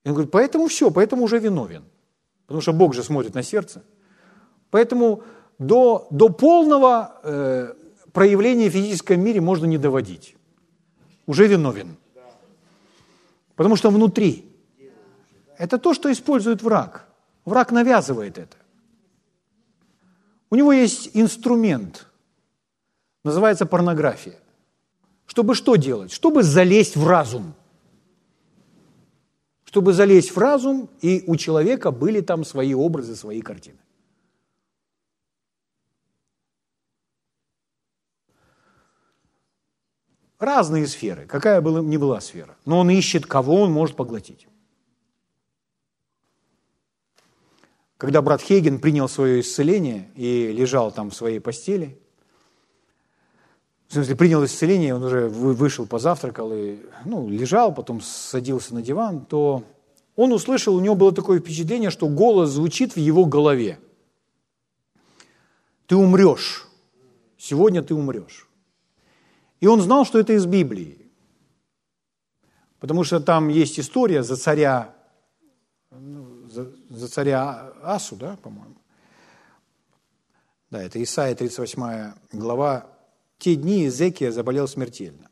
И 0.04 0.10
он 0.10 0.14
говорит, 0.14 0.32
поэтому 0.32 0.68
все, 0.68 0.92
поэтому 0.92 1.24
уже 1.24 1.39
виновен. 1.39 1.84
Потому 2.48 2.62
что 2.62 2.74
Бог 2.74 2.94
же 2.94 3.04
смотрит 3.04 3.34
на 3.34 3.44
сердце. 3.44 3.84
Поэтому 4.72 5.24
до, 5.58 6.08
до 6.10 6.30
полного 6.30 7.20
э, 7.24 7.74
проявления 8.12 8.70
в 8.70 8.74
физическом 8.74 9.22
мире 9.22 9.42
можно 9.42 9.66
не 9.66 9.78
доводить. 9.78 10.36
Уже 11.28 11.48
виновен. 11.48 11.96
Потому 13.56 13.76
что 13.76 13.89
внутри. 13.89 14.51
Это 15.62 15.78
то, 15.78 15.93
что 15.93 16.12
использует 16.12 16.64
враг. 16.64 17.07
Враг 17.45 17.72
навязывает 17.72 18.39
это. 18.39 18.57
У 20.49 20.55
него 20.55 20.74
есть 20.74 21.12
инструмент, 21.14 22.07
называется 23.24 23.68
порнография. 23.68 24.39
Чтобы 25.28 25.53
что 25.53 25.76
делать? 25.76 26.12
Чтобы 26.12 26.41
залезть 26.41 26.95
в 26.95 27.07
разум. 27.07 27.53
Чтобы 29.64 29.93
залезть 29.93 30.32
в 30.32 30.38
разум, 30.39 30.89
и 30.99 31.24
у 31.28 31.36
человека 31.36 31.91
были 31.91 32.22
там 32.22 32.43
свои 32.43 32.74
образы, 32.74 33.16
свои 33.16 33.41
картины. 33.41 33.78
Разные 40.39 40.88
сферы, 40.88 41.28
какая 41.28 41.62
бы 41.62 41.84
ни 41.84 41.97
была 41.97 42.20
сфера. 42.20 42.57
Но 42.66 42.80
он 42.80 42.89
ищет, 42.89 43.28
кого 43.28 43.62
он 43.62 43.72
может 43.72 43.95
поглотить. 43.95 44.47
Когда 48.02 48.24
брат 48.24 48.41
Хейген 48.41 48.80
принял 48.80 49.08
свое 49.08 49.41
исцеление 49.41 50.10
и 50.16 50.52
лежал 50.52 50.91
там 50.91 51.12
в 51.12 51.16
своей 51.16 51.39
постели, 51.39 51.99
в 53.88 53.93
смысле, 53.93 54.16
принял 54.16 54.43
исцеление, 54.43 54.95
он 54.95 55.04
уже 55.04 55.30
вышел, 55.30 55.86
позавтракал 55.86 56.52
и 56.52 56.80
ну, 57.06 57.30
лежал, 57.30 57.72
потом 57.72 58.02
садился 58.02 58.74
на 58.74 58.82
диван, 58.82 59.24
то 59.24 59.64
он 60.16 60.34
услышал, 60.34 60.74
у 60.74 60.80
него 60.80 60.95
было 60.95 61.12
такое 61.12 61.39
впечатление, 61.39 61.91
что 61.91 62.08
голос 62.08 62.49
звучит 62.49 62.95
в 62.95 62.97
его 62.97 63.26
голове. 63.26 63.78
Ты 65.86 65.95
умрешь. 65.95 66.68
Сегодня 67.38 67.84
ты 67.84 67.93
умрешь. 67.93 68.49
И 69.60 69.68
он 69.68 69.80
знал, 69.80 70.06
что 70.06 70.18
это 70.18 70.34
из 70.34 70.47
Библии. 70.47 71.06
Потому 72.80 73.04
что 73.04 73.20
там 73.20 73.49
есть 73.49 73.80
история 73.80 74.24
за 74.24 74.38
царя, 74.38 74.95
ну, 75.91 76.30
за, 76.92 77.08
царя 77.08 77.74
Асу, 77.82 78.16
да, 78.16 78.38
по-моему. 78.42 78.76
Да, 80.70 80.82
это 80.82 81.02
Исаия 81.02 81.36
38 81.36 82.14
глава. 82.34 82.86
«Те 83.38 83.56
дни 83.56 83.88
Изекия 83.88 84.32
заболел 84.32 84.68
смертельно. 84.68 85.30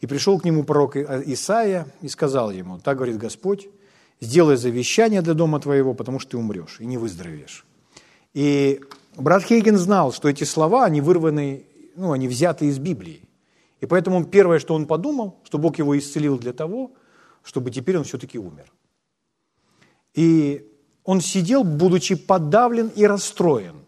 И 0.00 0.06
пришел 0.06 0.38
к 0.38 0.44
нему 0.44 0.64
пророк 0.64 0.96
Исаия 0.96 1.88
и 2.02 2.08
сказал 2.08 2.50
ему, 2.50 2.78
так 2.78 2.96
говорит 2.96 3.16
Господь, 3.16 3.68
сделай 4.20 4.56
завещание 4.56 5.22
для 5.22 5.34
дома 5.34 5.58
твоего, 5.58 5.94
потому 5.94 6.18
что 6.18 6.32
ты 6.32 6.36
умрешь 6.36 6.80
и 6.80 6.86
не 6.86 6.98
выздоровеешь. 6.98 7.64
И 8.34 8.80
брат 9.16 9.42
Хейген 9.42 9.78
знал, 9.78 10.12
что 10.12 10.28
эти 10.28 10.44
слова, 10.44 10.84
они 10.84 11.00
вырваны, 11.00 11.64
ну, 11.96 12.12
они 12.12 12.28
взяты 12.28 12.66
из 12.66 12.78
Библии. 12.78 13.22
И 13.80 13.86
поэтому 13.86 14.24
первое, 14.24 14.58
что 14.58 14.74
он 14.74 14.86
подумал, 14.86 15.40
что 15.44 15.58
Бог 15.58 15.78
его 15.78 15.98
исцелил 15.98 16.38
для 16.38 16.52
того, 16.52 16.92
чтобы 17.42 17.70
теперь 17.70 17.96
он 17.98 18.04
все-таки 18.04 18.38
умер. 18.38 18.70
И 20.16 20.66
он 21.04 21.20
сидел, 21.20 21.62
будучи 21.62 22.16
подавлен 22.16 22.88
и 22.88 23.06
расстроен. 23.06 23.84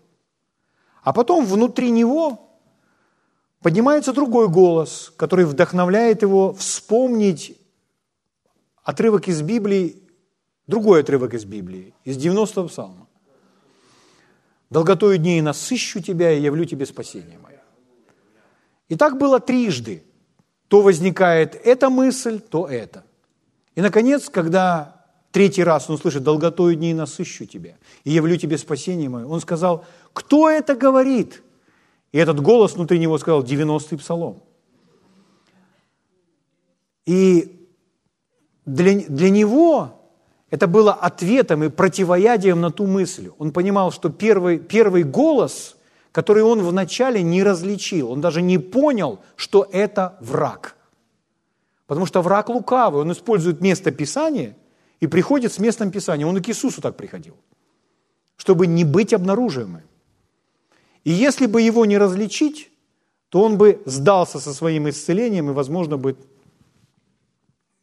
А 1.02 1.12
потом 1.12 1.44
внутри 1.44 1.90
него 1.90 2.50
поднимается 3.60 4.12
другой 4.12 4.48
голос, 4.48 5.12
который 5.16 5.46
вдохновляет 5.46 6.22
его 6.22 6.52
вспомнить 6.52 7.58
отрывок 8.84 9.26
из 9.26 9.42
Библии, 9.42 10.02
другой 10.66 11.00
отрывок 11.00 11.34
из 11.34 11.44
Библии, 11.44 11.94
из 12.04 12.18
90-го 12.18 12.68
псалма. 12.68 13.08
«Долготою 14.70 15.16
дней 15.16 15.40
насыщу 15.40 16.00
тебя 16.00 16.30
и 16.30 16.42
явлю 16.42 16.66
тебе 16.66 16.84
спасение 16.84 17.38
мое». 17.38 17.62
И 18.88 18.96
так 18.96 19.16
было 19.16 19.40
трижды. 19.40 20.04
То 20.68 20.82
возникает 20.82 21.54
эта 21.54 21.88
мысль, 21.88 22.38
то 22.38 22.66
это. 22.66 23.04
И, 23.74 23.80
наконец, 23.80 24.28
когда 24.28 24.97
третий 25.30 25.62
раз 25.62 25.88
он 25.90 25.98
слышит 25.98 26.22
«долготою 26.22 26.74
дней 26.74 26.94
насыщу 26.94 27.46
тебя 27.46 27.76
и 28.04 28.10
явлю 28.10 28.36
тебе 28.36 28.58
спасение 28.58 29.08
мое», 29.08 29.26
он 29.26 29.40
сказал 29.40 29.84
«Кто 30.12 30.48
это 30.48 30.74
говорит?» 30.74 31.42
И 32.12 32.18
этот 32.18 32.40
голос 32.40 32.74
внутри 32.74 32.98
него 32.98 33.18
сказал 33.18 33.42
«90-й 33.42 33.98
псалом». 33.98 34.42
И 37.06 37.66
для, 38.66 39.00
для 39.00 39.30
него 39.30 39.98
это 40.50 40.66
было 40.66 40.92
ответом 40.92 41.64
и 41.64 41.68
противоядием 41.68 42.60
на 42.60 42.70
ту 42.70 42.86
мысль. 42.86 43.30
Он 43.38 43.52
понимал, 43.52 43.92
что 43.92 44.08
первый, 44.08 44.58
первый 44.58 45.02
голос, 45.02 45.76
который 46.12 46.42
он 46.42 46.62
вначале 46.62 47.22
не 47.22 47.42
различил, 47.42 48.10
он 48.10 48.20
даже 48.20 48.42
не 48.42 48.58
понял, 48.58 49.20
что 49.36 49.66
это 49.70 50.16
враг. 50.20 50.76
Потому 51.86 52.06
что 52.06 52.22
враг 52.22 52.48
лукавый, 52.48 53.02
он 53.02 53.12
использует 53.12 53.60
место 53.60 53.90
Писания 53.90 54.54
и 55.00 55.06
приходит 55.06 55.52
с 55.52 55.58
местом 55.58 55.90
Писания. 55.90 56.26
Он 56.26 56.36
и 56.36 56.40
к 56.40 56.48
Иисусу 56.48 56.80
так 56.80 56.96
приходил, 56.96 57.36
чтобы 58.36 58.66
не 58.66 58.84
быть 58.84 59.12
обнаруживаемым. 59.12 59.82
И 61.04 61.10
если 61.10 61.46
бы 61.46 61.62
его 61.62 61.86
не 61.86 61.98
различить, 61.98 62.70
то 63.28 63.42
он 63.42 63.58
бы 63.58 63.80
сдался 63.86 64.40
со 64.40 64.52
своим 64.52 64.88
исцелением 64.88 65.50
и, 65.50 65.52
возможно, 65.52 65.96
бы 65.96 66.16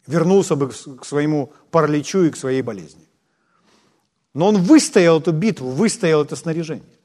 вернулся 0.07 0.55
бы 0.55 0.69
к 0.69 1.05
своему 1.05 1.53
параличу 1.71 2.23
и 2.23 2.31
к 2.31 2.37
своей 2.37 2.61
болезни. 2.61 3.07
Но 4.33 4.47
он 4.47 4.57
выстоял 4.57 5.19
эту 5.19 5.31
битву, 5.31 5.69
выстоял 5.69 6.23
это 6.23 6.35
снаряжение 6.35 6.99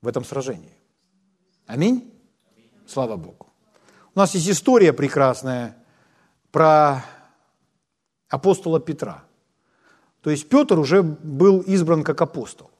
в 0.00 0.08
этом 0.08 0.24
сражении. 0.24 0.72
Аминь? 1.66 2.12
Слава 2.86 3.16
Богу. 3.16 3.48
У 4.14 4.18
нас 4.18 4.34
есть 4.34 4.48
история 4.48 4.92
прекрасная 4.92 5.76
про 6.52 7.04
апостола 8.36 8.80
Петра. 8.80 9.24
То 10.20 10.30
есть 10.30 10.48
Петр 10.48 10.78
уже 10.78 11.02
был 11.02 11.60
избран 11.60 12.02
как 12.02 12.20
апостол, 12.22 12.70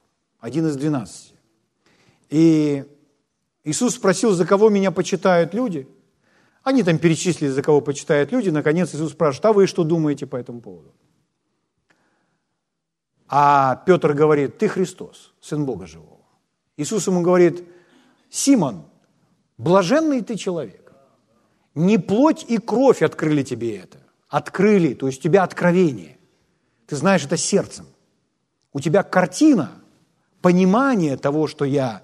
один 0.41 0.67
из 0.67 0.77
двенадцати. 0.77 1.35
И 2.31 2.85
Иисус 3.65 3.95
спросил, 3.95 4.33
за 4.33 4.47
кого 4.47 4.69
меня 4.71 4.91
почитают 4.91 5.55
люди– 5.55 5.89
они 6.67 6.83
там 6.83 6.99
перечислили, 6.99 7.49
за 7.49 7.63
кого 7.63 7.81
почитают 7.81 8.33
люди. 8.33 8.51
Наконец 8.51 8.93
Иисус 8.93 9.13
спрашивает, 9.13 9.45
а 9.45 9.53
вы 9.53 9.69
что 9.69 9.85
думаете 9.85 10.27
по 10.27 10.35
этому 10.35 10.61
поводу? 10.61 10.93
А 13.29 13.77
Петр 13.87 14.15
говорит, 14.15 14.59
ты 14.59 14.67
Христос, 14.67 15.33
Сын 15.41 15.65
Бога 15.65 15.87
Живого. 15.87 16.25
Иисус 16.77 17.07
ему 17.07 17.23
говорит, 17.23 17.63
Симон, 18.31 18.83
блаженный 19.59 20.23
ты 20.23 20.35
человек. 20.35 20.93
Не 21.77 21.99
плоть 21.99 22.45
и 22.49 22.59
кровь 22.59 23.03
открыли 23.03 23.45
тебе 23.45 23.77
это. 23.77 23.99
Открыли, 24.37 24.93
то 24.93 25.07
есть 25.07 25.21
у 25.21 25.23
тебя 25.23 25.45
откровение. 25.45 26.19
Ты 26.87 26.97
знаешь 26.97 27.25
это 27.25 27.39
сердцем. 27.39 27.87
У 28.75 28.81
тебя 28.81 29.03
картина, 29.03 29.73
понимание 30.43 31.17
того, 31.17 31.47
что 31.47 31.65
я 31.65 32.03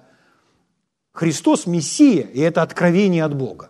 Христос, 1.11 1.67
Мессия, 1.67 2.23
и 2.23 2.39
это 2.39 2.63
откровение 2.63 3.23
от 3.23 3.35
Бога. 3.35 3.69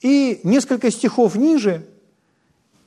И 0.00 0.40
несколько 0.42 0.90
стихов 0.90 1.34
ниже, 1.34 1.86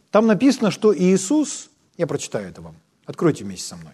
там 0.09 0.25
написано, 0.25 0.71
что 0.71 0.91
Иисус, 0.97 1.69
я 1.95 2.07
прочитаю 2.07 2.49
это 2.49 2.63
вам, 2.63 2.75
откройте 3.05 3.43
вместе 3.43 3.67
со 3.67 3.75
мной. 3.75 3.93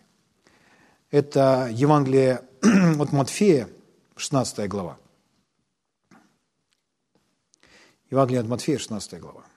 Это 1.12 1.68
Евангелие 1.70 2.44
от 2.98 3.12
Матфея, 3.12 3.68
16 4.16 4.70
глава. 4.70 4.98
Евангелие 8.10 8.40
от 8.40 8.48
Матфея, 8.48 8.78
16 8.78 9.20
глава. 9.20 9.49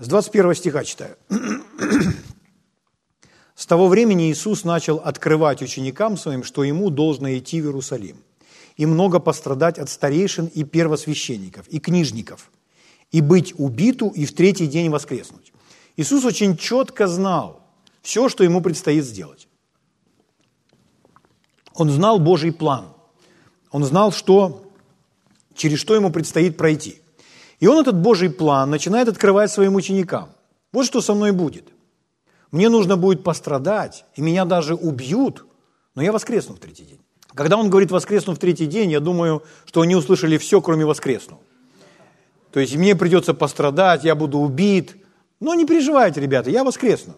С 0.00 0.08
21 0.08 0.54
стиха 0.54 0.84
читаю. 0.84 1.16
«С 3.54 3.66
того 3.66 3.88
времени 3.88 4.30
Иисус 4.30 4.64
начал 4.64 4.96
открывать 4.96 5.62
ученикам 5.62 6.16
своим, 6.16 6.42
что 6.42 6.64
ему 6.64 6.90
должно 6.90 7.36
идти 7.36 7.60
в 7.60 7.66
Иерусалим– 7.66 8.16
и 8.76 8.86
много 8.86 9.20
пострадать 9.20 9.78
от 9.78 9.88
старейшин 9.88 10.46
и 10.46 10.64
первосвященников, 10.64 11.68
и 11.68 11.78
книжников, 11.78 12.50
и 13.12 13.20
быть 13.20 13.54
убиту, 13.58 14.08
и 14.08 14.26
в 14.26 14.34
третий 14.34 14.66
день 14.66 14.90
воскреснуть. 14.90 15.52
Иисус 15.96 16.24
очень 16.24 16.56
четко 16.56 17.06
знал 17.06 17.62
все, 18.02 18.28
что 18.28 18.42
ему 18.42 18.60
предстоит 18.60 19.04
сделать. 19.04 19.48
Он 21.74 21.90
знал 21.90 22.18
Божий 22.18 22.52
план. 22.52 22.92
Он 23.70 23.84
знал, 23.84 24.12
что, 24.12 24.72
через 25.54 25.78
что 25.78 25.94
ему 25.94 26.10
предстоит 26.10 26.56
пройти. 26.56 27.00
И 27.64 27.66
он 27.66 27.78
этот 27.78 27.96
Божий 27.96 28.28
план 28.28 28.68
начинает 28.68 29.08
открывать 29.08 29.50
своим 29.50 29.74
ученикам. 29.74 30.28
Вот 30.70 30.84
что 30.84 31.00
со 31.00 31.14
мной 31.14 31.32
будет. 31.32 31.64
Мне 32.50 32.68
нужно 32.68 32.98
будет 32.98 33.24
пострадать, 33.24 34.04
и 34.16 34.20
меня 34.20 34.44
даже 34.44 34.74
убьют, 34.74 35.46
но 35.94 36.02
я 36.02 36.12
воскресну 36.12 36.56
в 36.56 36.58
третий 36.58 36.84
день. 36.84 37.00
Когда 37.34 37.56
он 37.56 37.70
говорит 37.70 37.90
«воскресну 37.90 38.34
в 38.34 38.38
третий 38.38 38.66
день», 38.66 38.90
я 38.90 39.00
думаю, 39.00 39.44
что 39.64 39.80
они 39.80 39.96
услышали 39.96 40.36
все, 40.36 40.60
кроме 40.60 40.84
«воскресну». 40.84 41.40
То 42.52 42.60
есть 42.60 42.76
мне 42.76 42.94
придется 42.94 43.32
пострадать, 43.32 44.04
я 44.04 44.14
буду 44.14 44.40
убит. 44.40 44.96
Но 45.40 45.54
не 45.54 45.64
переживайте, 45.64 46.20
ребята, 46.20 46.50
я 46.50 46.64
воскресну. 46.64 47.14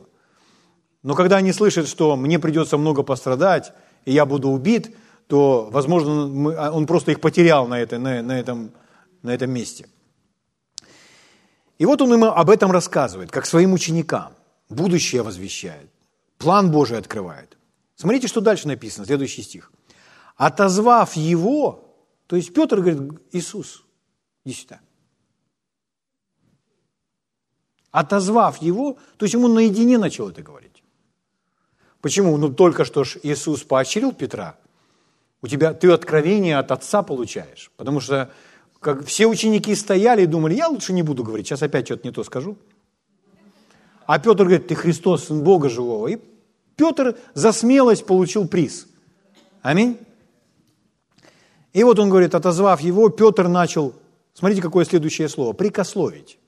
Но 1.03 1.17
когда 1.17 1.39
они 1.39 1.53
слышат, 1.53 1.89
что 1.89 2.15
мне 2.15 2.39
придется 2.39 2.79
много 2.79 3.03
пострадать, 3.03 3.73
и 4.05 4.13
я 4.13 4.25
буду 4.25 4.51
убит, 4.51 4.95
то, 5.27 5.69
возможно, 5.73 6.55
а, 6.57 6.71
он 6.71 6.87
просто 6.87 7.11
их 7.11 7.21
потерял 7.21 7.67
на, 7.67 7.81
это, 7.81 7.99
на, 7.99 8.23
на, 8.23 8.39
этом, 8.39 8.71
на 9.23 9.35
этом 9.35 9.51
месте. 9.51 9.89
И 11.79 11.87
вот 11.87 12.03
он 12.03 12.15
им 12.15 12.25
об 12.25 12.51
этом 12.51 12.71
рассказывает, 12.73 13.31
как 13.31 13.47
своим 13.47 13.73
ученикам. 13.73 14.33
Будущее 14.69 15.23
возвещает. 15.23 15.91
План 16.39 16.71
Божий 16.71 16.99
открывает. 16.99 17.57
Смотрите, 17.97 18.29
что 18.29 18.41
дальше 18.41 18.69
написано, 18.69 19.07
следующий 19.07 19.43
стих– 19.43 19.73
отозвав 20.37 21.17
его, 21.17 21.97
то 22.27 22.37
есть 22.37 22.53
Петр 22.53 22.81
говорит, 22.81 23.21
Иисус, 23.33 23.85
иди 24.45 24.55
сюда. 24.55 24.81
Отозвав 27.91 28.61
его, 28.61 28.99
то 29.17 29.25
есть 29.25 29.35
ему 29.35 29.49
наедине 29.49 29.97
начал 29.97 30.29
это 30.29 30.43
говорить. 30.43 30.83
Почему? 32.03 32.37
Ну, 32.37 32.53
только 32.53 32.85
что 32.85 33.05
ж 33.05 33.17
Иисус 33.23 33.63
поощрил 33.63 34.13
Петра. 34.13 34.59
У 35.41 35.49
тебя, 35.49 35.73
ты 35.73 35.91
откровение 35.91 36.59
от 36.59 36.71
Отца 36.71 37.03
получаешь. 37.03 37.71
Потому 37.77 38.01
что 38.01 38.31
как 38.87 39.05
все 39.05 39.27
ученики 39.27 39.75
стояли 39.75 40.23
и 40.23 40.27
думали, 40.27 40.55
я 40.55 40.69
лучше 40.69 40.93
не 40.93 41.03
буду 41.03 41.25
говорить, 41.25 41.49
сейчас 41.49 41.61
опять 41.61 41.87
что-то 41.87 42.07
не 42.07 42.13
то 42.13 42.23
скажу. 42.23 42.57
А 44.07 44.21
Петр 44.21 44.45
говорит, 44.45 44.69
ты 44.69 44.77
Христос, 44.77 45.25
Сын 45.25 45.43
Бога 45.43 45.69
Живого. 45.69 46.07
И 46.07 46.19
Петр 46.77 47.19
за 47.35 47.51
смелость 47.51 48.07
получил 48.07 48.47
приз. 48.47 48.87
Аминь. 49.61 49.99
И 51.73 51.83
вот 51.83 51.99
он 51.99 52.11
говорит, 52.11 52.37
отозвав 52.37 52.81
его, 52.81 53.09
Петр 53.09 53.49
начал, 53.49 53.93
смотрите, 54.35 54.63
какое 54.63 54.85
следующее 54.85 55.29
слово, 55.29 55.53
прикословить. 55.53 56.39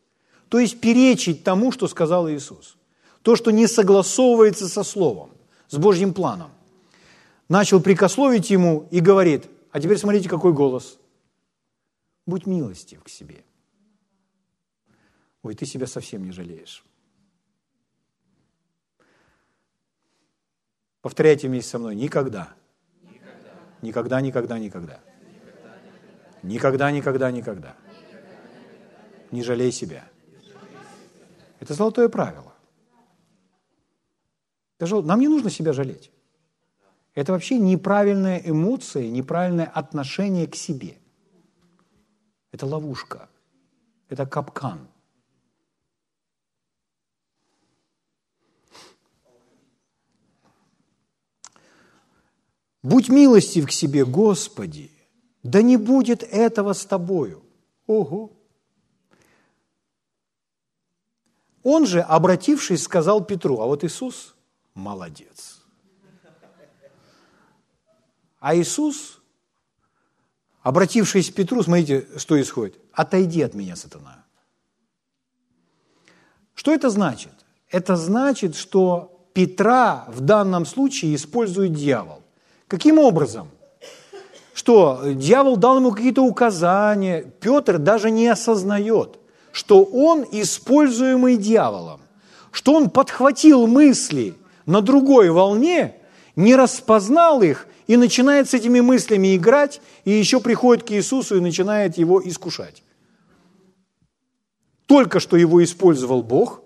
То 0.49 0.61
есть 0.61 0.81
перечить 0.81 1.43
тому, 1.43 1.73
что 1.73 1.89
сказал 1.89 2.31
Иисус. 2.31 2.77
То, 3.23 3.35
что 3.35 3.51
не 3.51 3.67
согласовывается 3.67 4.69
со 4.69 4.85
Словом, 4.85 5.31
с 5.69 5.77
Божьим 5.77 6.15
планом. 6.15 6.53
Начал 7.49 7.81
прикословить 7.81 8.49
ему 8.49 8.87
и 8.93 9.01
говорит, 9.01 9.47
а 9.73 9.81
теперь 9.81 9.99
смотрите, 9.99 10.29
какой 10.29 10.53
голос. 10.53 10.99
Будь 12.29 12.45
милостив 12.47 13.03
к 13.03 13.09
себе. 13.09 13.43
Ой, 15.43 15.55
ты 15.55 15.65
себя 15.65 15.87
совсем 15.87 16.23
не 16.25 16.31
жалеешь. 16.31 16.85
Повторяйте 21.01 21.49
вместе 21.49 21.71
со 21.71 21.79
мной, 21.79 21.97
никогда 21.97 22.55
Никогда, 23.81 24.21
никогда, 24.21 24.59
никогда. 24.59 25.01
Никогда, 26.43 26.91
никогда, 26.91 27.31
никогда. 27.31 27.77
Не 29.31 29.43
жалей 29.43 29.73
себя. 29.73 30.07
Это 31.61 31.73
золотое 31.73 32.11
правило. 32.11 32.53
Нам 34.79 35.21
не 35.21 35.29
нужно 35.29 35.49
себя 35.49 35.73
жалеть. 35.73 36.11
Это 37.15 37.33
вообще 37.33 37.59
неправильная 37.59 38.39
эмоция, 38.45 39.09
неправильное 39.09 39.65
отношение 39.65 40.47
к 40.47 40.55
себе. 40.55 40.98
Это 42.53 42.67
ловушка. 42.67 43.29
Это 44.09 44.27
капкан. 44.27 44.89
Будь 52.83 53.09
милостив 53.09 53.67
к 53.67 53.71
себе, 53.71 54.05
Господи, 54.05 54.91
да 55.43 55.63
не 55.63 55.77
будет 55.77 56.23
этого 56.23 56.73
с 56.73 56.87
тобою. 56.87 57.45
Ого! 57.87 58.33
Он 61.63 61.87
же, 61.87 62.01
обратившись, 62.01 62.83
сказал 62.83 63.25
Петру, 63.25 63.61
а 63.61 63.67
вот 63.67 63.85
Иисус 63.85 64.35
молодец. 64.75 65.61
А 68.39 68.55
Иисус, 68.57 69.18
обратившись 70.69 71.31
к 71.31 71.35
Петру, 71.35 71.63
смотрите, 71.63 72.07
что 72.19 72.39
исходит. 72.39 72.77
Отойди 72.93 73.41
от 73.41 73.55
меня, 73.55 73.75
сатана. 73.75 74.27
Что 76.55 76.75
это 76.75 76.91
значит? 76.91 77.33
Это 77.71 77.97
значит, 77.97 78.55
что 78.55 79.31
Петра 79.33 80.05
в 80.09 80.21
данном 80.21 80.67
случае 80.67 81.15
использует 81.15 81.73
дьявол. 81.73 82.23
Каким 82.67 82.99
образом? 82.99 83.49
Что 84.53 85.01
дьявол 85.07 85.57
дал 85.57 85.79
ему 85.79 85.91
какие-то 85.91 86.21
указания. 86.21 87.23
Петр 87.41 87.79
даже 87.79 88.11
не 88.11 88.29
осознает, 88.29 89.19
что 89.53 89.83
он 89.85 90.27
используемый 90.31 91.39
дьяволом, 91.39 92.03
что 92.51 92.75
он 92.75 92.91
подхватил 92.91 93.67
мысли 93.67 94.35
на 94.67 94.83
другой 94.83 95.31
волне, 95.31 95.95
не 96.37 96.55
распознал 96.57 97.41
их 97.41 97.67
и 97.89 97.97
начинает 97.97 98.49
с 98.49 98.55
этими 98.55 98.81
мыслями 98.81 99.35
играть, 99.35 99.81
и 100.05 100.13
еще 100.13 100.41
приходит 100.41 100.85
к 100.85 100.93
Иисусу 100.93 101.37
и 101.37 101.41
начинает 101.41 101.99
его 101.99 102.21
искушать. 102.23 102.85
Только 104.87 105.19
что 105.19 105.37
его 105.37 105.65
использовал 105.65 106.23
Бог, 106.23 106.63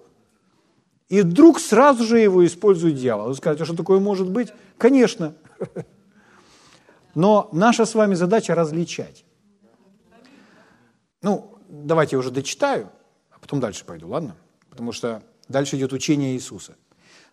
и 1.08 1.22
вдруг 1.22 1.60
сразу 1.60 2.04
же 2.04 2.18
его 2.18 2.44
использует 2.44 2.96
дьявол. 2.96 3.28
Вы 3.28 3.34
скажете, 3.34 3.62
а 3.62 3.66
что 3.66 3.76
такое 3.76 4.00
может 4.00 4.30
быть? 4.30 4.52
Конечно. 4.78 5.34
Но 7.14 7.48
наша 7.52 7.84
с 7.84 7.94
вами 7.94 8.14
задача 8.14 8.54
различать. 8.54 9.24
Ну, 11.22 11.58
давайте 11.68 12.16
я 12.16 12.18
уже 12.18 12.30
дочитаю, 12.30 12.90
а 13.30 13.38
потом 13.38 13.60
дальше 13.60 13.84
пойду, 13.84 14.08
ладно? 14.08 14.34
Потому 14.70 14.90
что 14.92 15.22
дальше 15.48 15.76
идет 15.76 15.92
учение 15.92 16.34
Иисуса. 16.34 16.74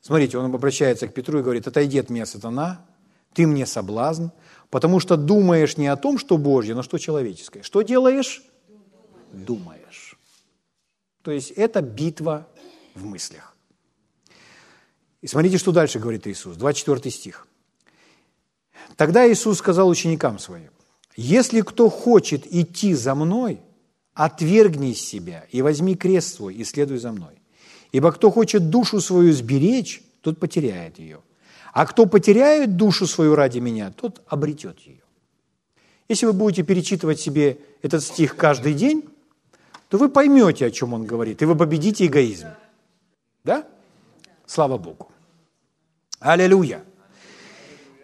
Смотрите, 0.02 0.38
он 0.38 0.54
обращается 0.54 1.08
к 1.08 1.14
Петру 1.14 1.40
и 1.40 1.42
говорит, 1.42 1.66
отойди 1.66 1.98
от 1.98 2.10
меня, 2.10 2.26
сатана, 2.26 2.86
ты 3.34 3.48
мне 3.48 3.66
соблазн, 3.66 4.28
потому 4.70 5.00
что 5.00 5.18
думаешь 5.18 5.78
не 5.78 5.88
о 5.88 5.96
том, 5.96 6.18
что 6.18 6.38
Божье, 6.38 6.76
но 6.76 6.84
что 6.84 6.98
человеческое. 6.98 7.64
Что 7.64 7.82
делаешь? 7.82 8.44
Думаешь. 9.32 10.18
То 11.22 11.32
есть 11.32 11.52
это 11.52 11.82
битва 11.82 12.48
в 12.96 13.06
мыслях. 13.06 13.56
И 15.22 15.28
смотрите, 15.28 15.58
что 15.58 15.72
дальше 15.72 16.00
говорит 16.00 16.28
Иисус, 16.28 16.56
24 16.56 17.12
стих. 17.12 17.48
Тогда 18.96 19.30
Иисус 19.30 19.58
сказал 19.58 19.90
ученикам 19.90 20.40
своим, 20.40 20.72
«Если 21.16 21.62
кто 21.62 21.90
хочет 21.90 22.52
идти 22.52 22.94
за 22.94 23.16
Мной, 23.16 23.62
отвергни 24.20 24.92
себя 24.94 25.46
и 25.50 25.62
возьми 25.62 25.96
крест 25.96 26.36
свой 26.36 26.54
и 26.54 26.66
следуй 26.66 26.98
за 26.98 27.14
Мной. 27.14 27.42
Ибо 27.94 28.12
кто 28.12 28.32
хочет 28.32 28.70
душу 28.70 29.00
свою 29.00 29.32
сберечь, 29.32 30.04
тот 30.22 30.40
потеряет 30.40 31.00
ее. 31.00 31.22
А 31.74 31.86
кто 31.86 32.06
потеряет 32.06 32.76
душу 32.76 33.08
свою 33.08 33.36
ради 33.36 33.60
Меня, 33.60 33.92
тот 33.92 34.22
обретет 34.28 34.80
ее». 34.80 35.02
Если 36.10 36.26
вы 36.26 36.34
будете 36.34 36.64
перечитывать 36.64 37.20
себе 37.20 37.60
этот 37.84 38.04
стих 38.04 38.36
каждый 38.36 38.74
день, 38.74 39.08
то 39.90 39.98
вы 39.98 40.10
поймете, 40.10 40.66
о 40.66 40.72
чем 40.72 40.94
он 40.94 41.06
говорит, 41.06 41.42
и 41.42 41.46
вы 41.46 41.56
победите 41.56 42.08
эгоизм. 42.08 42.48
Да? 43.44 43.66
Слава 44.46 44.78
Богу. 44.78 45.10
Аллилуйя. 46.20 46.84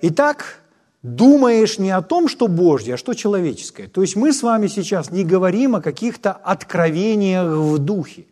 Итак, 0.02 0.62
думаешь 1.02 1.80
не 1.80 1.90
о 1.90 2.04
том, 2.04 2.28
что 2.28 2.48
Божье, 2.48 2.94
а 2.94 2.98
что 2.98 3.16
человеческое. 3.16 3.88
То 3.88 4.02
есть 4.02 4.16
мы 4.16 4.34
с 4.34 4.44
вами 4.44 4.68
сейчас 4.68 5.10
не 5.10 5.24
говорим 5.24 5.76
о 5.76 5.82
каких-то 5.82 6.32
откровениях 6.32 7.58
в 7.58 7.80
духе. 7.80 8.26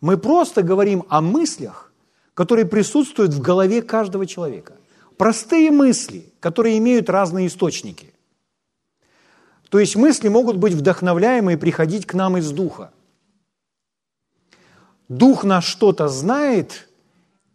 Мы 0.00 0.16
просто 0.16 0.62
говорим 0.62 1.04
о 1.08 1.20
мыслях, 1.20 1.87
которые 2.38 2.66
присутствуют 2.66 3.34
в 3.34 3.40
голове 3.40 3.82
каждого 3.82 4.24
человека. 4.24 4.76
Простые 5.16 5.72
мысли, 5.72 6.32
которые 6.38 6.78
имеют 6.78 7.10
разные 7.10 7.48
источники. 7.48 8.14
То 9.70 9.80
есть 9.80 9.96
мысли 9.96 10.28
могут 10.28 10.56
быть 10.56 10.72
вдохновляемы 10.72 11.54
и 11.54 11.56
приходить 11.56 12.06
к 12.06 12.14
нам 12.14 12.36
из 12.36 12.52
духа. 12.52 12.92
Дух 15.08 15.42
наш 15.42 15.66
что-то 15.66 16.06
знает, 16.06 16.88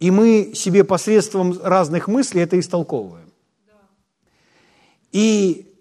и 0.02 0.12
мы 0.12 0.52
себе 0.54 0.84
посредством 0.84 1.58
разных 1.64 2.10
мыслей 2.10 2.42
это 2.42 2.60
истолковываем. 2.60 3.32
И 5.14 5.74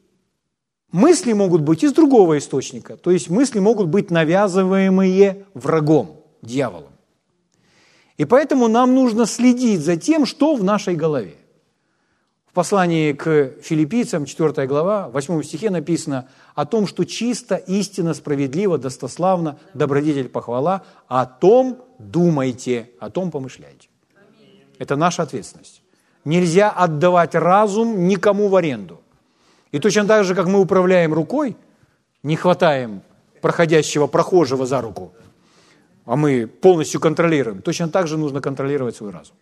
мысли 0.93 1.33
могут 1.33 1.63
быть 1.63 1.83
из 1.83 1.93
другого 1.93 2.39
источника, 2.39 2.97
то 2.97 3.11
есть 3.11 3.29
мысли 3.29 3.59
могут 3.59 3.89
быть 3.89 4.13
навязываемые 4.13 5.45
врагом, 5.55 6.23
дьяволом. 6.41 6.92
И 8.23 8.25
поэтому 8.25 8.69
нам 8.69 8.95
нужно 8.95 9.27
следить 9.27 9.81
за 9.81 9.97
тем, 9.97 10.27
что 10.27 10.55
в 10.55 10.63
нашей 10.63 10.95
голове. 10.95 11.35
В 12.47 12.53
послании 12.53 13.15
к 13.15 13.55
филиппийцам, 13.61 14.27
4 14.27 14.65
глава, 14.69 15.09
8 15.09 15.43
стихе 15.43 15.71
написано 15.71 16.29
о 16.55 16.65
том, 16.65 16.87
что 16.87 17.05
чисто, 17.05 17.57
истинно, 17.57 18.15
справедливо, 18.15 18.79
достославно, 18.79 19.59
добродетель, 19.75 20.29
похвала, 20.29 20.85
о 21.09 21.27
том 21.27 21.83
думайте, 21.99 22.91
о 23.01 23.11
том 23.11 23.33
помышляйте. 23.33 23.89
Это 24.79 24.95
наша 24.95 25.25
ответственность. 25.25 25.83
Нельзя 26.25 26.71
отдавать 26.71 27.35
разум 27.35 28.07
никому 28.07 28.47
в 28.47 28.55
аренду. 28.55 29.01
И 29.73 29.81
точно 29.81 30.05
так 30.05 30.23
же, 30.23 30.37
как 30.37 30.47
мы 30.47 30.61
управляем 30.61 31.13
рукой, 31.13 31.57
не 32.23 32.37
хватаем 32.37 33.03
проходящего 33.41 34.07
прохожего 34.07 34.65
за 34.65 34.81
руку, 34.81 35.13
а 36.05 36.17
мы 36.17 36.47
полностью 36.47 37.01
контролируем, 37.01 37.63
точно 37.63 37.89
так 37.89 38.07
же 38.07 38.17
нужно 38.17 38.41
контролировать 38.41 38.97
свой 38.97 39.11
разум. 39.11 39.37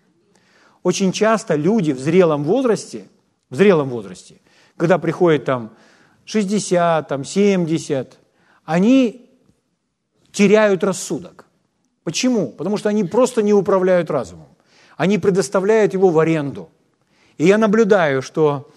Очень 0.83 1.13
часто 1.13 1.55
люди 1.55 1.93
в 1.93 1.99
зрелом 1.99 2.45
возрасте, 2.45 3.05
в 3.51 3.57
зрелом 3.57 3.89
возрасте, 3.89 4.41
когда 4.77 4.99
приходит 4.99 5.45
там 5.45 5.73
60, 6.25 7.09
там 7.09 7.25
70, 7.25 8.19
они 8.65 9.31
теряют 10.33 10.85
рассудок. 10.85 11.47
Почему? 12.05 12.49
Потому 12.49 12.77
что 12.77 12.89
они 12.89 13.05
просто 13.05 13.43
не 13.43 13.53
управляют 13.53 14.11
разумом. 14.11 14.49
Они 14.97 15.19
предоставляют 15.19 15.93
его 15.93 16.11
в 16.11 16.19
аренду. 16.19 16.71
И 17.37 17.47
я 17.47 17.59
наблюдаю, 17.59 18.23
что 18.23 18.71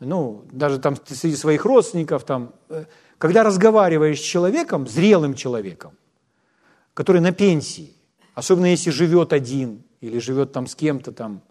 ну, 0.00 0.44
даже 0.52 0.78
там 0.78 0.96
среди 1.06 1.36
своих 1.36 1.64
родственников, 1.64 2.24
там, 2.24 2.52
э, 2.68 2.84
когда 3.18 3.42
разговариваешь 3.42 4.18
с 4.18 4.22
человеком, 4.22 4.86
зрелым 4.86 5.34
человеком, 5.34 5.92
который 6.94 7.20
на 7.20 7.32
пенсии, 7.32 7.92
особенно 8.34 8.66
если 8.66 8.90
живет 8.90 9.32
один 9.32 9.82
или 10.00 10.18
живет 10.18 10.52
там 10.52 10.66
с 10.66 10.74
кем-то 10.74 11.12
там, 11.12 11.42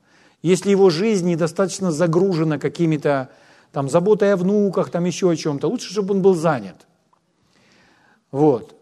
если 0.42 0.72
его 0.72 0.90
жизнь 0.90 1.30
недостаточно 1.30 1.92
загружена 1.92 2.58
какими-то 2.58 3.30
там 3.72 3.90
заботой 3.90 4.34
о 4.34 4.38
внуках, 4.38 4.90
там 4.90 5.06
еще 5.06 5.30
о 5.30 5.36
чем-то, 5.36 5.68
лучше, 5.68 5.92
чтобы 5.92 6.14
он 6.14 6.22
был 6.22 6.36
занят. 6.36 6.88
Вот. 8.32 8.76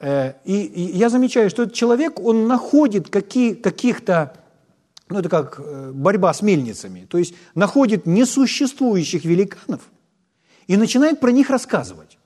Э, 0.00 0.34
и, 0.44 0.90
я 0.94 1.08
замечаю, 1.08 1.50
что 1.50 1.64
этот 1.64 1.74
человек, 1.74 2.20
он 2.20 2.46
находит 2.46 3.10
какие, 3.10 3.54
каких-то 3.54 4.34
ну 5.08 5.18
это 5.18 5.28
как 5.28 5.60
э, 5.60 5.92
борьба 5.92 6.32
с 6.32 6.42
мельницами, 6.42 7.06
то 7.08 7.18
есть 7.18 7.34
находит 7.54 8.06
несуществующих 8.06 9.24
великанов 9.24 9.82
и 10.66 10.76
начинает 10.76 11.20
про 11.20 11.30
них 11.30 11.50
рассказывать, 11.50 12.18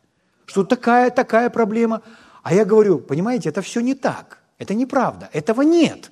что 0.46 0.64
такая, 0.64 1.10
такая 1.10 1.50
проблема. 1.50 2.02
А 2.42 2.54
я 2.54 2.64
говорю, 2.64 2.98
понимаете, 2.98 3.48
это 3.48 3.62
все 3.62 3.80
не 3.80 3.94
так, 3.94 4.38
это 4.58 4.74
неправда, 4.74 5.28
этого 5.32 5.62
нет. 5.62 6.10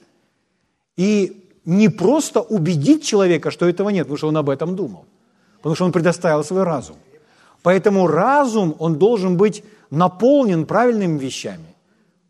И 0.96 1.50
не 1.64 1.88
просто 1.88 2.40
убедить 2.40 3.04
человека, 3.04 3.50
что 3.50 3.66
этого 3.68 3.90
нет, 3.90 4.04
потому 4.06 4.16
что 4.16 4.28
он 4.28 4.36
об 4.36 4.50
этом 4.50 4.76
думал, 4.76 5.04
потому 5.58 5.74
что 5.74 5.84
он 5.84 5.92
предоставил 5.92 6.44
свой 6.44 6.62
разум. 6.62 6.96
Поэтому 7.62 8.06
разум, 8.06 8.76
он 8.78 8.96
должен 8.96 9.36
быть 9.36 9.64
наполнен 9.90 10.66
правильными 10.66 11.18
вещами. 11.18 11.74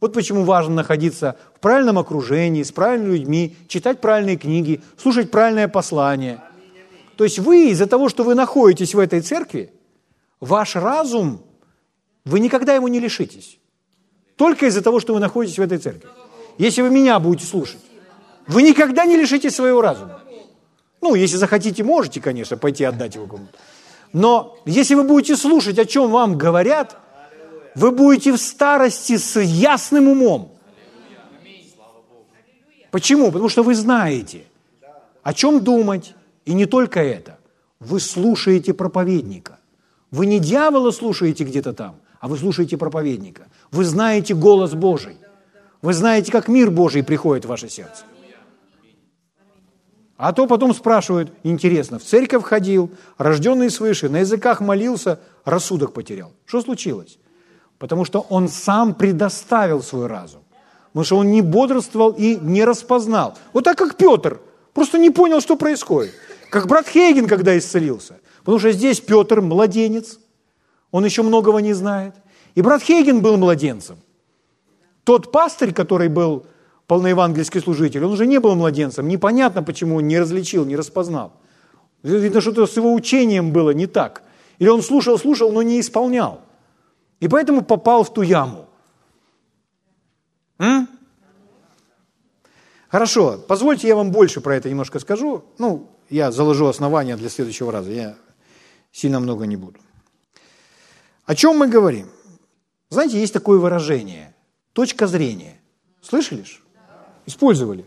Вот 0.00 0.12
почему 0.12 0.44
важно 0.44 0.74
находиться 0.74 1.36
в 1.54 1.60
правильном 1.60 1.98
окружении, 1.98 2.62
с 2.62 2.72
правильными 2.72 3.16
людьми, 3.18 3.56
читать 3.68 4.00
правильные 4.00 4.36
книги, 4.36 4.82
слушать 4.96 5.30
правильное 5.30 5.68
послание. 5.68 6.40
То 7.16 7.24
есть 7.24 7.38
вы 7.38 7.70
из-за 7.70 7.86
того, 7.86 8.08
что 8.08 8.24
вы 8.24 8.34
находитесь 8.34 8.94
в 8.94 8.98
этой 8.98 9.20
церкви, 9.20 9.72
ваш 10.40 10.76
разум, 10.76 11.40
вы 12.24 12.40
никогда 12.40 12.74
его 12.74 12.88
не 12.88 13.00
лишитесь. 13.00 13.58
Только 14.36 14.66
из-за 14.66 14.82
того, 14.82 15.00
что 15.00 15.14
вы 15.14 15.20
находитесь 15.20 15.58
в 15.58 15.62
этой 15.62 15.78
церкви. 15.78 16.08
Если 16.58 16.82
вы 16.82 16.90
меня 16.90 17.18
будете 17.18 17.46
слушать, 17.46 17.80
вы 18.46 18.62
никогда 18.62 19.04
не 19.04 19.16
лишитесь 19.16 19.54
своего 19.54 19.80
разума. 19.80 20.20
Ну, 21.00 21.14
если 21.14 21.36
захотите, 21.36 21.84
можете, 21.84 22.20
конечно, 22.20 22.56
пойти 22.56 22.84
отдать 22.84 23.14
его 23.14 23.26
кому-то. 23.26 23.56
Но 24.12 24.56
если 24.64 24.94
вы 24.94 25.04
будете 25.04 25.36
слушать, 25.36 25.78
о 25.78 25.84
чем 25.84 26.10
вам 26.10 26.38
говорят, 26.38 26.96
вы 27.74 27.90
будете 27.90 28.32
в 28.32 28.38
старости 28.38 29.16
с 29.16 29.38
ясным 29.40 30.08
умом. 30.08 30.52
Почему? 32.90 33.26
Потому 33.26 33.48
что 33.48 33.62
вы 33.62 33.74
знаете, 33.74 34.44
о 35.22 35.34
чем 35.34 35.62
думать, 35.62 36.14
и 36.46 36.54
не 36.54 36.66
только 36.66 37.02
это. 37.02 37.38
Вы 37.78 38.00
слушаете 38.00 38.72
проповедника. 38.72 39.58
Вы 40.10 40.26
не 40.26 40.38
дьявола 40.38 40.92
слушаете 40.92 41.44
где-то 41.44 41.74
там, 41.74 41.96
а 42.20 42.28
вы 42.28 42.36
слушаете 42.38 42.76
проповедника. 42.76 43.48
Вы 43.70 43.84
знаете 43.84 44.34
голос 44.34 44.74
Божий. 44.74 45.16
Вы 45.82 45.92
знаете, 45.92 46.32
как 46.32 46.48
мир 46.48 46.70
Божий 46.70 47.02
приходит 47.02 47.44
в 47.44 47.48
ваше 47.48 47.68
сердце. 47.68 48.04
А 50.16 50.32
то 50.32 50.46
потом 50.46 50.74
спрашивают, 50.74 51.30
интересно, 51.42 51.98
в 51.98 52.04
церковь 52.04 52.42
ходил, 52.42 52.90
рожденный 53.18 53.70
свыше, 53.70 54.08
на 54.08 54.20
языках 54.20 54.60
молился, 54.60 55.20
рассудок 55.44 55.92
потерял. 55.92 56.32
Что 56.46 56.62
случилось? 56.62 57.18
Потому 57.78 58.06
что 58.06 58.20
он 58.30 58.48
сам 58.48 58.94
предоставил 58.94 59.82
свой 59.82 60.06
разум. 60.06 60.42
Потому 60.86 61.04
что 61.04 61.16
он 61.18 61.30
не 61.30 61.42
бодрствовал 61.42 62.12
и 62.12 62.36
не 62.36 62.64
распознал. 62.64 63.36
Вот 63.52 63.64
так 63.64 63.76
как 63.76 63.96
Петр, 63.96 64.40
просто 64.72 64.96
не 64.96 65.10
понял, 65.10 65.42
что 65.42 65.56
происходит. 65.56 66.14
Как 66.48 66.66
брат 66.66 66.88
Хейген, 66.88 67.28
когда 67.28 67.56
исцелился. 67.58 68.18
Потому 68.38 68.58
что 68.58 68.72
здесь 68.72 69.00
Петр 69.00 69.42
младенец, 69.42 70.18
он 70.96 71.04
еще 71.04 71.22
многого 71.22 71.58
не 71.58 71.74
знает. 71.74 72.14
И 72.54 72.62
брат 72.62 72.82
Хейген 72.82 73.20
был 73.20 73.36
младенцем. 73.36 73.98
Тот 75.04 75.30
пастырь, 75.30 75.74
который 75.74 76.08
был 76.08 76.46
полноевангельский 76.86 77.60
служитель, 77.60 78.02
он 78.02 78.12
уже 78.12 78.26
не 78.26 78.40
был 78.40 78.54
младенцем. 78.54 79.06
Непонятно, 79.06 79.62
почему 79.62 79.96
он 79.96 80.08
не 80.08 80.18
различил, 80.18 80.64
не 80.64 80.74
распознал. 80.74 81.34
Видно, 82.02 82.40
что-то 82.40 82.66
с 82.66 82.74
его 82.78 82.94
учением 82.94 83.52
было 83.52 83.72
не 83.72 83.86
так. 83.86 84.22
Или 84.58 84.70
он 84.70 84.80
слушал, 84.80 85.18
слушал, 85.18 85.52
но 85.52 85.60
не 85.60 85.80
исполнял. 85.80 86.40
И 87.20 87.28
поэтому 87.28 87.60
попал 87.60 88.02
в 88.02 88.14
ту 88.14 88.22
яму. 88.22 88.64
М? 90.58 90.88
Хорошо, 92.88 93.38
позвольте 93.46 93.86
я 93.86 93.96
вам 93.96 94.12
больше 94.12 94.40
про 94.40 94.56
это 94.56 94.70
немножко 94.70 94.98
скажу. 94.98 95.44
Ну, 95.58 95.90
я 96.08 96.32
заложу 96.32 96.64
основания 96.64 97.18
для 97.18 97.28
следующего 97.28 97.70
раза. 97.70 97.90
Я 97.90 98.16
сильно 98.92 99.20
много 99.20 99.44
не 99.44 99.56
буду. 99.56 99.78
О 101.26 101.34
чем 101.34 101.58
мы 101.58 101.66
говорим? 101.66 102.08
Знаете, 102.88 103.20
есть 103.20 103.32
такое 103.32 103.58
выражение– 103.58 104.34
точка 104.72 105.08
зрения. 105.08 105.58
Слышали? 106.00 106.44
Использовали. 107.26 107.84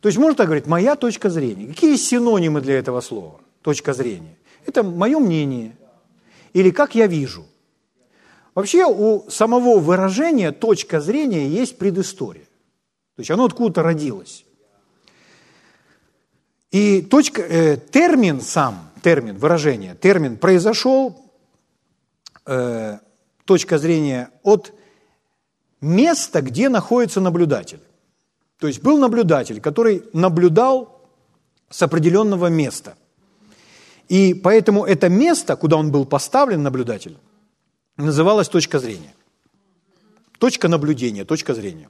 То 0.00 0.08
есть 0.08 0.18
можно 0.18 0.36
так 0.36 0.46
говорить, 0.46 0.66
моя 0.66 0.94
точка 0.94 1.28
зрения. 1.28 1.66
Какие 1.66 1.96
синонимы 1.96 2.60
для 2.60 2.78
этого 2.78 3.00
слова? 3.00 3.40
Точка 3.62 3.92
зрения. 3.92 4.36
Это 4.64 4.84
мое 4.84 5.18
мнение. 5.18 5.76
Или 6.52 6.70
как 6.70 6.94
я 6.94 7.08
вижу. 7.08 7.44
Вообще 8.54 8.86
у 8.86 9.28
самого 9.28 9.80
выражения 9.80 10.52
точка 10.52 11.00
зрения 11.00 11.48
есть 11.48 11.76
предыстория. 11.78 12.44
То 13.16 13.20
есть 13.20 13.30
оно 13.30 13.44
откуда-то 13.46 13.82
родилось. 13.82 14.44
И 16.70 17.02
точка, 17.02 17.42
э, 17.42 17.76
термин 17.76 18.40
сам, 18.40 18.90
термин, 19.02 19.36
выражение, 19.36 19.94
термин 19.94 20.36
произошел, 20.36 21.25
э, 22.46 22.98
точка 23.44 23.78
зрения, 23.78 24.30
от 24.42 24.72
места, 25.80 26.40
где 26.42 26.68
находится 26.68 27.20
наблюдатель. 27.20 27.80
То 28.58 28.66
есть 28.66 28.82
был 28.82 28.98
наблюдатель, 28.98 29.60
который 29.60 30.02
наблюдал 30.12 31.08
с 31.68 31.82
определенного 31.82 32.46
места. 32.46 32.96
И 34.08 34.34
поэтому 34.34 34.84
это 34.84 35.08
место, 35.08 35.56
куда 35.56 35.76
он 35.76 35.90
был 35.90 36.06
поставлен, 36.06 36.62
наблюдатель, 36.62 37.18
называлось 37.96 38.48
точка 38.48 38.78
зрения. 38.78 39.14
Точка 40.38 40.68
наблюдения, 40.68 41.24
точка 41.24 41.54
зрения. 41.54 41.88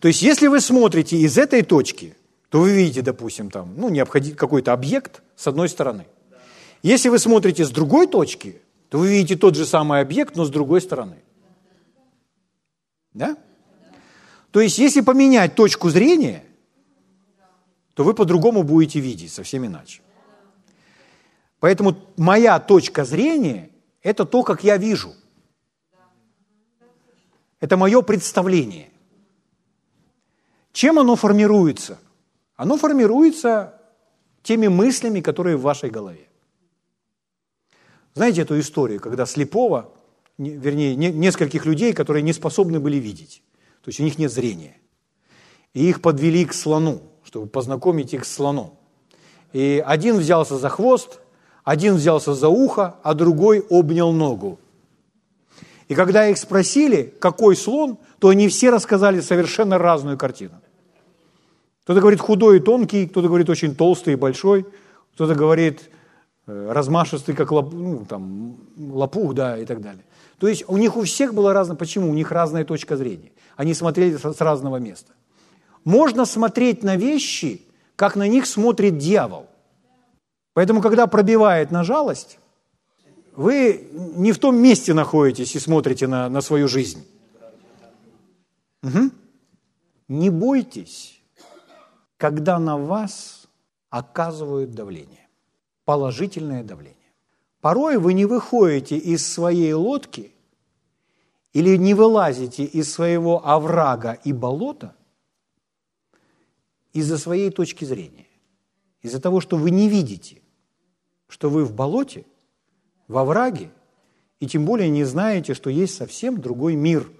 То 0.00 0.08
есть 0.08 0.22
если 0.22 0.48
вы 0.48 0.60
смотрите 0.60 1.16
из 1.16 1.38
этой 1.38 1.62
точки, 1.62 2.16
то 2.48 2.60
вы 2.60 2.72
видите, 2.72 3.02
допустим, 3.02 3.50
там, 3.50 3.74
ну, 3.76 3.88
необходим 3.88 4.34
какой-то 4.34 4.72
объект 4.72 5.22
с 5.36 5.46
одной 5.46 5.68
стороны. 5.68 6.06
Если 6.82 7.08
вы 7.08 7.18
смотрите 7.18 7.64
с 7.64 7.70
другой 7.70 8.06
точки, 8.06 8.60
то 8.90 8.98
вы 8.98 9.08
видите 9.08 9.36
тот 9.36 9.54
же 9.54 9.64
самый 9.64 10.00
объект, 10.00 10.36
но 10.36 10.44
с 10.44 10.50
другой 10.50 10.80
стороны. 10.80 11.22
Да? 13.14 13.36
То 14.50 14.60
есть, 14.60 14.78
если 14.78 15.00
поменять 15.00 15.54
точку 15.54 15.90
зрения, 15.90 16.44
то 17.94 18.02
вы 18.02 18.14
по-другому 18.14 18.64
будете 18.64 18.98
видеть, 18.98 19.32
совсем 19.32 19.64
иначе. 19.64 20.02
Поэтому 21.60 21.96
моя 22.16 22.58
точка 22.58 23.04
зрения– 23.04 23.70
это 24.02 24.24
то, 24.24 24.42
как 24.42 24.64
я 24.64 24.76
вижу. 24.76 25.14
Это 27.60 27.76
мое 27.76 28.02
представление. 28.02 28.90
Чем 30.72 30.98
оно 30.98 31.14
формируется? 31.14 31.98
Оно 32.56 32.76
формируется 32.76 33.80
теми 34.42 34.66
мыслями, 34.66 35.20
которые 35.20 35.56
в 35.56 35.62
вашей 35.62 35.90
голове. 35.90 36.29
Знаете 38.20 38.42
эту 38.42 38.60
историю, 38.60 39.00
когда 39.00 39.24
слепого, 39.24 39.94
вернее, 40.36 40.94
нескольких 40.94 41.64
людей, 41.64 41.94
которые 41.94 42.22
не 42.22 42.34
способны 42.34 42.78
были 42.78 42.98
видеть, 42.98 43.42
то 43.82 43.88
есть 43.88 43.98
у 43.98 44.02
них 44.02 44.18
нет 44.18 44.30
зрения, 44.30 44.76
и 45.72 45.88
их 45.88 46.02
подвели 46.02 46.44
к 46.44 46.52
слону, 46.52 47.00
чтобы 47.24 47.46
познакомить 47.46 48.12
их 48.12 48.26
с 48.26 48.34
слоном. 48.34 48.74
И 49.54 49.82
один 49.86 50.18
взялся 50.18 50.58
за 50.58 50.68
хвост, 50.68 51.20
один 51.64 51.94
взялся 51.94 52.34
за 52.34 52.50
ухо, 52.50 52.96
а 53.02 53.14
другой 53.14 53.60
обнял 53.70 54.12
ногу. 54.12 54.60
И 55.88 55.94
когда 55.94 56.28
их 56.28 56.36
спросили, 56.36 57.14
какой 57.20 57.56
слон, 57.56 57.96
то 58.18 58.28
они 58.28 58.48
все 58.48 58.68
рассказали 58.68 59.22
совершенно 59.22 59.78
разную 59.78 60.18
картину. 60.18 60.60
Кто-то 61.84 62.00
говорит 62.00 62.20
худой 62.20 62.58
и 62.58 62.60
тонкий, 62.60 63.06
кто-то 63.06 63.28
говорит 63.28 63.48
очень 63.48 63.74
толстый 63.74 64.12
и 64.12 64.16
большой, 64.16 64.66
кто-то 65.14 65.34
говорит 65.34 65.88
размашистый, 66.72 67.34
как 67.34 67.52
лоп, 67.52 67.72
ну, 67.72 68.04
там, 68.04 68.56
лопух, 68.76 69.34
да, 69.34 69.58
и 69.58 69.64
так 69.64 69.80
далее. 69.80 70.04
То 70.38 70.48
есть 70.48 70.64
у 70.68 70.76
них 70.76 70.96
у 70.96 71.02
всех 71.02 71.34
было 71.34 71.52
разное. 71.52 71.76
Почему? 71.76 72.10
У 72.10 72.14
них 72.14 72.32
разная 72.32 72.64
точка 72.64 72.96
зрения. 72.96 73.32
Они 73.56 73.74
смотрели 73.74 74.16
с 74.16 74.40
разного 74.40 74.78
места. 74.78 75.12
Можно 75.84 76.24
смотреть 76.24 76.82
на 76.82 76.96
вещи, 76.96 77.62
как 77.96 78.16
на 78.16 78.28
них 78.28 78.46
смотрит 78.46 78.98
дьявол. 78.98 79.46
Поэтому, 80.54 80.80
когда 80.80 81.06
пробивает 81.06 81.70
на 81.70 81.84
жалость, 81.84 82.38
вы 83.36 83.88
не 83.92 84.32
в 84.32 84.38
том 84.38 84.56
месте 84.56 84.94
находитесь 84.94 85.54
и 85.54 85.58
смотрите 85.58 86.06
на, 86.06 86.28
на 86.28 86.40
свою 86.40 86.68
жизнь. 86.68 87.06
Угу. 88.82 89.10
Не 90.08 90.30
бойтесь, 90.30 91.22
когда 92.16 92.58
на 92.58 92.76
вас 92.76 93.46
оказывают 93.90 94.72
давление, 94.72 95.19
положительное 95.90 96.62
давление. 96.62 97.10
Порой 97.60 97.98
вы 97.98 98.12
не 98.12 98.24
выходите 98.24 98.96
из 98.96 99.26
своей 99.26 99.72
лодки 99.72 100.32
или 101.52 101.76
не 101.76 101.94
вылазите 101.94 102.62
из 102.62 102.92
своего 102.92 103.44
оврага 103.44 104.12
и 104.22 104.32
болота 104.32 104.94
из-за 106.92 107.18
своей 107.18 107.50
точки 107.50 107.84
зрения, 107.84 108.28
из-за 109.02 109.20
того, 109.20 109.40
что 109.40 109.56
вы 109.56 109.72
не 109.72 109.88
видите, 109.88 110.42
что 111.26 111.50
вы 111.50 111.64
в 111.64 111.74
болоте, 111.74 112.24
в 113.08 113.18
овраге, 113.18 113.72
и 114.38 114.46
тем 114.46 114.64
более 114.64 114.90
не 114.90 115.02
знаете, 115.02 115.54
что 115.54 115.70
есть 115.70 115.96
совсем 115.96 116.40
другой 116.40 116.76
мир, 116.76 117.10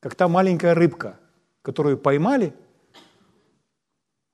как 0.00 0.16
та 0.16 0.28
маленькая 0.28 0.74
рыбка, 0.74 1.18
которую 1.62 1.96
поймали, 1.96 2.54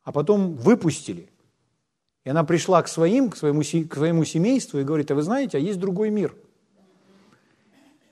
а 0.02 0.10
потом 0.10 0.56
выпустили– 0.56 1.30
и 2.28 2.30
она 2.30 2.44
пришла 2.44 2.82
к 2.82 2.88
своим, 2.88 3.30
к 3.30 3.38
своему, 3.38 3.62
к 3.62 3.94
своему 3.94 4.22
семейству 4.22 4.78
и 4.78 4.84
говорит, 4.84 5.10
а 5.10 5.14
вы 5.14 5.22
знаете, 5.22 5.56
а 5.56 5.60
есть 5.60 5.80
другой 5.80 6.10
мир. 6.10 6.36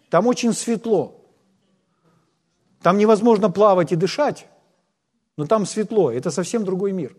Там 0.08 0.26
очень 0.26 0.54
светло. 0.54 1.22
Там 2.80 2.96
невозможно 2.96 3.50
плавать 3.50 3.92
и 3.92 3.94
дышать, 3.94 4.46
но 5.36 5.46
там 5.46 5.66
светло. 5.66 6.10
Это 6.10 6.30
совсем 6.30 6.64
другой 6.64 6.92
мир. 6.92 7.14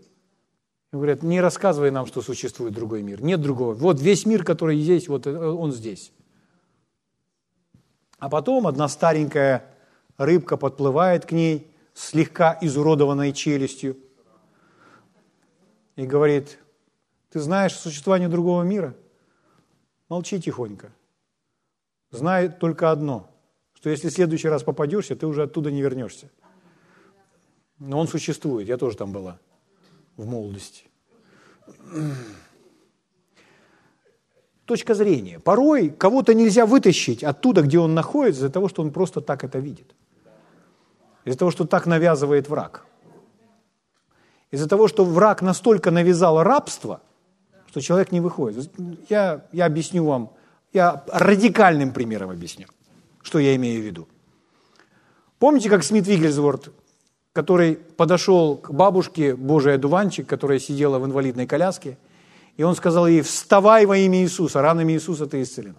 И 0.92 0.96
говорят, 0.96 1.22
не 1.22 1.40
рассказывай 1.40 1.92
нам, 1.92 2.08
что 2.08 2.24
существует 2.24 2.74
другой 2.74 3.04
мир. 3.04 3.22
Нет 3.22 3.42
другого. 3.42 3.76
Вот 3.76 4.02
весь 4.02 4.26
мир, 4.26 4.44
который 4.44 4.82
здесь, 4.82 5.08
вот 5.08 5.28
э, 5.28 5.38
он 5.38 5.72
здесь. 5.74 6.12
А 8.18 8.28
потом 8.28 8.66
одна 8.66 8.88
старенькая 8.88 9.66
рыбка 10.18 10.58
подплывает 10.58 11.28
к 11.28 11.32
ней, 11.32 11.70
слегка 11.94 12.58
изуродованной 12.60 13.34
челюстью, 13.34 13.98
и 15.96 16.08
говорит, 16.08 16.58
Ты 17.38 17.42
знаешь 17.42 17.74
о 17.74 17.78
существовании 17.78 18.26
другого 18.26 18.64
мира? 18.64 18.96
Молчи 20.10 20.42
тихонько. 20.42 20.92
Знай 22.10 22.50
только 22.50 22.90
одно, 22.90 23.30
что 23.76 23.92
если 23.92 24.10
в 24.10 24.12
следующий 24.12 24.48
раз 24.48 24.64
попадешься, 24.64 25.16
ты 25.16 25.28
уже 25.28 25.44
оттуда 25.44 25.70
не 25.70 25.84
вернешься. 25.84 26.32
Но 27.78 28.00
он 28.00 28.08
существует, 28.08 28.68
я 28.68 28.78
тоже 28.78 28.98
там 28.98 29.12
была 29.12 29.38
в 30.16 30.26
молодости. 30.26 30.86
Точка 34.66 34.96
зрения. 34.96 35.38
Порой 35.38 35.92
кого-то 35.92 36.34
нельзя 36.34 36.66
вытащить 36.66 37.24
оттуда, 37.24 37.62
где 37.62 37.78
он 37.78 37.94
находится, 37.94 38.40
из-за 38.40 38.50
того, 38.50 38.68
что 38.68 38.82
он 38.82 38.92
просто 38.92 39.22
так 39.22 39.44
это 39.44 39.60
видит. 39.60 39.94
Из-за 41.24 41.38
того, 41.38 41.52
что 41.52 41.68
так 41.68 41.86
навязывает 41.86 42.50
враг. 42.50 42.88
Из-за 44.50 44.68
того, 44.68 44.88
что 44.88 45.06
враг 45.06 45.44
настолько 45.44 45.92
навязал 45.92 46.42
рабство, 46.42 47.04
что 47.78 47.82
человек 47.86 48.12
не 48.12 48.20
выходит. 48.20 48.72
Я, 49.08 49.46
я 49.52 49.66
объясню 49.66 50.04
вам, 50.04 50.32
я 50.74 51.04
радикальным 51.12 51.94
примером 51.94 52.32
объясню, 52.32 52.66
что 53.22 53.38
я 53.38 53.56
имею 53.56 53.82
в 53.82 53.86
виду. 53.86 54.08
Помните, 55.38 55.70
как 55.70 55.84
Смит 55.84 56.08
Вигельсворт, 56.08 56.74
который 57.34 57.76
подошел 57.76 58.58
к 58.58 58.72
бабушке, 58.72 59.36
Божий 59.36 59.76
одуванчик, 59.76 60.26
которая 60.26 60.58
сидела 60.58 60.98
в 60.98 61.06
инвалидной 61.06 61.46
коляске, 61.46 62.00
и 62.56 62.64
он 62.64 62.76
сказал 62.76 63.06
ей, 63.06 63.22
вставай 63.22 63.86
во 63.86 63.96
имя 63.96 64.24
Иисуса, 64.24 64.62
ранами 64.62 64.94
Иисуса 64.94 65.28
ты 65.28 65.44
исцелена. 65.44 65.76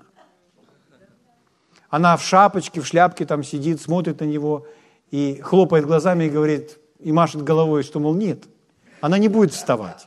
Она 1.90 2.16
в 2.16 2.22
шапочке, 2.22 2.80
в 2.80 2.86
шляпке 2.86 3.26
там 3.26 3.42
сидит, 3.42 3.80
смотрит 3.80 4.20
на 4.20 4.24
него 4.24 4.66
и 5.10 5.40
хлопает 5.42 5.84
глазами 5.84 6.24
и 6.24 6.30
говорит, 6.30 6.78
и 7.00 7.10
машет 7.10 7.42
головой, 7.42 7.82
что, 7.82 7.98
мол, 7.98 8.14
нет, 8.14 8.44
она 9.00 9.18
не 9.18 9.28
будет 9.28 9.52
вставать. 9.52 10.06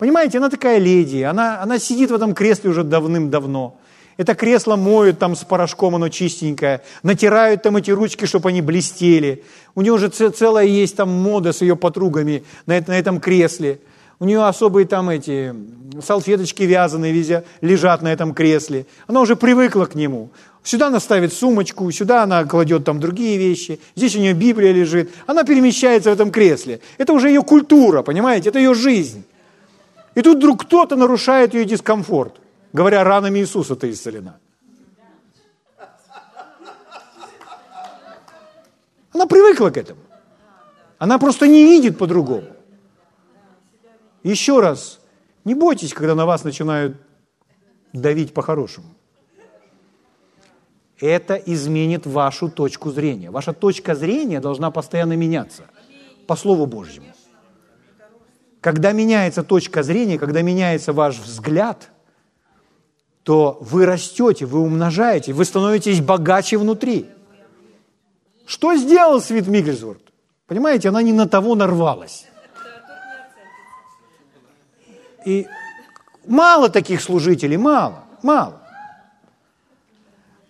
Понимаете, 0.00 0.38
она 0.38 0.48
такая 0.48 0.78
леди, 0.78 1.20
она, 1.20 1.60
она 1.60 1.78
сидит 1.78 2.10
в 2.10 2.14
этом 2.14 2.32
кресле 2.32 2.70
уже 2.70 2.84
давным-давно. 2.84 3.76
Это 4.16 4.34
кресло 4.34 4.76
моют 4.76 5.18
там 5.18 5.36
с 5.36 5.44
порошком, 5.44 5.94
оно 5.94 6.08
чистенькое. 6.08 6.80
Натирают 7.02 7.62
там 7.62 7.76
эти 7.76 7.90
ручки, 7.90 8.24
чтобы 8.24 8.48
они 8.48 8.62
блестели. 8.62 9.44
У 9.74 9.82
нее 9.82 9.92
уже 9.92 10.08
целая 10.08 10.64
есть 10.64 10.96
там 10.96 11.10
мода 11.10 11.52
с 11.52 11.60
ее 11.60 11.76
подругами 11.76 12.44
на, 12.64 12.82
на 12.86 12.98
этом 12.98 13.20
кресле. 13.20 13.78
У 14.18 14.24
нее 14.24 14.42
особые 14.42 14.86
там 14.86 15.10
эти 15.10 15.54
салфеточки 16.02 16.62
вязаные 16.62 17.12
везде 17.12 17.44
лежат 17.60 18.00
на 18.00 18.10
этом 18.10 18.32
кресле. 18.32 18.86
Она 19.06 19.20
уже 19.20 19.36
привыкла 19.36 19.84
к 19.84 19.94
нему. 19.94 20.30
Сюда 20.64 20.86
она 20.86 21.00
ставит 21.00 21.34
сумочку, 21.34 21.90
сюда 21.90 22.22
она 22.22 22.42
кладет 22.44 22.86
там 22.86 23.00
другие 23.00 23.36
вещи. 23.36 23.78
Здесь 23.94 24.16
у 24.16 24.18
нее 24.18 24.32
Библия 24.32 24.72
лежит. 24.72 25.10
Она 25.26 25.44
перемещается 25.44 26.08
в 26.08 26.14
этом 26.14 26.30
кресле. 26.30 26.80
Это 26.96 27.12
уже 27.12 27.28
ее 27.28 27.42
культура, 27.42 28.00
понимаете? 28.00 28.48
Это 28.48 28.58
ее 28.58 28.72
жизнь. 28.72 29.24
И 30.14 30.22
тут 30.22 30.38
вдруг 30.38 30.62
кто-то 30.62 30.96
нарушает 30.96 31.54
ее 31.54 31.64
дискомфорт, 31.64 32.40
говоря, 32.72 33.04
ранами 33.04 33.38
Иисуса 33.38 33.76
ты 33.76 33.90
исцелена. 33.90 34.38
Она 39.12 39.26
привыкла 39.26 39.70
к 39.70 39.76
этому. 39.76 40.00
Она 40.98 41.18
просто 41.18 41.46
не 41.46 41.64
видит 41.64 41.98
по-другому. 41.98 42.48
Еще 44.22 44.60
раз, 44.60 45.00
не 45.44 45.54
бойтесь, 45.54 45.94
когда 45.94 46.14
на 46.14 46.26
вас 46.26 46.44
начинают 46.44 46.96
давить 47.92 48.34
по-хорошему. 48.34 48.94
Это 51.00 51.34
изменит 51.36 52.06
вашу 52.06 52.50
точку 52.50 52.90
зрения. 52.90 53.30
Ваша 53.30 53.52
точка 53.52 53.94
зрения 53.94 54.40
должна 54.40 54.70
постоянно 54.70 55.16
меняться 55.16 55.64
по 56.26 56.36
Слову 56.36 56.66
Божьему. 56.66 57.06
Когда 58.60 58.92
меняется 58.92 59.42
точка 59.42 59.82
зрения, 59.82 60.18
когда 60.18 60.42
меняется 60.42 60.92
ваш 60.92 61.18
взгляд, 61.18 61.88
то 63.22 63.56
вы 63.60 63.86
растете, 63.86 64.44
вы 64.44 64.60
умножаете, 64.60 65.32
вы 65.32 65.44
становитесь 65.44 66.00
богаче 66.00 66.58
внутри. 66.58 67.08
Что 68.46 68.76
сделал 68.76 69.20
Свит 69.20 69.46
Мигельсворт? 69.46 70.02
Понимаете, 70.46 70.88
она 70.88 71.00
не 71.00 71.12
на 71.12 71.28
того 71.28 71.54
нарвалась. 71.54 72.26
И 75.24 75.46
мало 76.26 76.68
таких 76.68 77.00
служителей, 77.00 77.56
мало, 77.56 78.04
мало. 78.22 78.60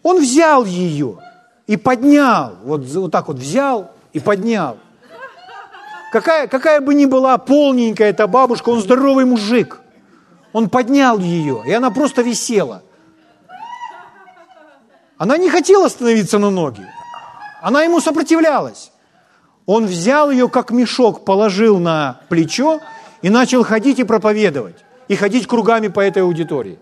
Он 0.02 0.20
взял 0.20 0.64
ее 0.64 1.18
и 1.66 1.76
поднял, 1.76 2.56
вот, 2.64 2.84
вот 2.86 3.12
так 3.12 3.28
вот 3.28 3.36
взял 3.36 3.92
и 4.12 4.18
поднял– 4.18 4.78
Какая, 6.10 6.48
какая 6.48 6.80
бы 6.80 6.94
ни 6.94 7.06
была 7.06 7.38
полненькая 7.38 8.10
эта 8.10 8.26
бабушка, 8.26 8.70
он 8.70 8.80
здоровый 8.80 9.24
мужик. 9.24 9.80
Он 10.52 10.68
поднял 10.68 11.18
ее, 11.18 11.62
и 11.64 11.72
она 11.72 11.90
просто 11.90 12.22
висела. 12.22 12.82
Она 15.16 15.36
не 15.36 15.48
хотела 15.48 15.88
становиться 15.88 16.38
на 16.38 16.50
ноги. 16.50 16.84
Она 17.62 17.82
ему 17.82 18.00
сопротивлялась. 18.00 18.90
Он 19.66 19.86
взял 19.86 20.30
ее 20.30 20.48
как 20.48 20.70
мешок, 20.72 21.24
положил 21.24 21.78
на 21.78 22.22
плечо 22.28 22.80
и 23.22 23.30
начал 23.30 23.62
ходить 23.62 24.00
и 24.00 24.04
проповедовать. 24.04 24.76
И 25.06 25.16
ходить 25.16 25.46
кругами 25.46 25.88
по 25.88 26.00
этой 26.00 26.22
аудитории. 26.22 26.78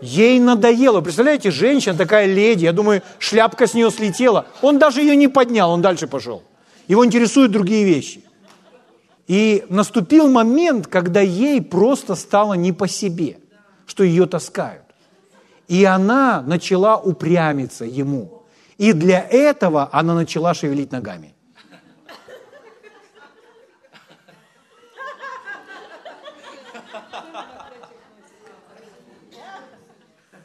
Ей 0.00 0.40
надоело. 0.40 1.00
Представляете, 1.00 1.50
женщина 1.50 1.96
такая 1.96 2.26
леди, 2.26 2.64
я 2.64 2.72
думаю, 2.72 3.02
шляпка 3.18 3.66
с 3.66 3.74
нее 3.74 3.90
слетела. 3.90 4.46
Он 4.62 4.78
даже 4.78 5.00
ее 5.00 5.16
не 5.16 5.28
поднял, 5.28 5.70
он 5.70 5.82
дальше 5.82 6.06
пошел. 6.06 6.42
Его 6.88 7.04
интересуют 7.04 7.52
другие 7.52 7.84
вещи. 7.84 8.24
И 9.26 9.64
наступил 9.68 10.28
момент, 10.28 10.86
когда 10.86 11.20
ей 11.20 11.62
просто 11.62 12.14
стало 12.14 12.54
не 12.54 12.72
по 12.72 12.88
себе, 12.88 13.38
что 13.86 14.04
ее 14.04 14.26
таскают. 14.26 14.82
И 15.68 15.84
она 15.84 16.42
начала 16.42 16.98
упрямиться 16.98 17.84
ему. 17.84 18.42
И 18.78 18.92
для 18.92 19.20
этого 19.20 19.88
она 19.92 20.14
начала 20.14 20.54
шевелить 20.54 20.90
ногами. 20.92 21.34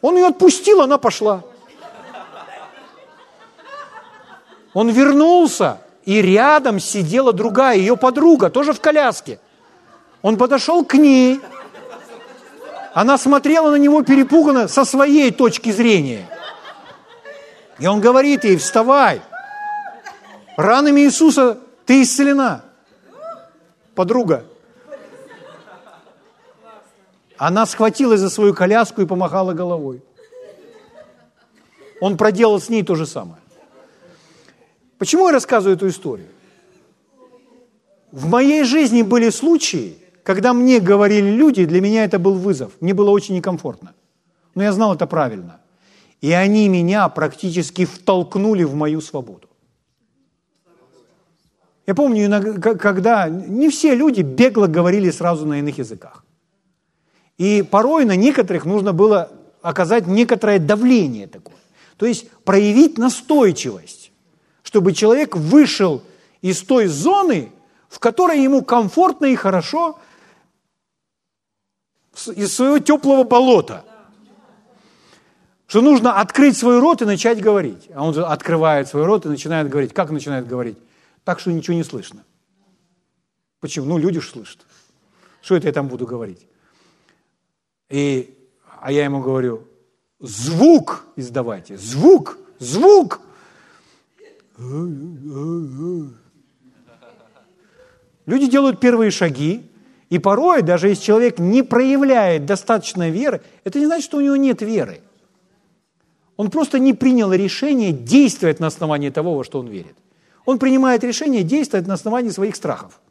Он 0.01 0.15
ее 0.15 0.27
отпустил, 0.27 0.81
она 0.81 0.97
пошла. 0.97 1.43
Он 4.73 4.89
вернулся, 4.89 5.81
и 6.07 6.21
рядом 6.21 6.79
сидела 6.79 7.33
другая, 7.33 7.75
ее 7.75 7.97
подруга, 7.97 8.49
тоже 8.49 8.71
в 8.71 8.79
коляске. 8.79 9.41
Он 10.21 10.37
подошел 10.37 10.85
к 10.85 10.93
ней. 10.93 11.41
Она 12.93 13.17
смотрела 13.17 13.71
на 13.71 13.75
него 13.75 14.01
перепуганно 14.03 14.69
со 14.69 14.85
своей 14.85 15.31
точки 15.31 15.69
зрения. 15.69 16.25
И 17.77 17.87
он 17.87 17.99
говорит 17.99 18.45
ей, 18.45 18.55
вставай. 18.55 19.21
Ранами 20.55 21.01
Иисуса 21.01 21.59
ты 21.85 22.03
исцелена. 22.03 22.63
Подруга. 23.93 24.45
Она 27.37 27.65
схватилась 27.65 28.21
за 28.21 28.29
свою 28.29 28.53
коляску 28.53 29.01
и 29.01 29.05
помахала 29.05 29.51
головой. 29.51 30.01
Он 31.99 32.15
проделал 32.15 32.61
с 32.61 32.69
ней 32.69 32.83
то 32.83 32.95
же 32.95 33.05
самое. 33.05 33.41
Почему 34.97 35.27
я 35.27 35.33
рассказываю 35.33 35.75
эту 35.75 35.87
историю? 35.87 36.27
В 38.11 38.27
моей 38.27 38.63
жизни 38.63 39.03
были 39.03 39.29
случаи, 39.29 39.97
когда 40.23 40.53
мне 40.53 40.79
говорили 40.79 41.29
люди, 41.29 41.65
для 41.65 41.81
меня 41.81 42.03
это 42.03 42.19
был 42.19 42.33
вызов. 42.33 42.71
Мне 42.79 42.93
было 42.93 43.11
очень 43.11 43.35
некомфортно. 43.35 43.93
Но 44.55 44.63
я 44.63 44.71
знал 44.71 44.95
это 44.95 45.05
правильно. 45.05 45.59
И 46.19 46.31
они 46.31 46.67
меня 46.67 47.07
практически 47.09 47.85
втолкнули 47.85 48.63
в 48.63 48.73
мою 48.73 49.01
свободу. 49.01 49.47
Я 51.85 51.95
помню, 51.95 52.59
когда 52.59 53.29
не 53.29 53.69
все 53.69 53.95
люди 53.95 54.21
бегло 54.21 54.67
говорили 54.67 55.11
сразу 55.11 55.45
на 55.45 55.59
иных 55.59 55.77
языках. 55.77 56.25
И 57.37 57.61
порой 57.61 58.03
на 58.03 58.15
некоторых 58.15 58.65
нужно 58.65 58.93
было 58.93 59.31
оказать 59.61 60.07
некоторое 60.07 60.59
давление 60.59 61.27
такое. 61.27 61.55
То 61.97 62.05
есть 62.05 62.29
проявить 62.43 62.97
настойчивость 62.97 64.06
чтобы 64.67 64.91
человек 64.91 65.37
вышел 65.37 66.03
из 66.41 66.61
той 66.61 66.87
зоны, 66.87 67.53
в 67.87 67.99
которой 67.99 68.43
ему 68.43 68.61
комфортно 68.65 69.27
и 69.27 69.35
хорошо, 69.37 69.97
из 72.35 72.53
своего 72.53 72.77
теплого 72.77 73.23
болота. 73.23 73.85
Что 75.67 75.79
нужно 75.79 76.19
открыть 76.19 76.57
свой 76.57 76.79
рот 76.79 77.01
и 77.01 77.05
начать 77.05 77.39
говорить. 77.39 77.87
А 77.95 78.03
он 78.03 78.19
открывает 78.19 78.89
свой 78.89 79.05
рот 79.05 79.25
и 79.25 79.29
начинает 79.29 79.69
говорить. 79.69 79.93
Как 79.93 80.11
начинает 80.11 80.45
говорить? 80.45 80.77
Так, 81.23 81.39
что 81.39 81.49
ничего 81.53 81.77
не 81.77 81.85
слышно. 81.85 82.25
Почему? 83.61 83.85
Ну, 83.85 83.97
люди 83.97 84.19
же 84.19 84.29
слышат. 84.29 84.59
Что 85.41 85.55
это 85.55 85.67
я 85.67 85.73
там 85.73 85.87
буду 85.87 86.05
говорить? 86.05 86.45
И, 87.87 88.37
а 88.81 88.91
я 88.91 89.05
ему 89.05 89.21
говорю, 89.21 89.65
звук 90.19 91.05
издавайте, 91.15 91.77
звук, 91.77 92.37
звук. 92.59 93.21
Люди 98.25 98.49
делают 98.49 98.79
первые 98.79 99.11
шаги, 99.11 99.69
И 100.09 100.19
порой, 100.19 100.61
даже 100.61 100.87
если 100.87 101.03
человек 101.03 101.37
не 101.37 101.63
проявляет 101.63 102.45
достаточной 102.45 103.11
веры, 103.11 103.41
это 103.65 103.79
не 103.79 103.85
значит, 103.85 104.05
что 104.05 104.17
у 104.17 104.21
него 104.21 104.37
нет 104.37 104.61
веры. 104.61 105.01
Он 106.37 106.49
просто 106.49 106.79
не 106.79 106.93
принял 106.93 107.33
решение 107.33 107.91
действовать 107.91 108.59
на 108.59 108.67
основании 108.67 109.09
того, 109.09 109.35
во 109.35 109.43
что 109.43 109.59
он 109.59 109.67
верит. 109.67 109.95
Он 110.45 110.59
принимает 110.59 111.03
решение 111.03 111.43
действовать 111.43 111.87
на 111.87 111.95
основании 111.95 112.29
своих 112.29 112.55
страхов. 112.55 113.01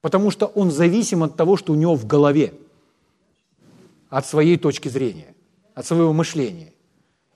Потому 0.00 0.30
что 0.30 0.46
он 0.46 0.70
зависим 0.70 1.22
от 1.22 1.36
того, 1.36 1.56
что 1.56 1.72
у 1.72 1.76
него 1.76 1.94
в 1.94 2.06
голове, 2.06 2.54
от 4.08 4.26
своей 4.26 4.56
точки 4.56 4.88
зрения, 4.88 5.34
от 5.74 5.86
своего 5.86 6.12
мышления. 6.12 6.72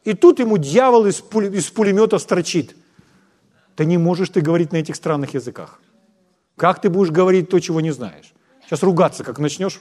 И 0.06 0.14
тут 0.14 0.38
ему 0.38 0.56
дьявол 0.56 1.06
из, 1.06 1.16
пуль, 1.16 1.52
из 1.56 1.68
пулемета 1.68 2.18
строчит. 2.20 2.76
Ты 3.74 3.84
не 3.84 3.98
можешь 3.98 4.28
ты 4.28 4.40
говорить 4.40 4.70
на 4.70 4.76
этих 4.76 4.94
странных 4.94 5.34
языках. 5.34 5.80
Как 6.56 6.80
ты 6.80 6.88
будешь 6.88 7.10
говорить 7.10 7.50
то, 7.50 7.58
чего 7.58 7.80
не 7.80 7.90
знаешь? 7.90 8.32
Сейчас 8.64 8.84
ругаться, 8.84 9.24
как 9.24 9.40
начнешь. 9.40 9.80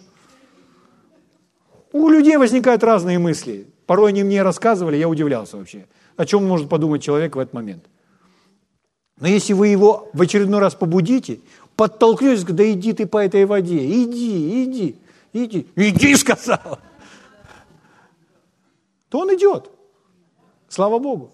У 1.92 2.10
людей 2.10 2.38
возникают 2.38 2.84
разные 2.84 3.20
мысли. 3.20 3.68
Порой 3.86 4.10
они 4.10 4.24
мне 4.24 4.42
рассказывали, 4.42 4.98
я 4.98 5.08
удивлялся 5.08 5.58
вообще. 5.58 5.86
О 6.18 6.26
чем 6.26 6.44
может 6.44 6.70
подумать 6.70 7.04
человек 7.04 7.36
в 7.36 7.40
этот 7.40 7.54
момент? 7.54 7.86
Но 9.20 9.28
если 9.28 9.54
вы 9.54 9.68
его 9.68 10.10
в 10.14 10.22
очередной 10.24 10.60
раз 10.60 10.74
побудите, 10.74 11.40
подтолкнете, 11.76 12.52
да 12.52 12.72
иди 12.72 12.94
ты 12.94 13.06
по 13.06 13.24
этой 13.24 13.46
воде, 13.46 13.78
иди, 13.78 14.64
иди, 14.64 15.00
иди, 15.34 15.68
иди, 15.76 16.16
сказал, 16.16 16.80
то 19.10 19.20
он 19.20 19.32
идет. 19.36 19.75
Слава 20.70 21.00
Богу. 21.00 21.32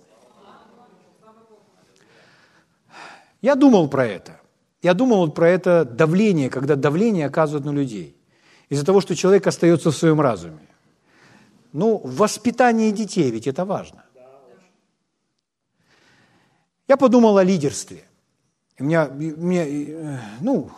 Я 3.41 3.55
думал 3.55 3.89
про 3.89 4.05
это. 4.05 4.39
Я 4.81 4.93
думал 4.93 5.31
про 5.31 5.49
это 5.49 5.85
давление, 5.85 6.49
когда 6.49 6.75
давление 6.75 7.27
оказывают 7.27 7.65
на 7.65 7.71
людей. 7.71 8.15
Из-за 8.69 8.85
того, 8.85 9.01
что 9.01 9.15
человек 9.15 9.47
остается 9.47 9.91
в 9.91 9.95
своем 9.95 10.21
разуме. 10.21 10.67
Ну, 11.73 12.01
воспитание 12.03 12.91
детей, 12.91 13.31
ведь 13.31 13.47
это 13.47 13.65
важно. 13.65 14.03
Я 16.87 16.97
подумал 16.97 17.37
о 17.37 17.43
лидерстве. 17.43 18.03
У 18.79 18.83
меня, 18.83 19.07
у 19.07 19.13
меня 19.13 19.65
э, 19.67 20.19
ну, 20.41 20.71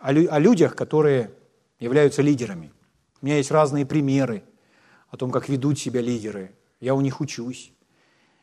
о, 0.00 0.08
о 0.08 0.38
людях, 0.38 0.74
которые 0.74 1.30
являются 1.78 2.22
лидерами. 2.22 2.72
У 3.20 3.26
меня 3.26 3.36
есть 3.36 3.50
разные 3.50 3.84
примеры 3.84 4.42
о 5.10 5.16
том, 5.16 5.30
как 5.30 5.48
ведут 5.48 5.78
себя 5.78 6.00
лидеры. 6.00 6.54
Я 6.80 6.94
у 6.94 7.00
них 7.00 7.20
учусь. 7.20 7.72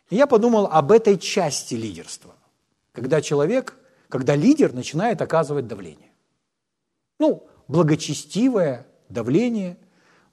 Я 0.09 0.27
подумал 0.27 0.67
об 0.67 0.91
этой 0.91 1.17
части 1.17 1.75
лидерства, 1.75 2.35
когда 2.93 3.21
человек, 3.21 3.77
когда 4.09 4.35
лидер 4.35 4.73
начинает 4.73 5.21
оказывать 5.21 5.67
давление. 5.67 6.11
Ну, 7.19 7.47
благочестивое 7.67 8.87
давление, 9.09 9.77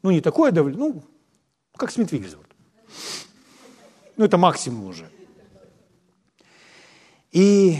ну, 0.02 0.10
не 0.10 0.20
такое 0.20 0.52
давление, 0.52 0.92
ну, 0.92 1.02
как 1.76 1.90
Смит 1.90 2.12
Вигельсворт. 2.12 2.48
Ну, 4.16 4.24
это 4.24 4.38
максимум 4.38 4.86
уже. 4.86 5.10
И 7.32 7.78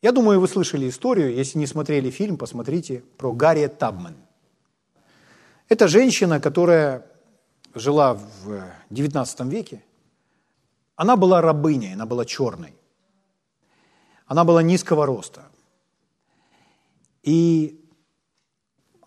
я 0.00 0.12
думаю, 0.12 0.40
вы 0.40 0.48
слышали 0.48 0.88
историю, 0.88 1.34
если 1.34 1.58
не 1.58 1.66
смотрели 1.66 2.08
фильм, 2.08 2.38
посмотрите 2.38 3.04
про 3.18 3.32
Гарри 3.32 3.66
Табман. 3.66 4.16
Это 5.68 5.86
женщина, 5.86 6.40
которая 6.40 7.06
жила 7.74 8.14
в 8.14 8.64
XIX 8.90 9.48
веке. 9.50 9.84
Она 11.00 11.16
была 11.16 11.40
рабыней, 11.40 11.94
она 11.94 12.04
была 12.04 12.26
черной. 12.26 12.74
Она 14.26 14.44
была 14.44 14.62
низкого 14.62 15.06
роста. 15.06 15.46
И 17.22 17.82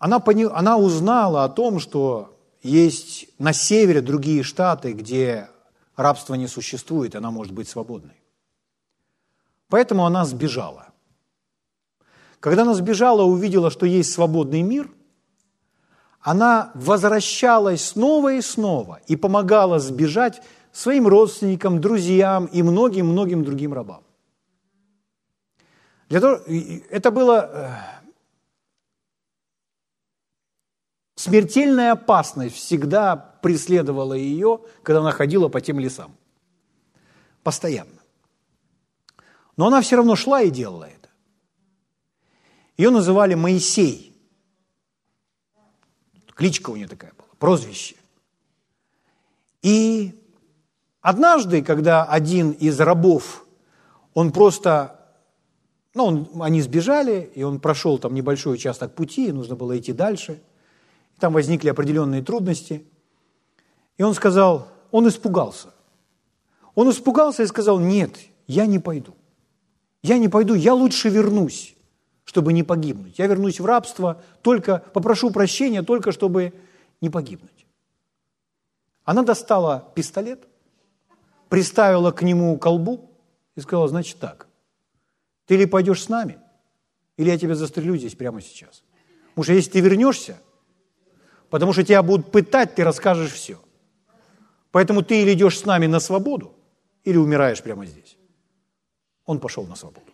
она, 0.00 0.18
пони... 0.18 0.48
она 0.52 0.76
узнала 0.76 1.44
о 1.44 1.48
том, 1.48 1.78
что 1.78 2.36
есть 2.64 3.28
на 3.38 3.52
севере 3.52 4.00
другие 4.00 4.42
штаты, 4.42 4.92
где 4.92 5.48
рабство 5.94 6.34
не 6.34 6.48
существует, 6.48 7.14
она 7.14 7.30
может 7.30 7.52
быть 7.52 7.68
свободной. 7.68 8.20
Поэтому 9.68 10.04
она 10.04 10.24
сбежала. 10.24 10.88
Когда 12.40 12.62
она 12.62 12.74
сбежала, 12.74 13.22
увидела, 13.22 13.70
что 13.70 13.86
есть 13.86 14.12
свободный 14.12 14.62
мир, 14.62 14.90
она 16.20 16.72
возвращалась 16.74 17.84
снова 17.84 18.32
и 18.32 18.40
снова 18.40 19.00
и 19.06 19.14
помогала 19.14 19.78
сбежать 19.78 20.42
своим 20.74 21.06
родственникам, 21.06 21.80
друзьям 21.80 22.46
и 22.46 22.62
многим-многим 22.62 23.44
другим 23.44 23.72
рабам. 23.72 24.02
Для 26.08 26.20
того, 26.20 26.34
это 26.90 27.12
было 27.12 27.50
э, 27.52 28.04
смертельная 31.14 31.92
опасность 31.92 32.56
всегда 32.56 33.14
преследовала 33.16 34.14
ее, 34.14 34.60
когда 34.82 35.00
она 35.00 35.12
ходила 35.12 35.48
по 35.48 35.60
тем 35.60 35.78
лесам. 35.78 36.16
Постоянно. 37.44 38.02
Но 39.56 39.68
она 39.68 39.80
все 39.80 39.96
равно 39.96 40.16
шла 40.16 40.42
и 40.42 40.50
делала 40.50 40.84
это. 40.84 41.08
Ее 42.76 42.90
называли 42.90 43.34
Моисей. 43.34 44.12
Кличка 46.34 46.70
у 46.70 46.76
нее 46.76 46.88
такая 46.88 47.12
была, 47.12 47.28
прозвище. 47.38 47.94
И 49.62 50.20
однажды, 51.04 51.62
когда 51.62 52.04
один 52.04 52.52
из 52.52 52.80
рабов, 52.80 53.46
он 54.14 54.32
просто, 54.32 54.98
ну, 55.92 56.04
он, 56.06 56.42
они 56.42 56.62
сбежали, 56.62 57.30
и 57.34 57.42
он 57.42 57.60
прошел 57.60 57.98
там 57.98 58.14
небольшой 58.14 58.54
участок 58.54 58.94
пути, 58.94 59.30
нужно 59.30 59.54
было 59.54 59.78
идти 59.78 59.92
дальше. 59.92 60.42
Там 61.20 61.34
возникли 61.34 61.68
определенные 61.68 62.22
трудности. 62.22 62.86
И 63.98 64.02
он 64.02 64.14
сказал, 64.14 64.68
он 64.90 65.06
испугался. 65.06 65.74
Он 66.74 66.90
испугался 66.90 67.42
и 67.42 67.46
сказал, 67.46 67.78
нет, 67.78 68.18
я 68.46 68.64
не 68.64 68.78
пойду. 68.78 69.14
Я 70.02 70.16
не 70.16 70.28
пойду, 70.28 70.54
я 70.54 70.72
лучше 70.72 71.10
вернусь, 71.10 71.76
чтобы 72.24 72.54
не 72.54 72.62
погибнуть. 72.62 73.18
Я 73.18 73.26
вернусь 73.26 73.60
в 73.60 73.66
рабство, 73.66 74.22
только 74.40 74.82
попрошу 74.94 75.30
прощения, 75.30 75.82
только 75.82 76.12
чтобы 76.12 76.54
не 77.02 77.10
погибнуть. 77.10 77.66
Она 79.04 79.22
достала 79.22 79.92
пистолет, 79.94 80.48
приставила 81.54 82.10
к 82.10 82.22
нему 82.22 82.58
колбу 82.58 83.12
и 83.54 83.60
сказала, 83.60 83.86
значит 83.86 84.18
так, 84.18 84.48
ты 85.46 85.54
или 85.54 85.66
пойдешь 85.66 86.02
с 86.02 86.08
нами, 86.08 86.38
или 87.16 87.30
я 87.30 87.38
тебя 87.38 87.54
застрелю 87.54 87.96
здесь 87.96 88.16
прямо 88.16 88.40
сейчас. 88.40 88.82
Потому 89.28 89.44
что 89.44 89.52
если 89.52 89.70
ты 89.70 89.78
вернешься, 89.78 90.36
потому 91.50 91.72
что 91.72 91.84
тебя 91.84 92.02
будут 92.02 92.32
пытать, 92.32 92.74
ты 92.74 92.82
расскажешь 92.82 93.30
все. 93.30 93.60
Поэтому 94.72 95.02
ты 95.02 95.22
или 95.22 95.34
идешь 95.34 95.60
с 95.60 95.64
нами 95.64 95.86
на 95.86 96.00
свободу, 96.00 96.56
или 97.04 97.18
умираешь 97.18 97.62
прямо 97.62 97.86
здесь. 97.86 98.16
Он 99.24 99.38
пошел 99.38 99.64
на 99.64 99.76
свободу. 99.76 100.10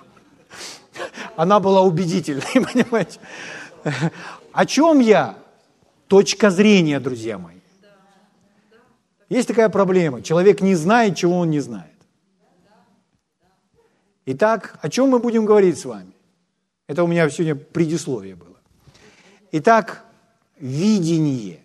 Она 1.36 1.60
была 1.60 1.82
убедительной, 1.82 2.42
понимаете? 2.54 3.20
О 4.52 4.66
чем 4.66 4.98
я? 4.98 5.38
Точка 6.08 6.50
зрения, 6.50 6.98
друзья 6.98 7.38
мои. 7.38 7.53
Есть 9.34 9.48
такая 9.48 9.68
проблема. 9.68 10.22
Человек 10.22 10.60
не 10.60 10.74
знает, 10.74 11.16
чего 11.16 11.38
он 11.38 11.50
не 11.50 11.60
знает. 11.60 11.90
Итак, 14.26 14.78
о 14.82 14.88
чем 14.88 15.08
мы 15.08 15.18
будем 15.18 15.44
говорить 15.44 15.78
с 15.78 15.84
вами? 15.84 16.12
Это 16.86 17.02
у 17.02 17.06
меня 17.06 17.28
сегодня 17.30 17.54
предисловие 17.54 18.36
было. 18.36 18.56
Итак, 19.52 20.04
видение, 20.60 21.60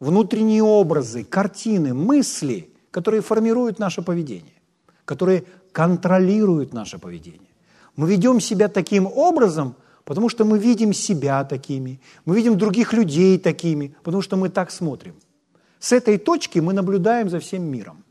внутренние 0.00 0.62
образы, 0.62 1.24
картины, 1.24 1.94
мысли, 1.94 2.68
которые 2.90 3.20
формируют 3.20 3.78
наше 3.78 4.02
поведение 4.02 4.54
которые 5.04 5.44
контролируют 5.72 6.72
наше 6.72 6.98
поведение. 6.98 7.40
Мы 7.96 8.08
ведем 8.08 8.40
себя 8.40 8.68
таким 8.68 9.06
образом, 9.06 9.76
потому 10.04 10.28
что 10.28 10.44
мы 10.44 10.58
видим 10.58 10.92
себя 10.92 11.44
такими, 11.44 12.00
мы 12.24 12.36
видим 12.36 12.56
других 12.56 12.92
людей 12.92 13.38
такими, 13.38 13.94
потому 14.02 14.22
что 14.22 14.36
мы 14.36 14.48
так 14.48 14.70
смотрим. 14.70 15.14
С 15.84 15.92
этой 15.92 16.16
точки 16.16 16.60
мы 16.60 16.72
наблюдаем 16.72 17.28
за 17.28 17.40
всем 17.40 17.62
миром. 17.64 18.04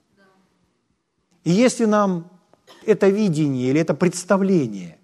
И 1.43 1.49
если 1.49 1.85
нам 1.85 2.29
это 2.85 3.09
видение 3.09 3.71
или 3.71 3.81
это 3.81 3.95
представление, 3.95 4.99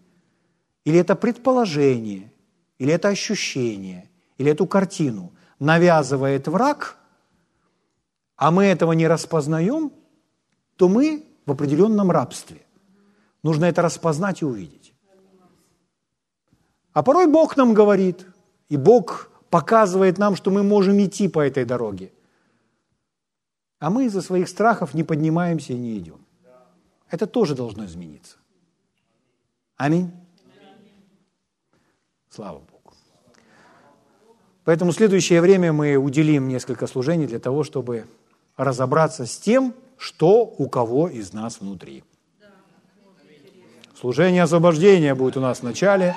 или 0.85 0.99
это 0.99 1.15
предположение, 1.15 2.31
или 2.77 2.93
это 2.93 3.07
ощущение, 3.07 4.07
или 4.37 4.51
эту 4.51 4.67
картину 4.67 5.31
навязывает 5.57 6.47
враг, 6.47 6.97
а 8.35 8.51
мы 8.51 8.65
этого 8.65 8.91
не 8.91 9.07
распознаем, 9.07 9.91
то 10.75 10.87
мы 10.87 11.25
в 11.47 11.51
определенном 11.51 12.11
рабстве. 12.11 12.61
Нужно 13.41 13.65
это 13.65 13.81
распознать 13.81 14.43
и 14.43 14.45
увидеть. 14.45 14.93
А 16.93 17.01
порой 17.01 17.25
Бог 17.25 17.57
нам 17.57 17.73
говорит, 17.73 18.27
и 18.69 18.77
Бог 18.77 19.31
показывает 19.49 20.19
нам, 20.19 20.35
что 20.35 20.51
мы 20.51 20.61
можем 20.61 21.03
идти 21.03 21.27
по 21.27 21.39
этой 21.39 21.65
дороге. 21.65 22.11
А 23.79 23.89
мы 23.89 24.05
из-за 24.05 24.21
своих 24.21 24.49
страхов 24.49 24.93
не 24.93 25.03
поднимаемся 25.03 25.73
и 25.73 25.77
не 25.77 25.97
идем. 25.97 26.19
Это 27.09 27.25
тоже 27.25 27.55
должно 27.55 27.85
измениться. 27.85 28.37
Аминь. 29.77 30.11
Слава 32.29 32.59
Богу. 32.59 32.93
Поэтому 34.65 34.91
в 34.91 34.95
следующее 34.95 35.41
время 35.41 35.73
мы 35.73 35.95
уделим 35.95 36.47
несколько 36.47 36.85
служений 36.85 37.25
для 37.25 37.39
того, 37.39 37.63
чтобы 37.63 38.05
разобраться 38.57 39.25
с 39.25 39.37
тем, 39.37 39.73
что 39.97 40.43
у 40.43 40.69
кого 40.69 41.07
из 41.07 41.33
нас 41.33 41.61
внутри. 41.61 42.03
Служение 43.99 44.43
освобождения 44.43 45.15
будет 45.15 45.37
у 45.37 45.41
нас 45.41 45.59
в 45.59 45.63
начале, 45.63 46.15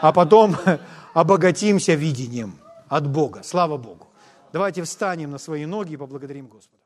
а 0.00 0.12
потом 0.12 0.56
обогатимся 1.14 1.94
видением 1.94 2.58
от 2.88 3.08
Бога. 3.08 3.42
Слава 3.42 3.76
Богу. 3.76 4.08
Давайте 4.52 4.82
встанем 4.82 5.30
на 5.30 5.38
свои 5.38 5.64
ноги 5.64 5.94
и 5.94 5.96
поблагодарим 5.96 6.46
Господа. 6.46 6.83